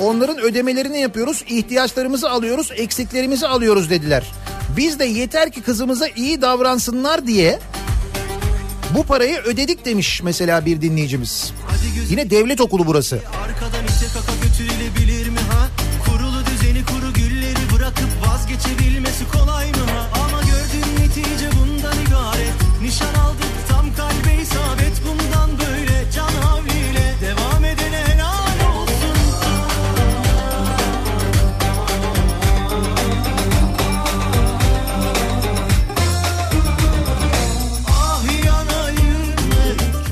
[0.00, 4.32] Onların ödemelerini yapıyoruz, ihtiyaçlarımızı alıyoruz, eksiklerimizi alıyoruz dediler.
[4.76, 7.58] Biz de yeter ki kızımıza iyi davransınlar diye
[8.94, 11.52] bu parayı ödedik demiş mesela bir dinleyicimiz.
[12.10, 13.16] Yine devlet okulu burası.
[13.16, 15.68] Arkadan ite kaka götürülebilir mi ha?
[16.06, 20.20] Kurulu düzeni kuru gülleri bırakıp vazgeçebilmesi kolay mı ha?
[20.24, 23.53] Ama gördüğün netice bundan ibaret Nişan aldık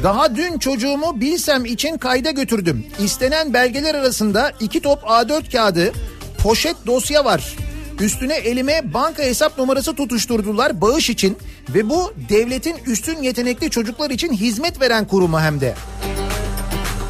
[0.03, 2.87] Daha dün çocuğumu bilsem için kayda götürdüm.
[3.05, 5.93] İstenen belgeler arasında iki top A4 kağıdı,
[6.39, 7.57] poşet dosya var.
[8.01, 11.39] Üstüne elime banka hesap numarası tutuşturdular bağış için
[11.69, 15.75] ve bu devletin üstün yetenekli çocuklar için hizmet veren kurumu hem de.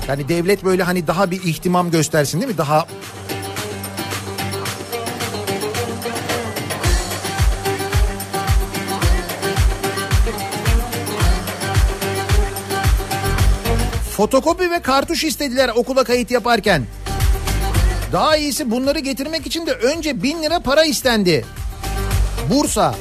[0.08, 2.58] Yani devlet böyle hani daha bir ihtimam göstersin değil mi?
[2.58, 2.86] Daha
[14.22, 16.82] Fotokopi ve kartuş istediler okula kayıt yaparken.
[18.12, 21.44] Daha iyisi bunları getirmek için de önce bin lira para istendi.
[22.50, 22.94] Bursa.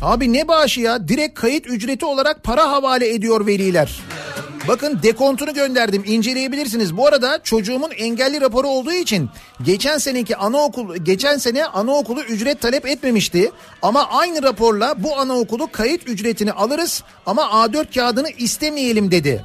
[0.00, 1.08] Abi ne bağışı ya?
[1.08, 4.00] Direkt kayıt ücreti olarak para havale ediyor veliler.
[4.68, 6.96] Bakın dekontunu gönderdim inceleyebilirsiniz.
[6.96, 9.30] Bu arada çocuğumun engelli raporu olduğu için
[9.62, 13.52] geçen seneki anaokul geçen sene anaokulu ücret talep etmemişti.
[13.82, 19.44] Ama aynı raporla bu anaokulu kayıt ücretini alırız ama A4 kağıdını istemeyelim dedi.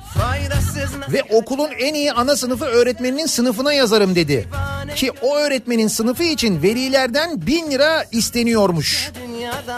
[1.14, 4.50] Ve okulun en iyi ana sınıfı öğretmeninin sınıfına yazarım dedi.
[4.96, 9.12] Ki o öğretmenin sınıfı için velilerden bin lira isteniyormuş.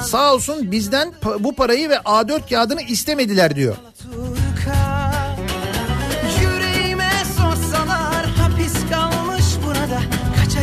[0.01, 3.75] Sağ olsun bizden bu parayı ve A4 kağıdını istemediler diyor.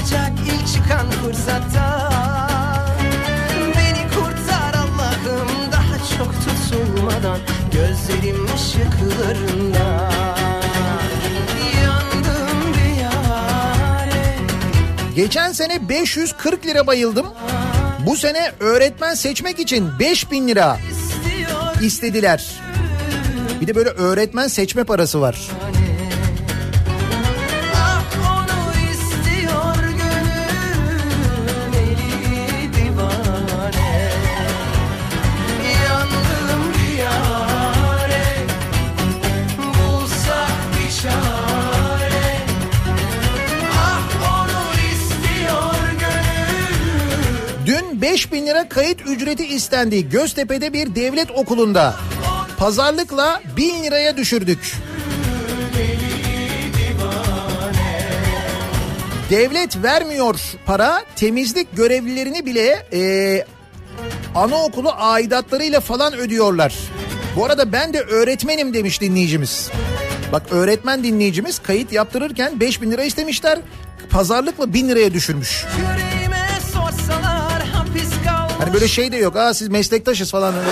[0.07, 2.11] Kaçacak ilk çıkan fırsatta
[3.77, 7.39] Beni kurtar Allah'ım daha çok tutulmadan
[7.73, 10.11] Gözlerim ışıklarında
[11.85, 14.39] Yandım bir yare
[15.17, 17.27] Geçen sene 540 lira bayıldım.
[18.07, 20.79] Bu sene öğretmen seçmek için 5000 lira
[21.81, 22.61] istediler.
[23.61, 25.51] Bir de böyle öğretmen seçme parası var.
[48.27, 50.09] 5 bin lira kayıt ücreti istendi.
[50.09, 51.95] Göztepe'de bir devlet okulunda.
[52.57, 54.75] Pazarlıkla bin liraya düşürdük.
[59.31, 63.45] Devlet vermiyor para temizlik görevlilerini bile e,
[64.35, 66.75] anaokulu aidatlarıyla falan ödüyorlar.
[67.37, 69.71] Bu arada ben de öğretmenim demiş dinleyicimiz.
[70.33, 73.59] Bak öğretmen dinleyicimiz kayıt yaptırırken 5 bin lira istemişler.
[74.11, 75.65] Pazarlıkla bin liraya düşürmüş.
[75.79, 76.16] Yüreğim
[78.59, 79.37] Hani böyle şey de yok.
[79.37, 80.71] Aa siz meslektaşız falan öyle.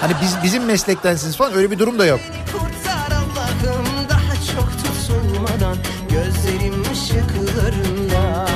[0.00, 2.20] Hani biz bizim meslektensiniz falan öyle bir durum da yok.
[6.10, 8.46] Gözlerim ışıklarında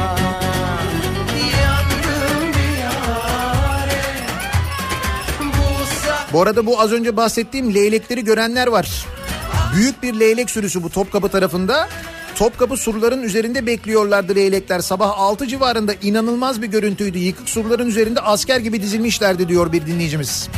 [6.32, 9.06] Bu arada bu az önce bahsettiğim leylekleri görenler var.
[9.76, 11.88] Büyük bir leylek sürüsü bu Topkapı tarafında.
[12.36, 14.80] Topkapı surların üzerinde bekliyorlardı leylekler.
[14.80, 17.18] Sabah 6 civarında inanılmaz bir görüntüydü.
[17.18, 20.48] Yıkık surların üzerinde asker gibi dizilmişlerdi diyor bir dinleyicimiz.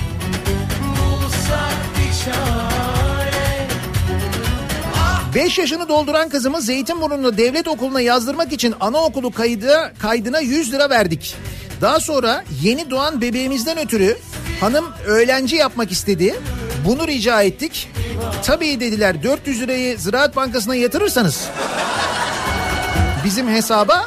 [5.34, 11.36] 5 yaşını dolduran kızımı Zeytinburnu'nda devlet okuluna yazdırmak için anaokulu kaydı, kaydına 100 lira verdik.
[11.80, 14.16] Daha sonra yeni doğan bebeğimizden ötürü
[14.60, 16.34] hanım öğlenci yapmak istedi.
[16.84, 17.88] Bunu rica ettik.
[18.44, 21.48] Tabii dediler 400 lirayı Ziraat Bankası'na yatırırsanız
[23.24, 24.06] bizim hesaba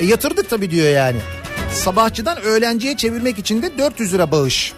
[0.00, 1.18] e, yatırdık tabii diyor yani.
[1.74, 4.72] Sabahçıdan öğlenciye çevirmek için de 400 lira bağış.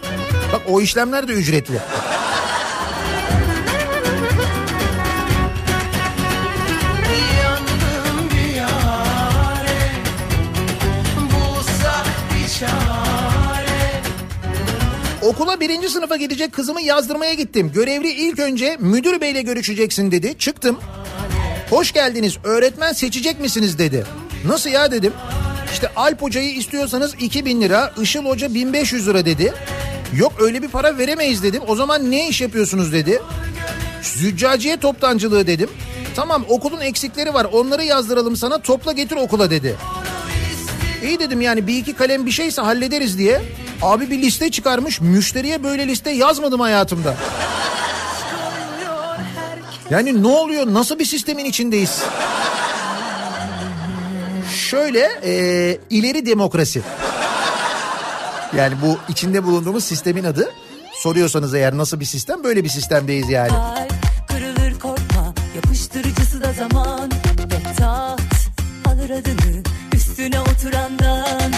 [0.53, 1.79] Bak o işlemler de ücretli.
[15.23, 17.71] Okula birinci sınıfa gidecek kızımı yazdırmaya gittim.
[17.75, 20.37] Görevli ilk önce müdür beyle görüşeceksin dedi.
[20.37, 20.79] Çıktım.
[21.69, 24.05] Hoş geldiniz öğretmen seçecek misiniz dedi.
[24.45, 25.13] Nasıl ya dedim.
[25.73, 29.53] İşte Alp hocayı istiyorsanız 2000 lira, Işıl hoca 1500 lira dedi.
[30.17, 31.61] Yok öyle bir para veremeyiz dedim.
[31.67, 33.21] O zaman ne iş yapıyorsunuz dedi.
[34.01, 35.69] Züccaciye toptancılığı dedim.
[36.15, 39.75] Tamam okulun eksikleri var onları yazdıralım sana topla getir okula dedi.
[41.03, 43.41] İyi dedim yani bir iki kalem bir şeyse hallederiz diye.
[43.81, 47.15] Abi bir liste çıkarmış müşteriye böyle liste yazmadım hayatımda.
[49.89, 52.03] Yani ne oluyor nasıl bir sistemin içindeyiz?
[54.55, 56.81] Şöyle e, ileri demokrasi.
[58.57, 60.51] Yani bu içinde bulunduğumuz sistemin adı.
[60.93, 63.51] Soruyorsanız eğer nasıl bir sistem böyle bir sistemdeyiz yani.
[70.23, 71.51] Üstüne oturandan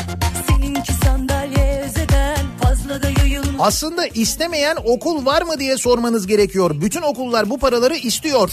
[0.47, 6.81] seninki sandalye özeden fazla da yayılma Aslında istemeyen okul var mı diye sormanız gerekiyor.
[6.81, 8.51] Bütün okullar bu paraları istiyor.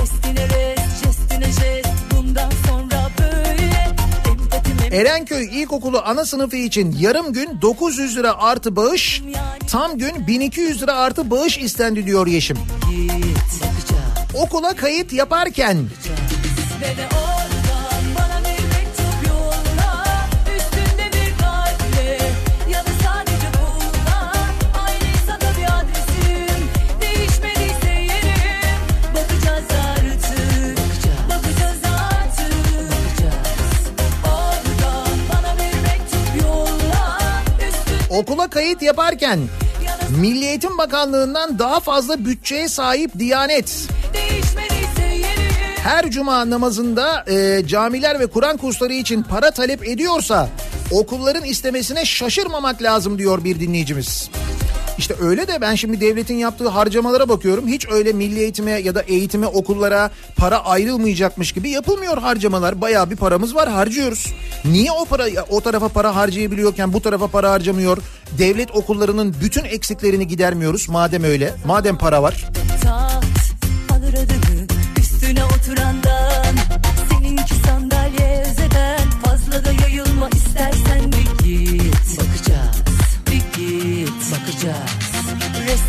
[0.00, 8.16] restine rest jestine jest bundan sonra böyle Erenköy İlkokulu ana sınıfı için yarım gün 900
[8.16, 9.22] lira artı bağış,
[9.70, 12.58] tam gün 1200 lira artı bağış istendi diyor Yeşim.
[12.90, 13.36] git
[14.34, 15.76] Okula kayıt yaparken
[16.80, 17.25] ve
[38.16, 39.38] okula kayıt yaparken
[40.20, 43.88] Milli Eğitim Bakanlığı'ndan daha fazla bütçeye sahip Diyanet
[45.82, 50.48] her cuma namazında e, camiler ve Kur'an kursları için para talep ediyorsa
[50.90, 54.30] okulların istemesine şaşırmamak lazım diyor bir dinleyicimiz.
[54.98, 57.68] İşte öyle de ben şimdi devletin yaptığı harcamalara bakıyorum.
[57.68, 62.80] Hiç öyle milli eğitime ya da eğitime okullara para ayrılmayacakmış gibi yapılmıyor harcamalar.
[62.80, 64.34] Bayağı bir paramız var harcıyoruz.
[64.64, 67.98] Niye o para o tarafa para harcayabiliyorken bu tarafa para harcamıyor?
[68.38, 71.54] Devlet okullarının bütün eksiklerini gidermiyoruz madem öyle.
[71.66, 72.46] Madem para var.
[72.82, 73.24] taht
[73.92, 74.66] alır adını
[74.98, 76.05] üstüne oturandan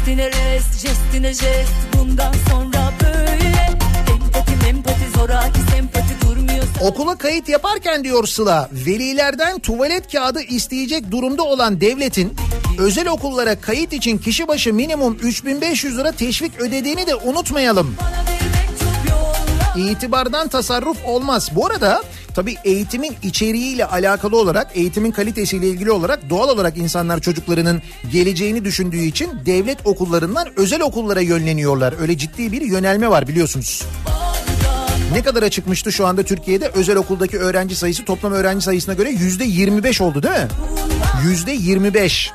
[0.08, 3.78] restine rest jestine jest bundan sonra böyle
[4.14, 11.44] empati empati zoraki sempati durmuyor Okula kayıt yaparken diyor Sıla, velilerden tuvalet kağıdı isteyecek durumda
[11.44, 12.36] olan devletin
[12.78, 17.96] özel okullara kayıt için kişi başı minimum 3500 lira teşvik ödediğini de unutmayalım.
[19.78, 21.50] İtibardan tasarruf olmaz.
[21.56, 22.04] Bu arada
[22.38, 27.82] tabii eğitimin içeriğiyle alakalı olarak, eğitimin kalitesiyle ilgili olarak doğal olarak insanlar çocuklarının
[28.12, 31.94] geleceğini düşündüğü için devlet okullarından özel okullara yönleniyorlar.
[32.02, 33.84] Öyle ciddi bir yönelme var biliyorsunuz.
[35.14, 39.44] Ne kadara çıkmıştı şu anda Türkiye'de özel okuldaki öğrenci sayısı toplam öğrenci sayısına göre yüzde
[39.44, 40.48] 25 oldu değil mi?
[41.24, 42.32] Yüzde 25.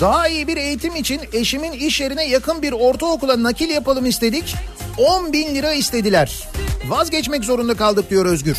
[0.00, 4.54] Daha iyi bir eğitim için eşimin iş yerine yakın bir ortaokula nakil yapalım istedik.
[4.98, 6.48] 10 bin lira istediler.
[6.88, 8.56] Vazgeçmek zorunda kaldık diyor Özgür.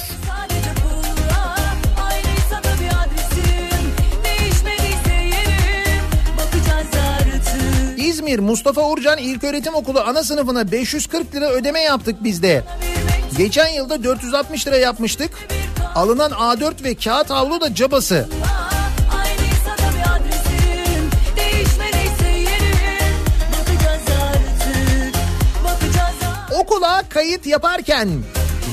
[7.98, 12.64] İzmir Mustafa Urcan İlköğretim Okulu ana sınıfına 540 lira ödeme yaptık biz de.
[13.38, 15.32] Geçen yılda 460 lira yapmıştık.
[15.96, 18.30] Alınan A4 ve kağıt havlu da cabası.
[27.16, 28.10] Kayıt yaparken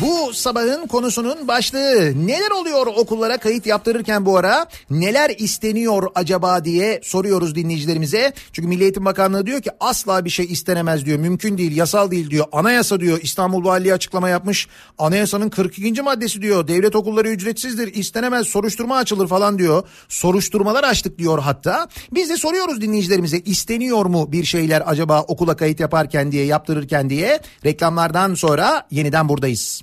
[0.03, 4.67] Bu sabahın konusunun başlığı neler oluyor okullara kayıt yaptırırken bu ara?
[4.91, 8.33] Neler isteniyor acaba diye soruyoruz dinleyicilerimize.
[8.53, 11.19] Çünkü Milli Eğitim Bakanlığı diyor ki asla bir şey istenemez diyor.
[11.19, 12.47] Mümkün değil yasal değil diyor.
[12.53, 13.21] Anayasa diyor.
[13.23, 14.69] İstanbul Valiliği açıklama yapmış.
[14.99, 16.03] Anayasanın 42.
[16.03, 16.69] maddesi diyor.
[16.69, 19.83] Devlet okulları ücretsizdir istenemez soruşturma açılır falan diyor.
[20.09, 21.89] Soruşturmalar açtık diyor hatta.
[22.15, 27.41] Biz de soruyoruz dinleyicilerimize isteniyor mu bir şeyler acaba okula kayıt yaparken diye yaptırırken diye?
[27.65, 29.83] Reklamlardan sonra yeniden buradayız.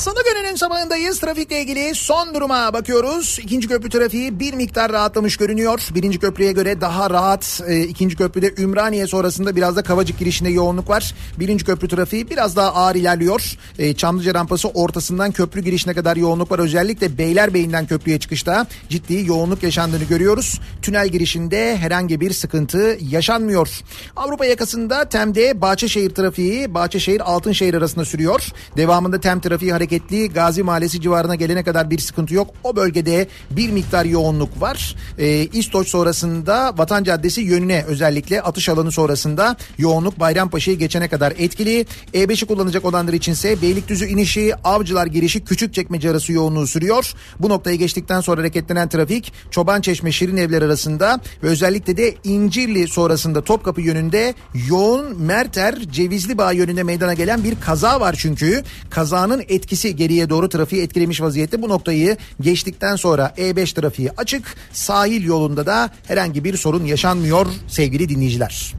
[0.00, 1.20] Salı gününün sabahındayız.
[1.20, 3.38] Trafikle ilgili son duruma bakıyoruz.
[3.42, 5.80] İkinci köprü trafiği bir miktar rahatlamış görünüyor.
[5.94, 7.60] Birinci köprüye göre daha rahat.
[7.66, 11.14] E, ikinci köprüde Ümraniye sonrasında biraz da Kavacık girişinde yoğunluk var.
[11.38, 13.56] Birinci köprü trafiği biraz daha ağır ilerliyor.
[13.78, 16.58] E, Çamlıca rampası ortasından köprü girişine kadar yoğunluk var.
[16.58, 20.60] Özellikle Beylerbeyi'nden köprüye çıkışta ciddi yoğunluk yaşandığını görüyoruz.
[20.82, 23.68] Tünel girişinde herhangi bir sıkıntı yaşanmıyor.
[24.16, 28.48] Avrupa yakasında Tem'de Bahçeşehir trafiği Bahçeşehir Altınşehir arasında sürüyor.
[28.76, 30.28] Devamında Tem trafiği hareketli.
[30.32, 32.50] Gazi Mahallesi civarına gelene kadar bir sıkıntı yok.
[32.64, 34.96] O bölgede bir miktar yoğunluk var.
[35.18, 41.86] Ee, İstoç sonrasında Vatan Caddesi yönüne özellikle atış alanı sonrasında yoğunluk Bayrampaşa'yı geçene kadar etkili.
[42.14, 47.12] E5'i kullanacak olanlar içinse Beylikdüzü inişi, Avcılar girişi Küçükçekmece arası yoğunluğu sürüyor.
[47.38, 53.44] Bu noktayı geçtikten sonra hareketlenen trafik Çobançeşme Şirin Evler arasında ve özellikle de İncirli sonrasında
[53.44, 54.34] Topkapı yönünde
[54.68, 58.62] yoğun Merter Cevizli Bağ yönünde meydana gelen bir kaza var çünkü.
[58.90, 61.62] Kazanın etkisi geriye doğru trafiği etkilemiş vaziyette.
[61.62, 64.56] Bu noktayı geçtikten sonra E5 trafiği açık.
[64.72, 68.74] Sahil yolunda da herhangi bir sorun yaşanmıyor sevgili dinleyiciler.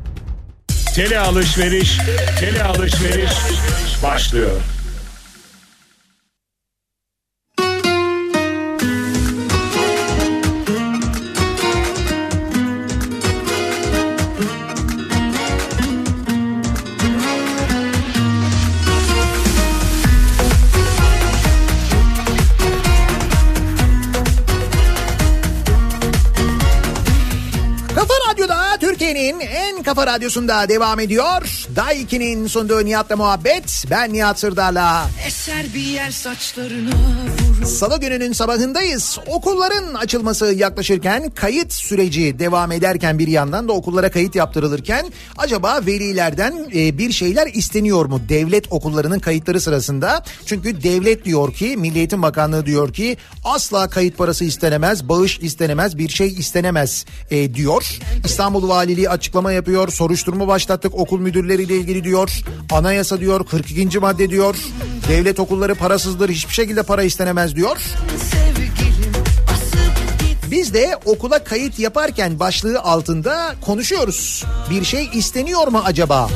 [0.96, 1.98] Tele alışveriş,
[2.40, 3.32] tele alışveriş
[4.04, 4.52] başlıyor.
[29.32, 31.68] Türkiye'nin en kafa radyosunda devam ediyor.
[31.76, 33.86] Daiki'nin sunduğu Nihat'la muhabbet.
[33.90, 35.08] Ben Nihat Sırdar'la.
[35.28, 37.52] Eser bir yer saçlarına vurur.
[37.66, 39.20] Salı gününün sabahındayız.
[39.28, 45.06] Okulların açılması yaklaşırken kayıt süreci devam ederken bir yandan da okullara kayıt yaptırılırken
[45.38, 50.24] acaba velilerden e, bir şeyler isteniyor mu devlet okullarının kayıtları sırasında?
[50.46, 55.98] Çünkü devlet diyor ki Milli Eğitim Bakanlığı diyor ki asla kayıt parası istenemez, bağış istenemez,
[55.98, 58.00] bir şey istenemez e, diyor.
[58.26, 59.81] İstanbul Valiliği açıklama yapıyor.
[59.88, 62.32] Soruşturma başlattık okul müdürleriyle ilgili diyor.
[62.72, 64.00] Anayasa diyor 42.
[64.00, 64.56] madde diyor.
[65.08, 67.78] Devlet okulları parasızdır hiçbir şekilde para istenemez diyor.
[70.52, 74.46] Biz de okula kayıt yaparken başlığı altında konuşuyoruz.
[74.70, 76.30] Bir şey isteniyor mu acaba?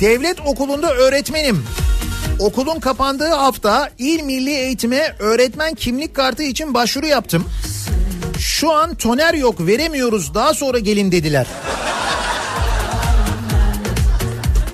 [0.00, 1.64] Devlet okulunda öğretmenim.
[2.42, 7.44] Okulun kapandığı hafta İl Milli Eğitim'e öğretmen kimlik kartı için başvuru yaptım.
[8.38, 11.46] Şu an toner yok veremiyoruz daha sonra gelin dediler.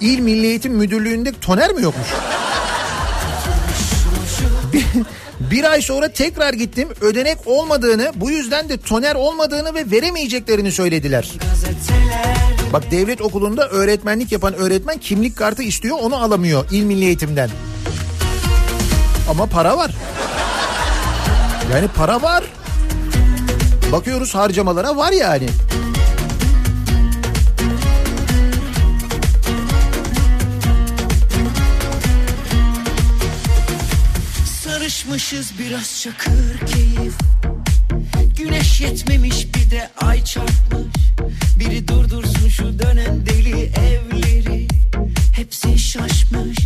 [0.00, 2.08] İl Milli Eğitim Müdürlüğü'nde toner mi yokmuş?
[4.72, 4.84] Bir,
[5.40, 11.32] bir ay sonra tekrar gittim ödenek olmadığını bu yüzden de toner olmadığını ve veremeyeceklerini söylediler.
[12.72, 17.50] Bak devlet okulunda öğretmenlik yapan öğretmen kimlik kartı istiyor onu alamıyor İl Milli Eğitim'den.
[19.30, 19.90] Ama para var.
[21.72, 22.44] Yani para var.
[23.92, 25.46] Bakıyoruz harcamalara var yani.
[34.64, 37.14] Sarışmışız biraz çakır keyif
[38.48, 40.96] Güneş yetmemiş bir de ay çarpmış
[41.58, 44.68] Biri durdursun şu dönen deli evleri
[45.32, 46.58] Hepsi şaşmış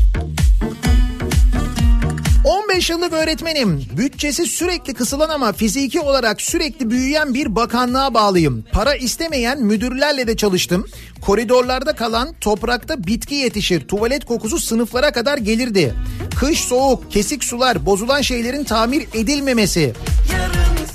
[2.44, 3.84] 15 yıllık öğretmenim.
[3.96, 8.64] Bütçesi sürekli kısılan ama fiziki olarak sürekli büyüyen bir bakanlığa bağlıyım.
[8.72, 10.86] Para istemeyen müdürlerle de çalıştım.
[11.20, 13.88] Koridorlarda kalan toprakta bitki yetişir.
[13.88, 15.94] Tuvalet kokusu sınıflara kadar gelirdi.
[16.40, 19.92] Kış soğuk, kesik sular, bozulan şeylerin tamir edilmemesi.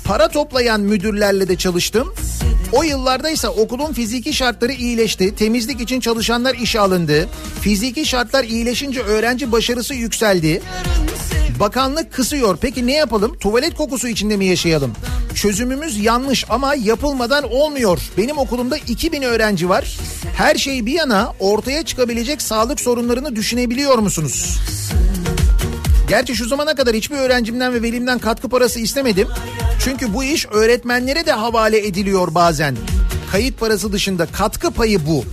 [0.08, 2.14] Para toplayan müdürlerle de çalıştım.
[2.72, 5.34] O yıllarda ise okulun fiziki şartları iyileşti.
[5.34, 7.28] Temizlik için çalışanlar işe alındı.
[7.60, 10.62] Fiziki şartlar iyileşince öğrenci başarısı yükseldi.
[11.60, 12.58] Bakanlık kısıyor.
[12.60, 13.38] Peki ne yapalım?
[13.38, 14.92] Tuvalet kokusu içinde mi yaşayalım?
[15.34, 17.98] Çözümümüz yanlış ama yapılmadan olmuyor.
[18.18, 19.98] Benim okulumda 2000 öğrenci var.
[20.36, 24.58] Her şey bir yana ortaya çıkabilecek sağlık sorunlarını düşünebiliyor musunuz?
[26.08, 29.28] Gerçi şu zamana kadar hiçbir öğrencimden ve velimden katkı parası istemedim.
[29.84, 32.76] Çünkü bu iş öğretmenlere de havale ediliyor bazen.
[33.32, 35.24] Kayıt parası dışında katkı payı bu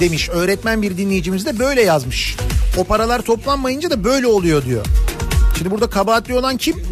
[0.00, 0.28] demiş.
[0.28, 2.36] Öğretmen bir dinleyicimiz de böyle yazmış.
[2.76, 4.86] O paralar toplanmayınca da böyle oluyor diyor.
[5.58, 6.82] Şimdi burada kabahatli olan kim?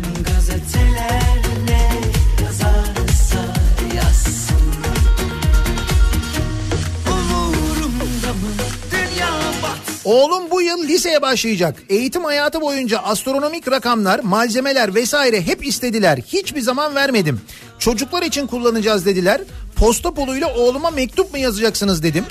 [10.07, 11.83] Oğlum bu yıl liseye başlayacak.
[11.89, 16.19] Eğitim hayatı boyunca astronomik rakamlar, malzemeler vesaire hep istediler.
[16.27, 17.41] Hiçbir zaman vermedim.
[17.79, 19.41] Çocuklar için kullanacağız dediler.
[19.77, 22.25] Posta poluyla oğluma mektup mu yazacaksınız dedim.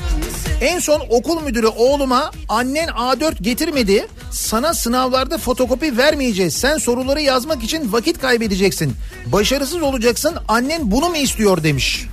[0.61, 4.07] En son okul müdürü oğluma annen A4 getirmedi.
[4.31, 6.53] Sana sınavlarda fotokopi vermeyeceğiz.
[6.53, 8.93] Sen soruları yazmak için vakit kaybedeceksin.
[9.25, 10.35] Başarısız olacaksın.
[10.47, 12.05] Annen bunu mu istiyor demiş.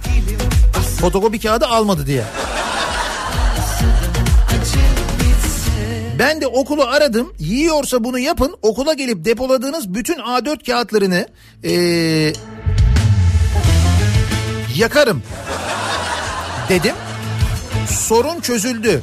[1.01, 2.25] Fotokopi kağıdı almadı diye.
[6.23, 7.33] Ben de okulu aradım.
[7.39, 8.57] Yiyorsa bunu yapın.
[8.63, 11.27] Okula gelip depoladığınız bütün A4 kağıtlarını
[11.65, 12.33] ee,
[14.77, 15.23] yakarım
[16.69, 16.95] dedim.
[17.91, 19.03] Sorun çözüldü.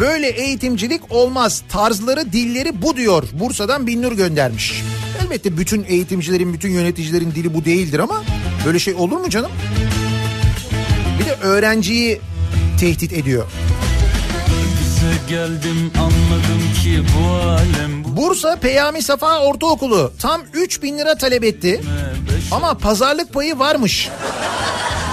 [0.00, 1.62] Böyle eğitimcilik olmaz.
[1.68, 3.24] Tarzları, dilleri bu diyor.
[3.32, 4.82] Bursa'dan Binnur göndermiş.
[5.22, 8.22] Elbette bütün eğitimcilerin, bütün yöneticilerin dili bu değildir ama
[8.66, 9.50] böyle şey olur mu canım?
[11.20, 12.20] Bir de öğrenciyi
[12.80, 13.46] tehdit ediyor.
[15.28, 21.44] Geldim anladım ki bu alem bu Bursa Peyami Safa Ortaokulu tam 3 bin lira talep
[21.44, 21.80] etti.
[22.50, 24.08] Ama pazarlık payı varmış.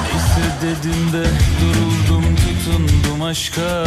[0.04, 1.26] neyse dedim de
[1.62, 3.86] duruldum tutundum aşka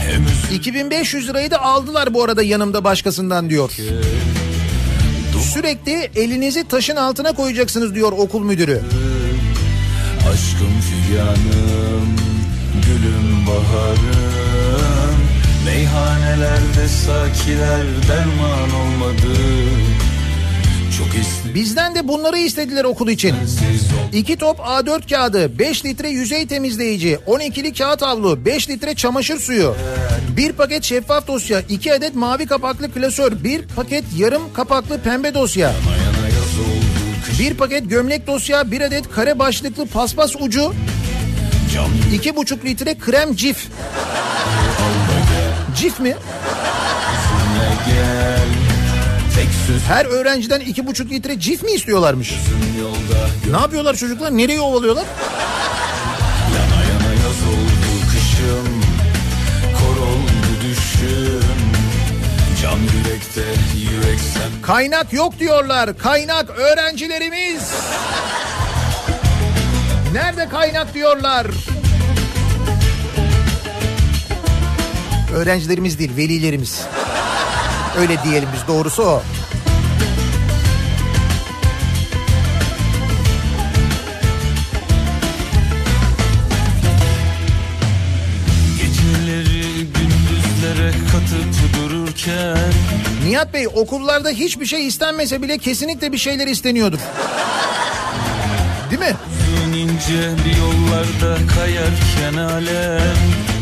[0.00, 3.70] Hem üzüldüm 2500 lirayı da aldılar bu arada yanımda başkasından diyor.
[5.52, 8.80] Sürekli elinizi taşın altına koyacaksınız diyor okul müdürü.
[10.32, 12.16] aşkım figanım
[12.86, 14.23] Gülüm baharım
[15.64, 19.38] Meyhanelerde sakiler derman olmadı.
[21.54, 23.34] Bizden de bunları istediler okul için.
[24.12, 29.76] İki top A4 kağıdı, 5 litre yüzey temizleyici, 12'li kağıt havlu, 5 litre çamaşır suyu,
[30.36, 35.72] bir paket şeffaf dosya, 2 adet mavi kapaklı klasör, bir paket yarım kapaklı pembe dosya,
[37.38, 40.74] bir paket gömlek dosya, bir adet kare başlıklı paspas ucu,
[42.14, 43.68] iki buçuk litre krem cif.
[45.76, 46.16] Cif mi?
[49.88, 52.34] Her öğrenciden iki buçuk litre cif mi istiyorlarmış?
[53.50, 54.30] Ne yapıyorlar çocuklar?
[54.36, 55.04] Nereye ovalıyorlar?
[56.54, 58.82] Yana yana yaz oldu kışım
[59.78, 61.42] Kor oldu düşüm
[62.62, 63.42] Can yürekte
[63.76, 65.98] yürek sen Kaynak yok diyorlar.
[65.98, 67.70] Kaynak öğrencilerimiz.
[70.12, 71.46] Nerede kaynak diyorlar.
[75.34, 76.80] Öğrencilerimiz değil, velilerimiz.
[77.98, 79.22] Öyle diyelim biz doğrusu o.
[93.26, 96.98] Nihat Bey okullarda hiçbir şey istenmese bile kesinlikle bir şeyler isteniyordur.
[98.90, 99.16] Değil mi?
[99.32, 103.53] Uzun ince bir yollarda kayarken alem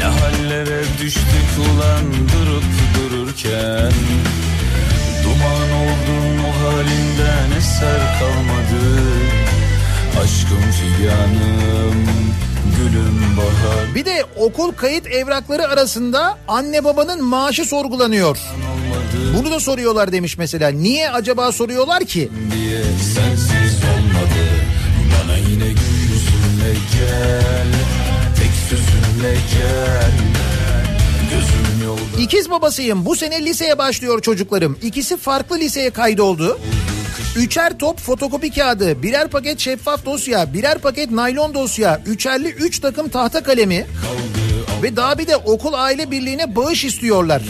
[0.00, 2.64] Ne hallere düştük ulan durup
[2.94, 3.92] dururken
[5.24, 9.00] Duman oldun o halinden eser kalmadı
[10.22, 12.06] Aşkım figanım
[12.76, 18.36] gülüm bahar Bir de okul kayıt evrakları arasında anne babanın maaşı sorgulanıyor.
[18.36, 20.68] olmadı Bunu da soruyorlar demiş mesela.
[20.70, 22.28] Niye acaba soruyorlar ki?
[22.54, 22.82] diye
[23.14, 24.44] sensiz olmadı
[25.12, 27.66] Bana yine gül yüzünle gel
[28.36, 28.50] Tek
[29.20, 30.10] sözünle gel
[31.30, 33.04] Gözüm yolda İkiz babasıyım.
[33.04, 34.78] Bu sene liseye başlıyor çocuklarım.
[34.82, 36.58] İkisi farklı liseye kaydoldu.
[37.36, 43.08] Üçer top fotokopi kağıdı, birer paket şeffaf dosya, birer paket naylon dosya, üçerli üç takım
[43.08, 43.86] tahta kalemi
[44.82, 47.42] ve daha bir de okul aile birliğine bağış istiyorlar.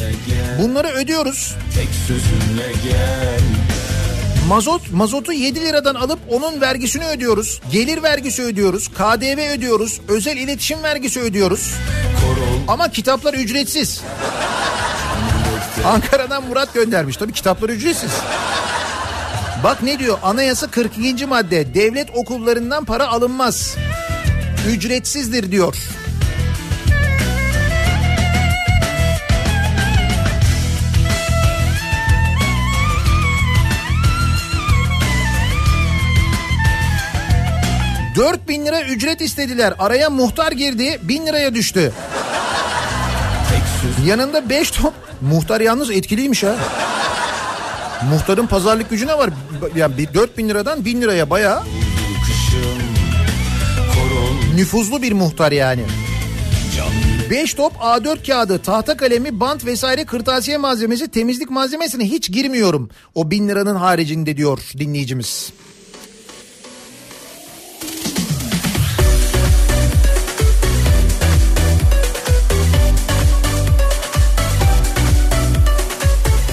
[0.63, 1.55] Bunları ödüyoruz.
[1.75, 3.40] Tek sözünle gel
[4.51, 7.61] Mazot, mazotu 7 liradan alıp onun vergisini ödüyoruz.
[7.73, 8.89] Gelir vergisi ödüyoruz.
[8.89, 10.01] KDV ödüyoruz.
[10.09, 11.75] Özel iletişim vergisi ödüyoruz.
[12.69, 14.01] Ama kitaplar ücretsiz.
[15.85, 17.17] Ankara'dan Murat göndermiş.
[17.17, 18.11] Tabii kitaplar ücretsiz.
[19.65, 20.19] Bak ne diyor?
[20.23, 21.27] Anayasa 42.
[21.27, 21.75] madde.
[21.75, 23.77] Devlet okullarından para alınmaz.
[24.69, 25.77] Ücretsizdir diyor.
[38.17, 39.75] Dört bin lira ücret istediler.
[39.79, 41.01] Araya muhtar girdi.
[41.03, 41.93] Bin liraya düştü.
[44.07, 44.95] Yanında 5 top.
[45.21, 46.57] Muhtar yalnız etkiliymiş ha.
[48.11, 49.31] Muhtarın pazarlık gücüne var.
[49.77, 51.63] Yani bir 4 bin liradan 1000 liraya bayağı
[54.61, 55.83] nüfuzlu bir muhtar yani.
[57.31, 62.91] 5 top A4 kağıdı, tahta kalemi, bant vesaire kırtasiye malzemesi, temizlik malzemesine hiç girmiyorum.
[63.15, 65.53] O bin liranın haricinde diyor dinleyicimiz.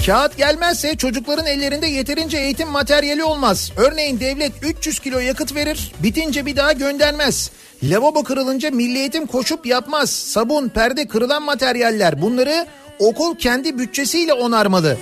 [0.08, 3.72] Kağıt gelmezse çocukların ellerinde yeterince eğitim materyali olmaz.
[3.78, 7.52] Örneğin devlet 300 kilo yakıt verir, bitince bir daha göndermez.
[7.84, 10.10] Lavabo kırılınca milli eğitim koşup yapmaz.
[10.10, 12.68] Sabun, perde, kırılan materyaller bunları
[13.00, 14.98] okul kendi bütçesiyle onarmalı.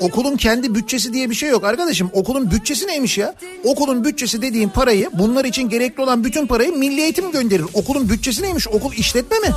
[0.00, 2.10] Okulun kendi bütçesi diye bir şey yok arkadaşım.
[2.12, 3.34] Okulun bütçesi neymiş ya?
[3.64, 7.66] Okulun bütçesi dediğin parayı bunlar için gerekli olan bütün parayı milli eğitim gönderir.
[7.74, 8.68] Okulun bütçesi neymiş?
[8.68, 9.48] Okul işletme mi?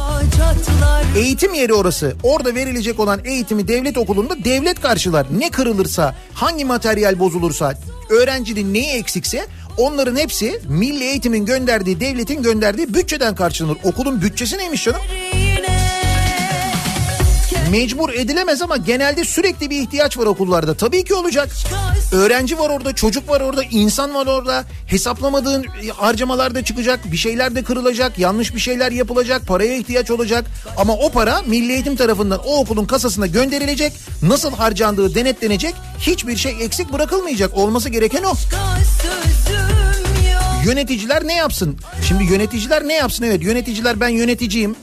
[1.18, 2.14] Eğitim yeri orası.
[2.23, 5.27] Orada verilecek olan eğitimi devlet okulunda devlet karşılar.
[5.39, 7.73] Ne kırılırsa, hangi materyal bozulursa,
[8.10, 9.45] öğrencinin neyi eksikse
[9.77, 13.77] onların hepsi milli eğitimin gönderdiği, devletin gönderdiği bütçeden karşılanır.
[13.84, 15.01] Okulun bütçesi neymiş canım?
[17.72, 20.74] Mecbur edilemez ama genelde sürekli bir ihtiyaç var okullarda.
[20.74, 21.50] Tabii ki olacak.
[22.12, 24.64] Öğrenci var orada, çocuk var orada, insan var orada.
[24.88, 25.66] Hesaplamadığın
[25.96, 30.46] harcamalar da çıkacak, bir şeyler de kırılacak, yanlış bir şeyler yapılacak, paraya ihtiyaç olacak.
[30.78, 33.94] Ama o para Milli Eğitim tarafından o okulun kasasına gönderilecek.
[34.22, 35.76] Nasıl harcandığı denetlenecek.
[36.00, 37.58] Hiçbir şey eksik bırakılmayacak.
[37.58, 38.34] Olması gereken o.
[40.65, 41.77] Yöneticiler ne yapsın?
[42.07, 43.23] Şimdi yöneticiler ne yapsın?
[43.23, 44.76] Evet yöneticiler ben yöneticiyim.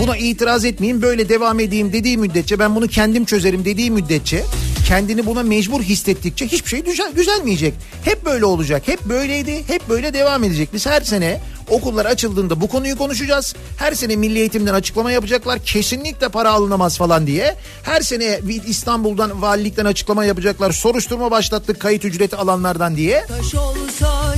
[0.00, 4.44] Buna itiraz etmeyeyim böyle devam edeyim dediği müddetçe ben bunu kendim çözerim dediği müddetçe
[4.88, 7.74] kendini buna mecbur hissettikçe hiçbir şey düzel, düzelmeyecek.
[8.04, 8.82] Hep böyle olacak.
[8.86, 9.64] Hep böyleydi.
[9.66, 10.68] Hep böyle devam edecek.
[10.74, 11.40] Biz her sene
[11.70, 13.54] okullar açıldığında bu konuyu konuşacağız.
[13.76, 15.58] Her sene Milli Eğitim'den açıklama yapacaklar.
[15.58, 17.56] Kesinlikle para alınamaz falan diye.
[17.82, 20.72] Her sene İstanbul'dan valilikten açıklama yapacaklar.
[20.72, 23.26] Soruşturma başlattık kayıt ücreti alanlardan diye.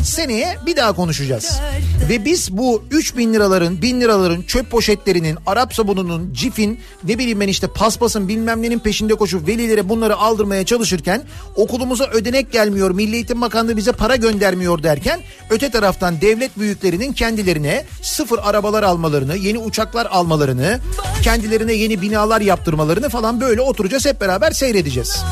[0.05, 1.61] Seneye bir daha konuşacağız.
[2.09, 7.41] Ve biz bu 3 bin liraların, bin liraların çöp poşetlerinin, Arap sabununun, cifin, ne bileyim
[7.41, 11.23] ben işte paspasın bilmem nenin peşinde koşup velilere bunları aldırmaya çalışırken
[11.57, 15.21] okulumuza ödenek gelmiyor, Milli Eğitim Bakanlığı bize para göndermiyor derken
[15.51, 20.81] öte taraftan devlet büyüklerinin kendilerine sıfır arabalar almalarını, yeni uçaklar almalarını,
[21.23, 25.25] kendilerine yeni binalar yaptırmalarını falan böyle oturacağız hep beraber seyredeceğiz.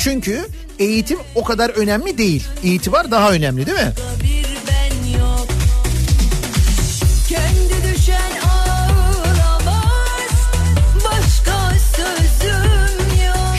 [0.00, 0.46] Çünkü
[0.78, 2.44] eğitim o kadar önemli değil.
[2.62, 3.92] İtibar daha önemli değil mi?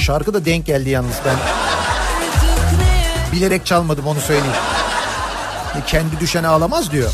[0.02, 1.36] Şarkı da denk geldi yalnız ben.
[3.32, 4.56] Bilerek çalmadım onu söyleyeyim.
[5.88, 7.12] Kendi düşen ağlamaz diyor.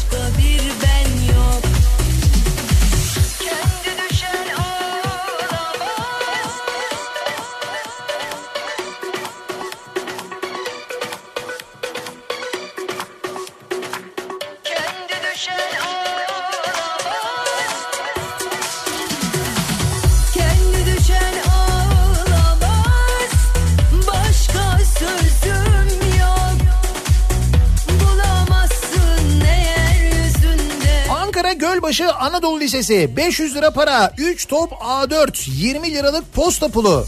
[31.94, 37.06] Gölbaşı Anadolu Lisesi 500 lira para 3 top A4 20 liralık posta pulu.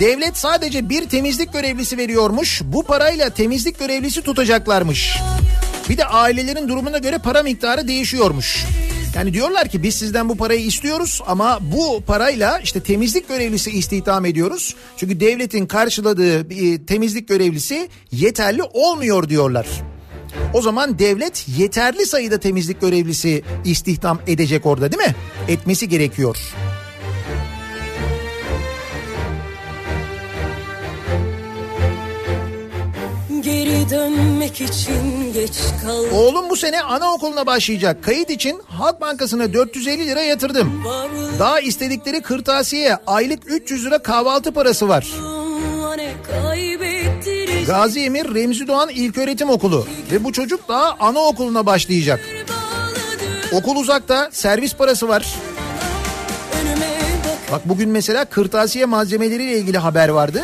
[0.00, 2.62] Devlet sadece bir temizlik görevlisi veriyormuş.
[2.64, 5.16] Bu parayla temizlik görevlisi tutacaklarmış.
[5.88, 8.64] Bir de ailelerin durumuna göre para miktarı değişiyormuş.
[9.16, 14.24] Yani diyorlar ki biz sizden bu parayı istiyoruz ama bu parayla işte temizlik görevlisi istihdam
[14.24, 14.74] ediyoruz.
[14.96, 16.48] Çünkü devletin karşıladığı
[16.86, 19.66] temizlik görevlisi yeterli olmuyor diyorlar.
[20.54, 25.14] O zaman devlet yeterli sayıda temizlik görevlisi istihdam edecek orada değil mi?
[25.48, 26.36] Etmesi gerekiyor.
[33.42, 36.04] Geri dönmek için geç kal.
[36.18, 38.04] Oğlum bu sene anaokuluna başlayacak.
[38.04, 40.84] Kayıt için Halk Bankası'na 450 lira yatırdım.
[41.38, 45.06] Daha istedikleri kırtasiye aylık 300 lira kahvaltı parası var.
[47.66, 52.20] Gazi Emir Remzi Doğan İlköğretim Okulu ve bu çocuk daha anaokuluna başlayacak.
[53.52, 55.34] Okul uzakta, servis parası var.
[57.52, 60.42] Bak bugün mesela kırtasiye malzemeleriyle ilgili haber vardı.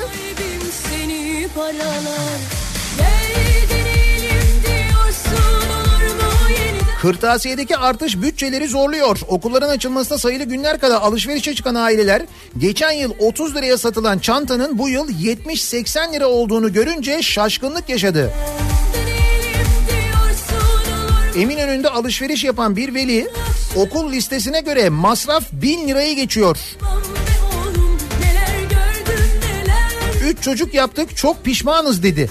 [7.00, 9.20] Kırtasiyedeki artış bütçeleri zorluyor.
[9.28, 12.22] Okulların açılmasına sayılı günler kadar alışverişe çıkan aileler
[12.58, 18.32] geçen yıl 30 liraya satılan çantanın bu yıl 70-80 lira olduğunu görünce şaşkınlık yaşadı.
[21.36, 23.28] Eminönü'nde alışveriş yapan bir veli
[23.76, 26.58] okul listesine göre masraf bin lirayı geçiyor.
[30.24, 32.30] Üç çocuk yaptık çok pişmanız dedi.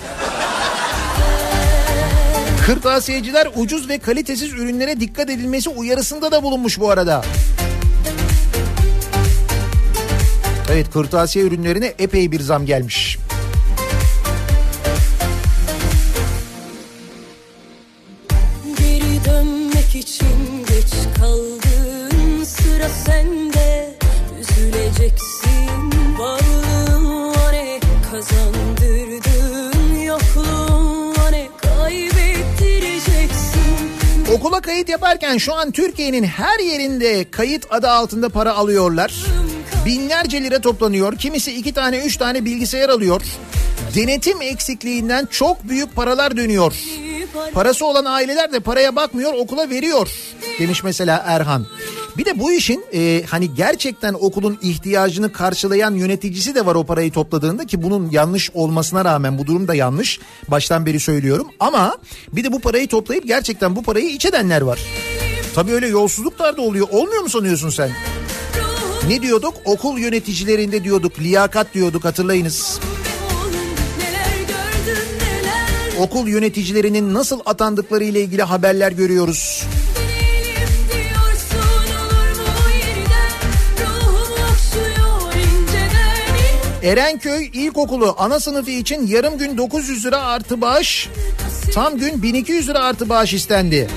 [2.69, 7.25] Kırtasiyeciler ucuz ve kalitesiz ürünlere dikkat edilmesi uyarısında da bulunmuş bu arada.
[10.71, 13.18] Evet kırtasiye ürünlerine epey bir zam gelmiş.
[34.89, 39.13] Yaparken şu an Türkiye'nin her yerinde kayıt adı altında para alıyorlar.
[39.85, 41.17] Binlerce lira toplanıyor.
[41.17, 43.21] Kimisi iki tane üç tane bilgisayar alıyor.
[43.95, 46.73] Denetim eksikliğinden çok büyük paralar dönüyor.
[47.53, 50.09] Parası olan aileler de paraya bakmıyor okula veriyor
[50.59, 51.65] demiş mesela Erhan.
[52.17, 57.11] Bir de bu işin e, hani gerçekten okulun ihtiyacını karşılayan yöneticisi de var o parayı
[57.11, 60.19] topladığında ki bunun yanlış olmasına rağmen bu durum da yanlış.
[60.47, 61.97] Baştan beri söylüyorum ama
[62.33, 64.79] bir de bu parayı toplayıp gerçekten bu parayı iç edenler var.
[65.55, 66.87] Tabii öyle yolsuzluklar da oluyor.
[66.91, 67.91] Olmuyor mu sanıyorsun sen?
[69.07, 69.53] Ne diyorduk?
[69.65, 72.79] Okul yöneticilerinde diyorduk, liyakat diyorduk hatırlayınız.
[75.99, 79.63] Okul yöneticilerinin nasıl atandıkları ile ilgili haberler görüyoruz.
[86.83, 91.09] Erenköy İlkokulu ana sınıfı için yarım gün 900 lira artı bağış,
[91.73, 93.87] tam gün 1200 lira artı bağış istendi.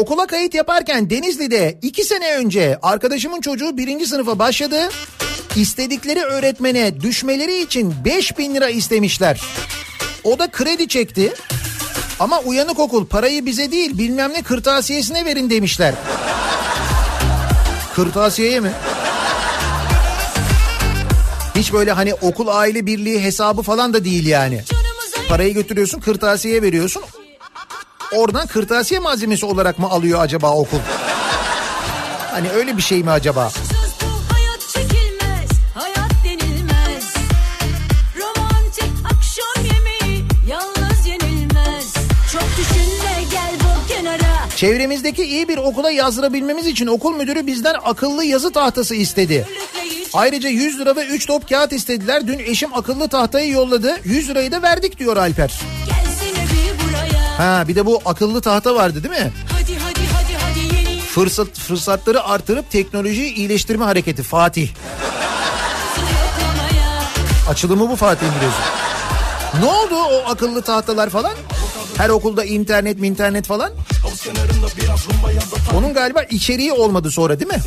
[0.00, 4.88] Okula kayıt yaparken Denizli'de iki sene önce arkadaşımın çocuğu birinci sınıfa başladı.
[5.56, 9.40] İstedikleri öğretmene düşmeleri için 5000 lira istemişler.
[10.24, 11.32] O da kredi çekti.
[12.20, 15.94] Ama uyanık okul parayı bize değil bilmem ne kırtasiyesine verin demişler.
[17.94, 18.72] Kırtasiyeye mi?
[21.56, 24.60] Hiç böyle hani okul aile birliği hesabı falan da değil yani.
[25.28, 27.02] Parayı götürüyorsun kırtasiyeye veriyorsun.
[28.12, 30.78] Oradan kırtasiye malzemesi olarak mı alıyor acaba okul?
[32.30, 33.50] Hani öyle bir şey mi acaba?
[43.88, 44.18] Gel
[44.56, 49.46] Çevremizdeki iyi bir okula yazdırabilmemiz için okul müdürü bizden akıllı yazı tahtası istedi.
[50.12, 52.26] Ayrıca 100 lira ve 3 top kağıt istediler.
[52.26, 53.96] Dün eşim akıllı tahtayı yolladı.
[54.04, 55.60] 100 lirayı da verdik diyor Alper.
[55.86, 56.09] Buraya
[57.40, 59.32] Ha bir de bu akıllı tahta vardı değil mi?
[59.52, 64.68] Hadi hadi hadi hadi yeni Fırsat fırsatları artırıp teknolojiyi iyileştirme hareketi Fatih.
[67.48, 68.64] Açılımı bu Fatih biliyorsun.
[69.60, 71.32] Ne oldu o akıllı tahtalar falan?
[71.96, 73.72] Her okulda internet mi internet falan?
[75.78, 77.62] Onun galiba içeriği olmadı sonra değil mi?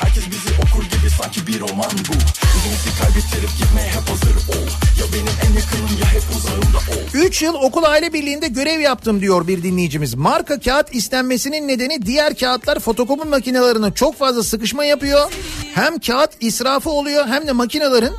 [0.00, 4.66] Herkes bizi okur gibi sanki bir roman bu Üzüntü kaybettirip gitmeye hep hazır ol
[5.00, 9.20] Ya benim en yakınım ya hep uzağımda ol 3 yıl okul aile birliğinde görev yaptım
[9.20, 10.14] diyor bir dinleyicimiz.
[10.14, 15.32] Marka kağıt istenmesinin nedeni diğer kağıtlar fotokopi makinelerine çok fazla sıkışma yapıyor.
[15.74, 18.12] Hem kağıt israfı oluyor hem de makinelerin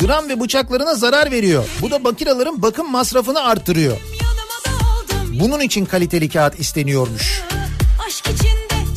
[0.00, 1.64] gram ve bıçaklarına zarar veriyor.
[1.82, 3.96] Bu da makinelerin bakım masrafını arttırıyor.
[5.40, 7.42] Bunun için kaliteli kağıt isteniyormuş.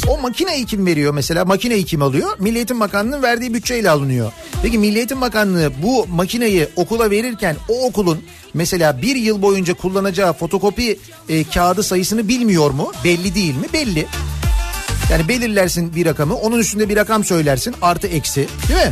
[0.07, 1.45] O makineyi kim veriyor mesela?
[1.45, 2.29] Makineyi kim alıyor?
[2.39, 4.31] Milli Eğitim Bakanlığı'nın verdiği bütçeyle alınıyor.
[4.61, 8.23] Peki Milli Eğitim Bakanlığı bu makineyi okula verirken o okulun
[8.53, 10.99] mesela bir yıl boyunca kullanacağı fotokopi
[11.29, 12.91] e, kağıdı sayısını bilmiyor mu?
[13.03, 13.67] Belli değil mi?
[13.73, 14.05] Belli.
[15.11, 18.91] Yani belirlersin bir rakamı onun üstünde bir rakam söylersin artı eksi değil mi?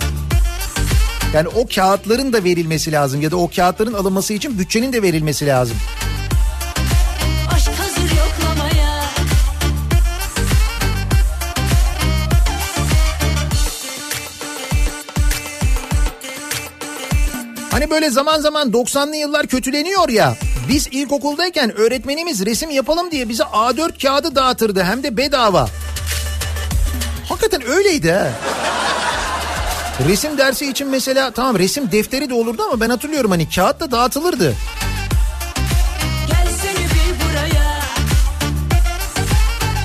[1.33, 5.47] Yani o kağıtların da verilmesi lazım ya da o kağıtların alınması için bütçenin de verilmesi
[5.47, 5.77] lazım.
[17.81, 20.35] Hani böyle zaman zaman 90'lı yıllar kötüleniyor ya.
[20.69, 25.69] Biz ilkokuldayken öğretmenimiz resim yapalım diye bize A4 kağıdı dağıtırdı hem de bedava.
[27.29, 28.27] Hakikaten öyleydi ha.
[30.07, 33.91] Resim dersi için mesela tamam resim defteri de olurdu ama ben hatırlıyorum hani kağıt da
[33.91, 34.53] dağıtılırdı.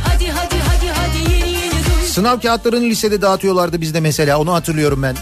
[0.04, 0.56] Hadi hadi
[0.98, 5.16] hadi yeni yeni Sınav kağıtlarını lisede dağıtıyorlardı bizde mesela onu hatırlıyorum ben.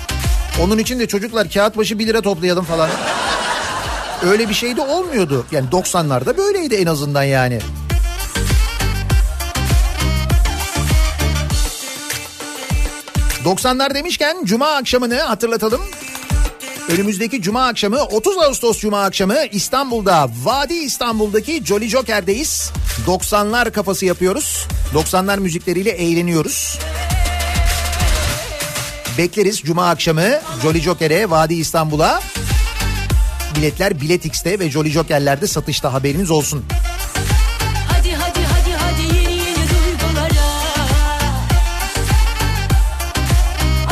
[0.61, 2.91] Onun için de çocuklar kağıt başı 1 lira toplayalım falan.
[4.23, 5.47] Öyle bir şey de olmuyordu.
[5.53, 7.59] Yani 90'larda böyleydi en azından yani.
[13.45, 15.81] ...90'lar demişken cuma akşamını hatırlatalım.
[16.89, 22.71] Önümüzdeki cuma akşamı 30 Ağustos cuma akşamı İstanbul'da Vadi İstanbul'daki Jolly Joker'deyiz.
[23.07, 24.67] 90'lar kafası yapıyoruz.
[24.95, 26.79] 90'lar müzikleriyle eğleniyoruz.
[29.19, 30.29] Bekleriz cuma akşamı
[30.63, 32.21] Jolly Joker'e Vadi İstanbul'a.
[33.57, 36.65] Biletler Bilet X'te ve Jolly Joker'lerde satışta haberiniz olsun.
[37.89, 40.47] Hadi hadi hadi hadi yeni yeni duygulara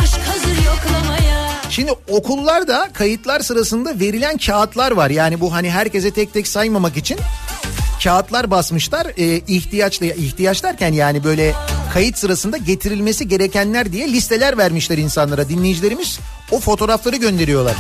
[0.03, 5.11] Aşk hazır yoklamaya Şimdi okullarda kayıtlar sırasında verilen kağıtlar var.
[5.11, 7.19] Yani bu hani herkese tek tek saymamak için
[8.05, 9.07] kağıtlar basmışlar.
[9.17, 11.55] Ee, ihtiyaçlı ihtiyaç derken yani böyle
[11.93, 15.49] kayıt sırasında getirilmesi gerekenler diye listeler vermişler insanlara.
[15.49, 16.19] Dinleyicilerimiz
[16.51, 17.77] o fotoğrafları gönderiyorlar.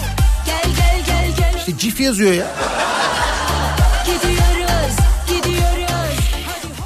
[0.46, 2.46] Gel gel gel gel İşte cif yazıyor ya.
[4.06, 4.96] Gidiyoruz
[5.28, 5.72] gidiyoruz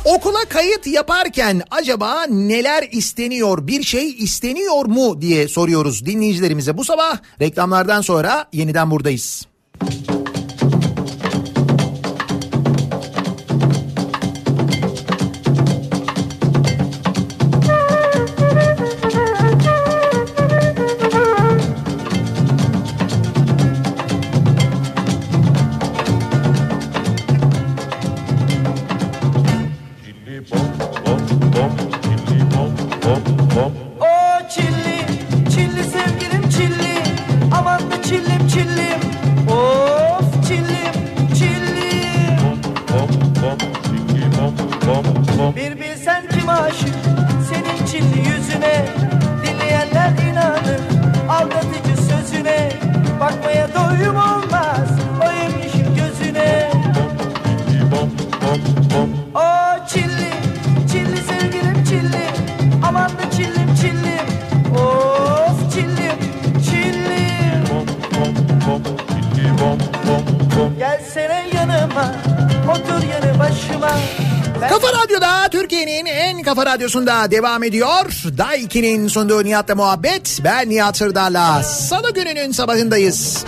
[0.05, 3.67] Okula kayıt yaparken acaba neler isteniyor?
[3.67, 6.79] Bir şey isteniyor mu diye soruyoruz dinleyicilerimize.
[6.79, 9.47] Bu sabah reklamlardan sonra yeniden buradayız.
[76.77, 78.23] Radyosunda devam ediyor.
[78.39, 80.41] Daiki'nin sunduğu Nihat'la muhabbet.
[80.45, 81.63] Ben Nihat Sırdar'la.
[81.63, 83.45] Salı gününün sabahındayız.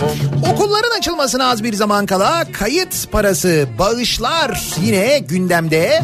[0.53, 6.03] Okulların açılmasına az bir zaman kala kayıt parası, bağışlar yine gündemde.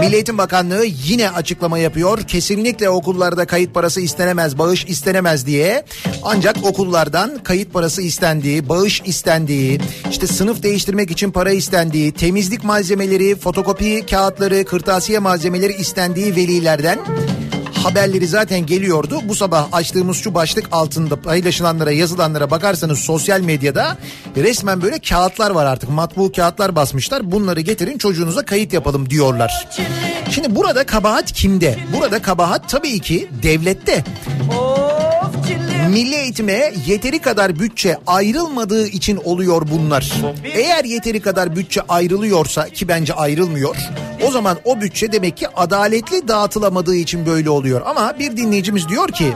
[0.00, 2.22] Milli Eğitim Bakanlığı yine açıklama yapıyor.
[2.22, 5.84] Kesinlikle okullarda kayıt parası istenemez, bağış istenemez diye.
[6.22, 9.80] Ancak okullardan kayıt parası istendiği, bağış istendiği,
[10.22, 16.98] işte sınıf değiştirmek için para istendiği, temizlik malzemeleri, fotokopi kağıtları, kırtasiye malzemeleri istendiği velilerden
[17.84, 19.20] haberleri zaten geliyordu.
[19.24, 23.98] Bu sabah açtığımız şu başlık altında paylaşılanlara yazılanlara bakarsanız sosyal medyada
[24.36, 25.90] resmen böyle kağıtlar var artık.
[25.90, 27.32] Matbu kağıtlar basmışlar.
[27.32, 29.68] Bunları getirin çocuğunuza kayıt yapalım diyorlar.
[30.30, 31.78] Şimdi burada kabahat kimde?
[31.96, 34.04] Burada kabahat tabii ki devlette.
[35.88, 40.12] Milli eğitime yeteri kadar bütçe ayrılmadığı için oluyor bunlar.
[40.54, 43.76] Eğer yeteri kadar bütçe ayrılıyorsa ki bence ayrılmıyor.
[44.26, 47.82] O zaman o bütçe demek ki adaletli dağıtılamadığı için böyle oluyor.
[47.84, 49.32] Ama bir dinleyicimiz diyor ki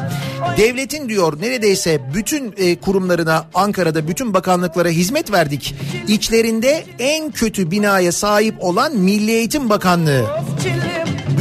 [0.57, 5.75] devletin diyor neredeyse bütün e, kurumlarına Ankara'da bütün bakanlıklara hizmet verdik.
[6.09, 10.27] İçlerinde en kötü binaya sahip olan Milli Eğitim Bakanlığı.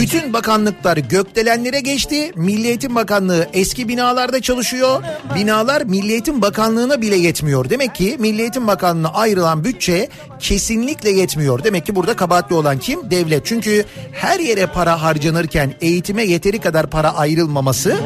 [0.02, 2.32] Bütün bakanlıklar gökdelenlere geçti.
[2.36, 5.04] Milli Eğitim Bakanlığı eski binalarda çalışıyor.
[5.36, 7.70] Binalar Milli Eğitim Bakanlığı'na bile yetmiyor.
[7.70, 10.10] Demek ki Milli Eğitim Bakanlığı'na ayrılan bütçe
[10.40, 11.64] kesinlikle yetmiyor.
[11.64, 13.12] Demek ki burada kabahatli olan kim?
[13.12, 13.46] Devlet.
[13.46, 17.98] Çünkü her yere para harcanırken eğitime yeteri kadar para ayrılmaması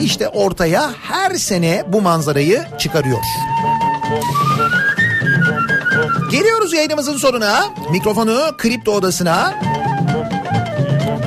[0.00, 3.18] işte ortaya her sene bu manzarayı çıkarıyor.
[6.30, 7.64] Geliyoruz yayınımızın sonuna.
[7.90, 9.54] Mikrofonu Kripto Odası'na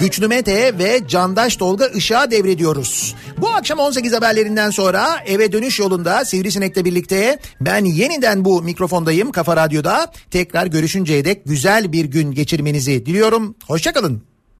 [0.05, 3.15] Güçlü Mete ve Candaş Tolga Işık'a devrediyoruz.
[3.37, 9.55] Bu akşam 18 haberlerinden sonra eve dönüş yolunda Sivrisinek'le birlikte ben yeniden bu mikrofondayım Kafa
[9.55, 10.11] Radyo'da.
[10.31, 13.55] Tekrar görüşünceye dek güzel bir gün geçirmenizi diliyorum.
[13.67, 14.34] Hoşçakalın.